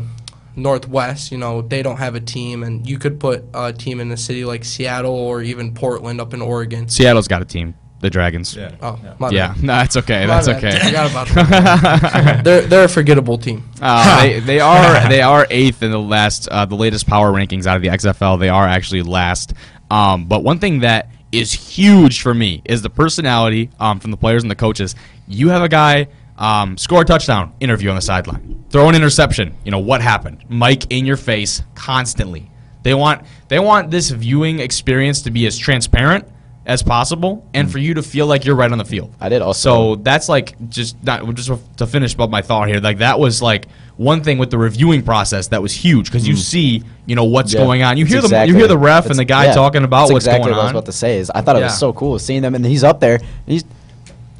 Northwest. 0.57 1.33
You 1.33 1.39
know, 1.39 1.63
they 1.63 1.83
don't 1.83 1.99
have 1.99 2.15
a 2.15 2.21
team, 2.21 2.63
and 2.63 2.89
you 2.89 2.99
could 2.99 3.21
put 3.21 3.45
a 3.55 3.73
team 3.73 4.01
in 4.01 4.11
a 4.11 4.17
city 4.17 4.45
like 4.45 4.65
Seattle 4.65 5.15
or 5.15 5.43
even 5.43 5.75
Portland 5.75 6.21
up 6.21 6.35
in 6.35 6.41
Oregon. 6.43 6.89
Seattle's 6.89 7.29
got 7.29 7.43
a 7.43 7.45
team, 7.45 7.75
the 8.01 8.11
Dragons. 8.11 8.55
Yeah. 8.57 8.75
Oh, 8.81 8.99
my 9.19 9.31
Yeah, 9.31 9.49
bad. 9.55 9.63
no, 9.63 9.73
that's 9.75 9.97
okay. 9.99 10.27
My 10.27 10.41
That's 10.41 10.47
bad. 10.49 10.57
okay. 10.65 10.77
I 10.81 10.87
forgot 10.87 11.11
about 11.11 11.29
that. 11.51 12.41
they're 12.45 12.63
they're 12.63 12.85
a 12.85 12.89
forgettable 12.89 13.39
team. 13.39 13.69
Uh, 13.81 14.23
they, 14.23 14.41
they 14.41 14.61
are 14.61 15.09
they 15.09 15.23
are 15.23 15.47
eighth 15.51 15.83
in 15.83 15.91
the 15.91 16.01
last 16.01 16.49
uh, 16.49 16.65
the 16.65 16.77
latest 16.77 17.07
power 17.07 17.33
rankings 17.33 17.67
out 17.67 17.77
of 17.77 17.83
the 17.83 17.89
XFL. 17.89 18.39
They 18.39 18.49
are 18.49 18.67
actually 18.67 19.03
last. 19.03 19.53
Um, 19.91 20.27
but 20.27 20.43
one 20.43 20.59
thing 20.59 20.81
that 20.81 21.11
is 21.39 21.53
huge 21.53 22.23
for 22.23 22.35
me 22.35 22.63
is 22.65 22.83
the 22.83 22.91
personality 22.91 23.71
um, 23.81 24.01
from 24.01 24.11
the 24.11 24.17
players 24.17 24.43
and 24.43 24.51
the 24.51 24.57
coaches. 24.57 24.95
You 25.29 25.49
have 25.51 25.63
a 25.63 25.69
guy 25.69 26.09
um, 26.37 26.77
score 26.77 27.03
a 27.03 27.05
touchdown, 27.05 27.55
interview 27.61 27.91
on 27.91 27.97
the 27.97 28.03
sideline, 28.03 28.65
throw 28.71 28.89
an 28.89 28.95
interception. 28.95 29.55
You 29.65 29.71
know 29.71 29.79
what 29.79 30.01
happened? 30.01 30.45
Mike 30.49 30.91
in 30.91 31.07
your 31.07 31.17
face 31.17 31.63
constantly. 31.75 32.51
They 32.83 32.95
want 32.95 33.23
they 33.49 33.59
want 33.59 33.91
this 33.91 34.11
viewing 34.11 34.59
experience 34.61 35.23
to 35.23 35.31
be 35.31 35.47
as 35.47 35.57
transparent 35.57 36.27
as 36.67 36.83
possible, 36.83 37.47
and 37.53 37.71
for 37.71 37.79
you 37.79 37.93
to 37.95 38.03
feel 38.03 38.27
like 38.27 38.45
you're 38.47 38.57
right 38.57 38.73
on 38.73 38.79
the 38.79 38.85
field. 38.87 39.15
I 39.21 39.29
did 39.29 39.43
also- 39.43 39.95
So 39.95 40.03
that's 40.03 40.29
like 40.31 40.57
just 40.71 41.03
not 41.05 41.35
just 41.35 41.51
to 41.77 41.87
finish 41.87 42.19
up 42.19 42.31
my 42.31 42.41
thought 42.43 42.69
here. 42.69 42.81
Like 42.81 42.99
that 42.99 43.21
was 43.21 43.43
like 43.43 43.69
one 43.97 44.23
thing 44.25 44.39
with 44.39 44.51
the 44.51 44.59
reviewing 44.59 45.03
process 45.03 45.49
that 45.49 45.63
was 45.63 45.73
huge 45.73 46.07
because 46.07 46.27
you 46.27 46.37
see 46.37 46.83
you 47.07 47.15
know 47.15 47.25
what's 47.25 47.53
Mm. 47.53 47.55
Yeah, 47.59 47.65
going 47.65 47.83
on. 47.83 47.97
You 47.97 48.05
it's 48.05 48.13
hear 48.13 48.21
the 48.23 48.27
exactly- 48.27 48.53
you 48.53 48.59
hear 48.59 48.67
the 48.69 48.79
ref 48.79 49.07
and 49.07 49.17
the 49.19 49.25
guy 49.25 49.45
yeah, 49.47 49.53
talking 49.55 49.85
about 49.85 50.11
what's 50.11 50.25
exactly 50.27 50.47
going 50.47 50.57
what 50.57 50.61
I 50.61 50.65
was 50.65 50.71
on. 50.71 50.77
about 50.77 50.87
to 50.87 50.93
say 50.93 51.19
is 51.19 51.31
I 51.35 51.41
thought 51.43 51.57
it 51.57 51.61
Yeah. 51.61 51.67
was 51.67 51.79
so 51.79 51.93
cool 51.93 52.19
seeing 52.19 52.43
them, 52.43 52.55
and 52.55 52.65
he's 52.67 52.83
up 52.85 52.99
there. 53.01 53.15
And 53.17 53.25
he's 53.47 53.65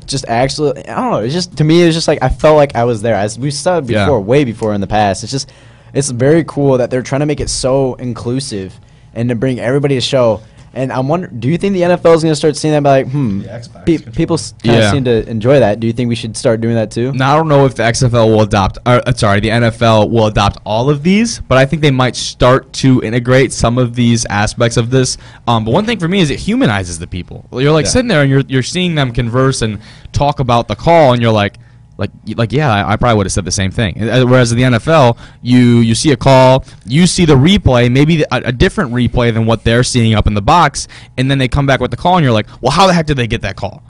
just 0.07 0.27
actually, 0.29 0.87
I 0.89 0.97
don't 0.97 1.11
know. 1.13 1.19
It's 1.19 1.33
just 1.35 1.57
to 1.59 1.65
me, 1.65 1.83
it's 1.83 1.95
just 1.95 2.09
like 2.09 2.23
I 2.23 2.29
felt 2.29 2.57
like 2.57 2.75
I 2.75 2.85
was 2.85 3.01
there. 3.03 3.15
As 3.15 3.39
we 3.39 3.51
said 3.51 3.87
before, 3.87 4.21
way 4.21 4.45
before 4.45 4.75
in 4.75 4.81
the 4.81 4.87
past. 4.87 5.23
It's 5.23 5.33
just, 5.33 5.51
it's 5.93 6.11
very 6.11 6.43
cool 6.45 6.79
that 6.79 6.91
they're 6.91 7.03
trying 7.03 7.21
to 7.21 7.27
make 7.27 7.41
it 7.41 7.49
so 7.49 7.95
inclusive 7.95 8.79
and 9.15 9.29
to 9.29 9.35
bring 9.35 9.61
everybody 9.61 9.95
to 9.95 10.01
show. 10.01 10.41
And 10.75 10.93
I'm 10.93 11.07
wondering, 11.09 11.39
do 11.41 11.49
you 11.49 11.57
think 11.57 11.73
the 11.75 11.83
NFL 11.83 12.15
is 12.17 12.23
going 12.23 12.33
to 12.33 12.37
start 12.37 12.57
seeing 12.57 12.73
that? 12.73 12.79
and 12.79 12.85
Be 12.85 13.47
like, 13.49 13.61
hmm, 13.61 13.83
pe- 13.85 14.11
people 14.13 14.37
kind 14.37 14.77
of 14.77 14.83
Yeah. 14.83 14.91
seem 14.93 15.05
to 15.05 15.29
enjoy 15.29 15.61
that. 15.61 15.79
Do 15.81 15.87
you 15.87 15.93
think 15.93 16.09
we 16.09 16.15
should 16.17 16.37
start 16.37 16.61
doing 16.61 16.75
that 16.75 16.91
too? 16.91 17.13
Now 17.13 17.35
I 17.35 17.37
don't 17.37 17.49
know 17.49 17.65
if 17.65 17.75
the 17.77 17.85
XFL 17.85 18.27
will 18.29 18.43
adopt. 18.43 18.79
Or, 18.87 19.01
uh, 19.07 19.13
sorry, 19.15 19.41
the 19.41 19.51
NFL 19.51 20.11
will 20.11 20.27
adopt 20.27 20.59
all 20.65 20.91
of 20.91 21.03
these, 21.03 21.39
but 21.41 21.59
I 21.59 21.65
think 21.65 21.81
they 21.81 21.91
might 21.93 22.17
start 22.17 22.73
to 22.75 23.01
integrate 23.03 23.53
some 23.53 23.79
of 23.79 23.95
these 23.95 24.25
aspects 24.27 24.77
of 24.77 24.91
this. 24.91 25.17
Um, 25.47 25.65
but 25.65 25.71
one 25.71 25.87
thing 25.87 25.99
for 26.01 26.09
me 26.09 26.21
is 26.21 26.31
it 26.31 26.41
humanizes 26.41 26.99
the 26.99 27.07
people. 27.07 27.47
You're 27.53 27.73
like 27.73 27.87
Yeah. 27.87 27.91
sitting 27.93 28.09
there 28.09 28.23
and 28.23 28.31
you're 28.31 28.43
you're 28.49 28.63
seeing 28.63 28.95
them 28.97 29.13
converse 29.13 29.63
and 29.63 29.79
talk 30.13 30.41
about 30.41 30.69
the 30.69 30.77
call, 30.77 31.13
and 31.13 31.23
you're 31.23 31.33
like. 31.33 31.59
Like, 31.97 32.11
like, 32.35 32.53
yeah, 32.53 32.73
I, 32.73 32.93
I 32.93 32.97
probably 32.97 33.19
would 33.19 33.27
have 33.27 33.33
said 33.33 33.45
the 33.45 33.53
same 33.53 33.71
thing. 33.71 34.03
Uh, 34.03 34.25
Whereas 34.25 34.51
in 34.51 34.59
the 34.59 34.65
NFL, 34.65 35.17
you 35.43 35.79
you 35.79 35.95
see 35.95 36.11
a 36.11 36.17
call, 36.17 36.65
you 36.87 37.07
see 37.07 37.25
the 37.25 37.37
replay, 37.37 37.91
maybe 37.91 38.23
a, 38.23 38.27
a 38.31 38.53
different 38.53 38.93
replay 38.93 39.33
than 39.33 39.47
what 39.47 39.63
they're 39.63 39.85
seeing 39.85 40.15
up 40.15 40.27
in 40.27 40.35
the 40.35 40.43
box, 40.43 40.89
and 41.17 41.31
then 41.31 41.39
they 41.39 41.49
come 41.49 41.67
back 41.67 41.81
with 41.81 41.91
the 41.93 41.97
call, 41.97 42.17
and 42.17 42.25
you're 42.25 42.33
like, 42.33 42.49
well, 42.61 42.73
how 42.73 42.87
the 42.87 42.93
heck 42.93 43.07
did 43.07 43.17
they 43.17 43.27
get 43.27 43.43
that 43.43 43.57
call? 43.57 43.83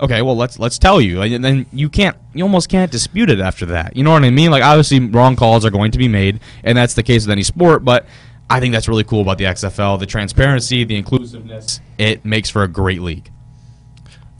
okay, 0.00 0.22
well 0.22 0.36
let's 0.36 0.58
let's 0.58 0.78
tell 0.78 1.00
you, 1.00 1.22
and 1.22 1.44
then 1.44 1.66
you 1.72 1.88
can't, 1.88 2.16
you 2.34 2.42
almost 2.42 2.68
can't 2.68 2.90
dispute 2.90 3.30
it 3.30 3.40
after 3.40 3.66
that. 3.66 3.96
You 3.96 4.02
know 4.02 4.12
what 4.12 4.24
I 4.24 4.30
mean? 4.30 4.50
Like 4.50 4.62
obviously, 4.62 5.00
wrong 5.00 5.36
calls 5.36 5.64
are 5.64 5.70
going 5.70 5.90
to 5.92 5.98
be 5.98 6.08
made, 6.08 6.40
and 6.64 6.76
that's 6.76 6.94
the 6.94 7.02
case 7.02 7.26
with 7.26 7.32
any 7.32 7.42
sport. 7.42 7.84
But 7.84 8.06
I 8.48 8.60
think 8.60 8.72
that's 8.72 8.88
really 8.88 9.04
cool 9.04 9.20
about 9.20 9.38
the 9.38 9.44
XFL, 9.44 9.98
the 10.00 10.06
transparency, 10.06 10.84
the 10.84 10.96
inclusiveness. 10.96 11.80
It 11.98 12.24
makes 12.24 12.50
for 12.50 12.62
a 12.62 12.68
great 12.68 13.02
league. 13.02 13.30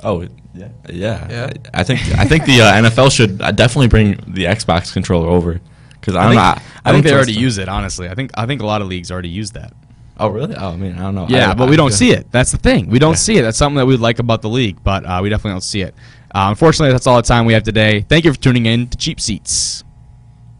Oh, 0.02 0.22
yeah, 0.54 0.68
yeah. 0.88 1.26
Yeah. 1.30 1.52
I 1.74 1.82
think 1.84 2.00
I 2.18 2.24
think 2.24 2.44
the 2.44 2.62
uh, 2.62 2.72
NFL 2.82 3.12
should 3.12 3.40
uh, 3.40 3.50
definitely 3.52 3.88
bring 3.88 4.12
the 4.26 4.44
Xbox 4.44 4.92
controller 4.92 5.28
over 5.28 5.60
because 5.92 6.16
I 6.16 6.22
I'm 6.24 6.28
think, 6.30 6.36
not. 6.36 6.62
I, 6.84 6.92
don't 6.92 7.02
think 7.02 7.06
they 7.06 7.14
already 7.14 7.34
them. 7.34 7.42
use 7.42 7.58
it. 7.58 7.68
Honestly, 7.68 8.08
I 8.08 8.14
think 8.14 8.30
I 8.34 8.46
think 8.46 8.62
a 8.62 8.66
lot 8.66 8.80
of 8.82 8.88
leagues 8.88 9.10
already 9.10 9.28
use 9.28 9.50
that. 9.52 9.72
Oh, 10.18 10.28
really? 10.28 10.54
Oh, 10.54 10.70
I 10.72 10.76
mean, 10.76 10.94
I 10.94 11.02
don't 11.02 11.14
know. 11.14 11.26
Yeah, 11.28 11.50
I- 11.50 11.54
but 11.54 11.66
I- 11.66 11.70
we 11.70 11.76
don't 11.76 11.92
see 11.92 12.10
it. 12.10 12.30
That's 12.30 12.50
the 12.52 12.58
thing. 12.58 12.88
We 12.90 12.98
don't 12.98 13.12
Yeah. 13.12 13.16
see 13.16 13.38
it. 13.38 13.42
That's 13.42 13.56
something 13.56 13.76
that 13.76 13.86
we 13.86 13.96
like 13.96 14.18
about 14.18 14.42
the 14.42 14.50
league, 14.50 14.78
but 14.84 15.04
uh, 15.06 15.20
we 15.22 15.28
definitely 15.30 15.52
don't 15.52 15.62
see 15.62 15.80
it. 15.82 15.94
Uh, 16.34 16.46
unfortunately, 16.48 16.92
that's 16.92 17.06
all 17.06 17.16
the 17.16 17.22
time 17.22 17.44
we 17.46 17.54
have 17.54 17.62
today. 17.62 18.04
Thank 18.08 18.24
you 18.24 18.32
for 18.32 18.38
tuning 18.38 18.66
in 18.66 18.86
to 18.88 18.96
Cheap 18.98 19.20
Seats. 19.20 19.82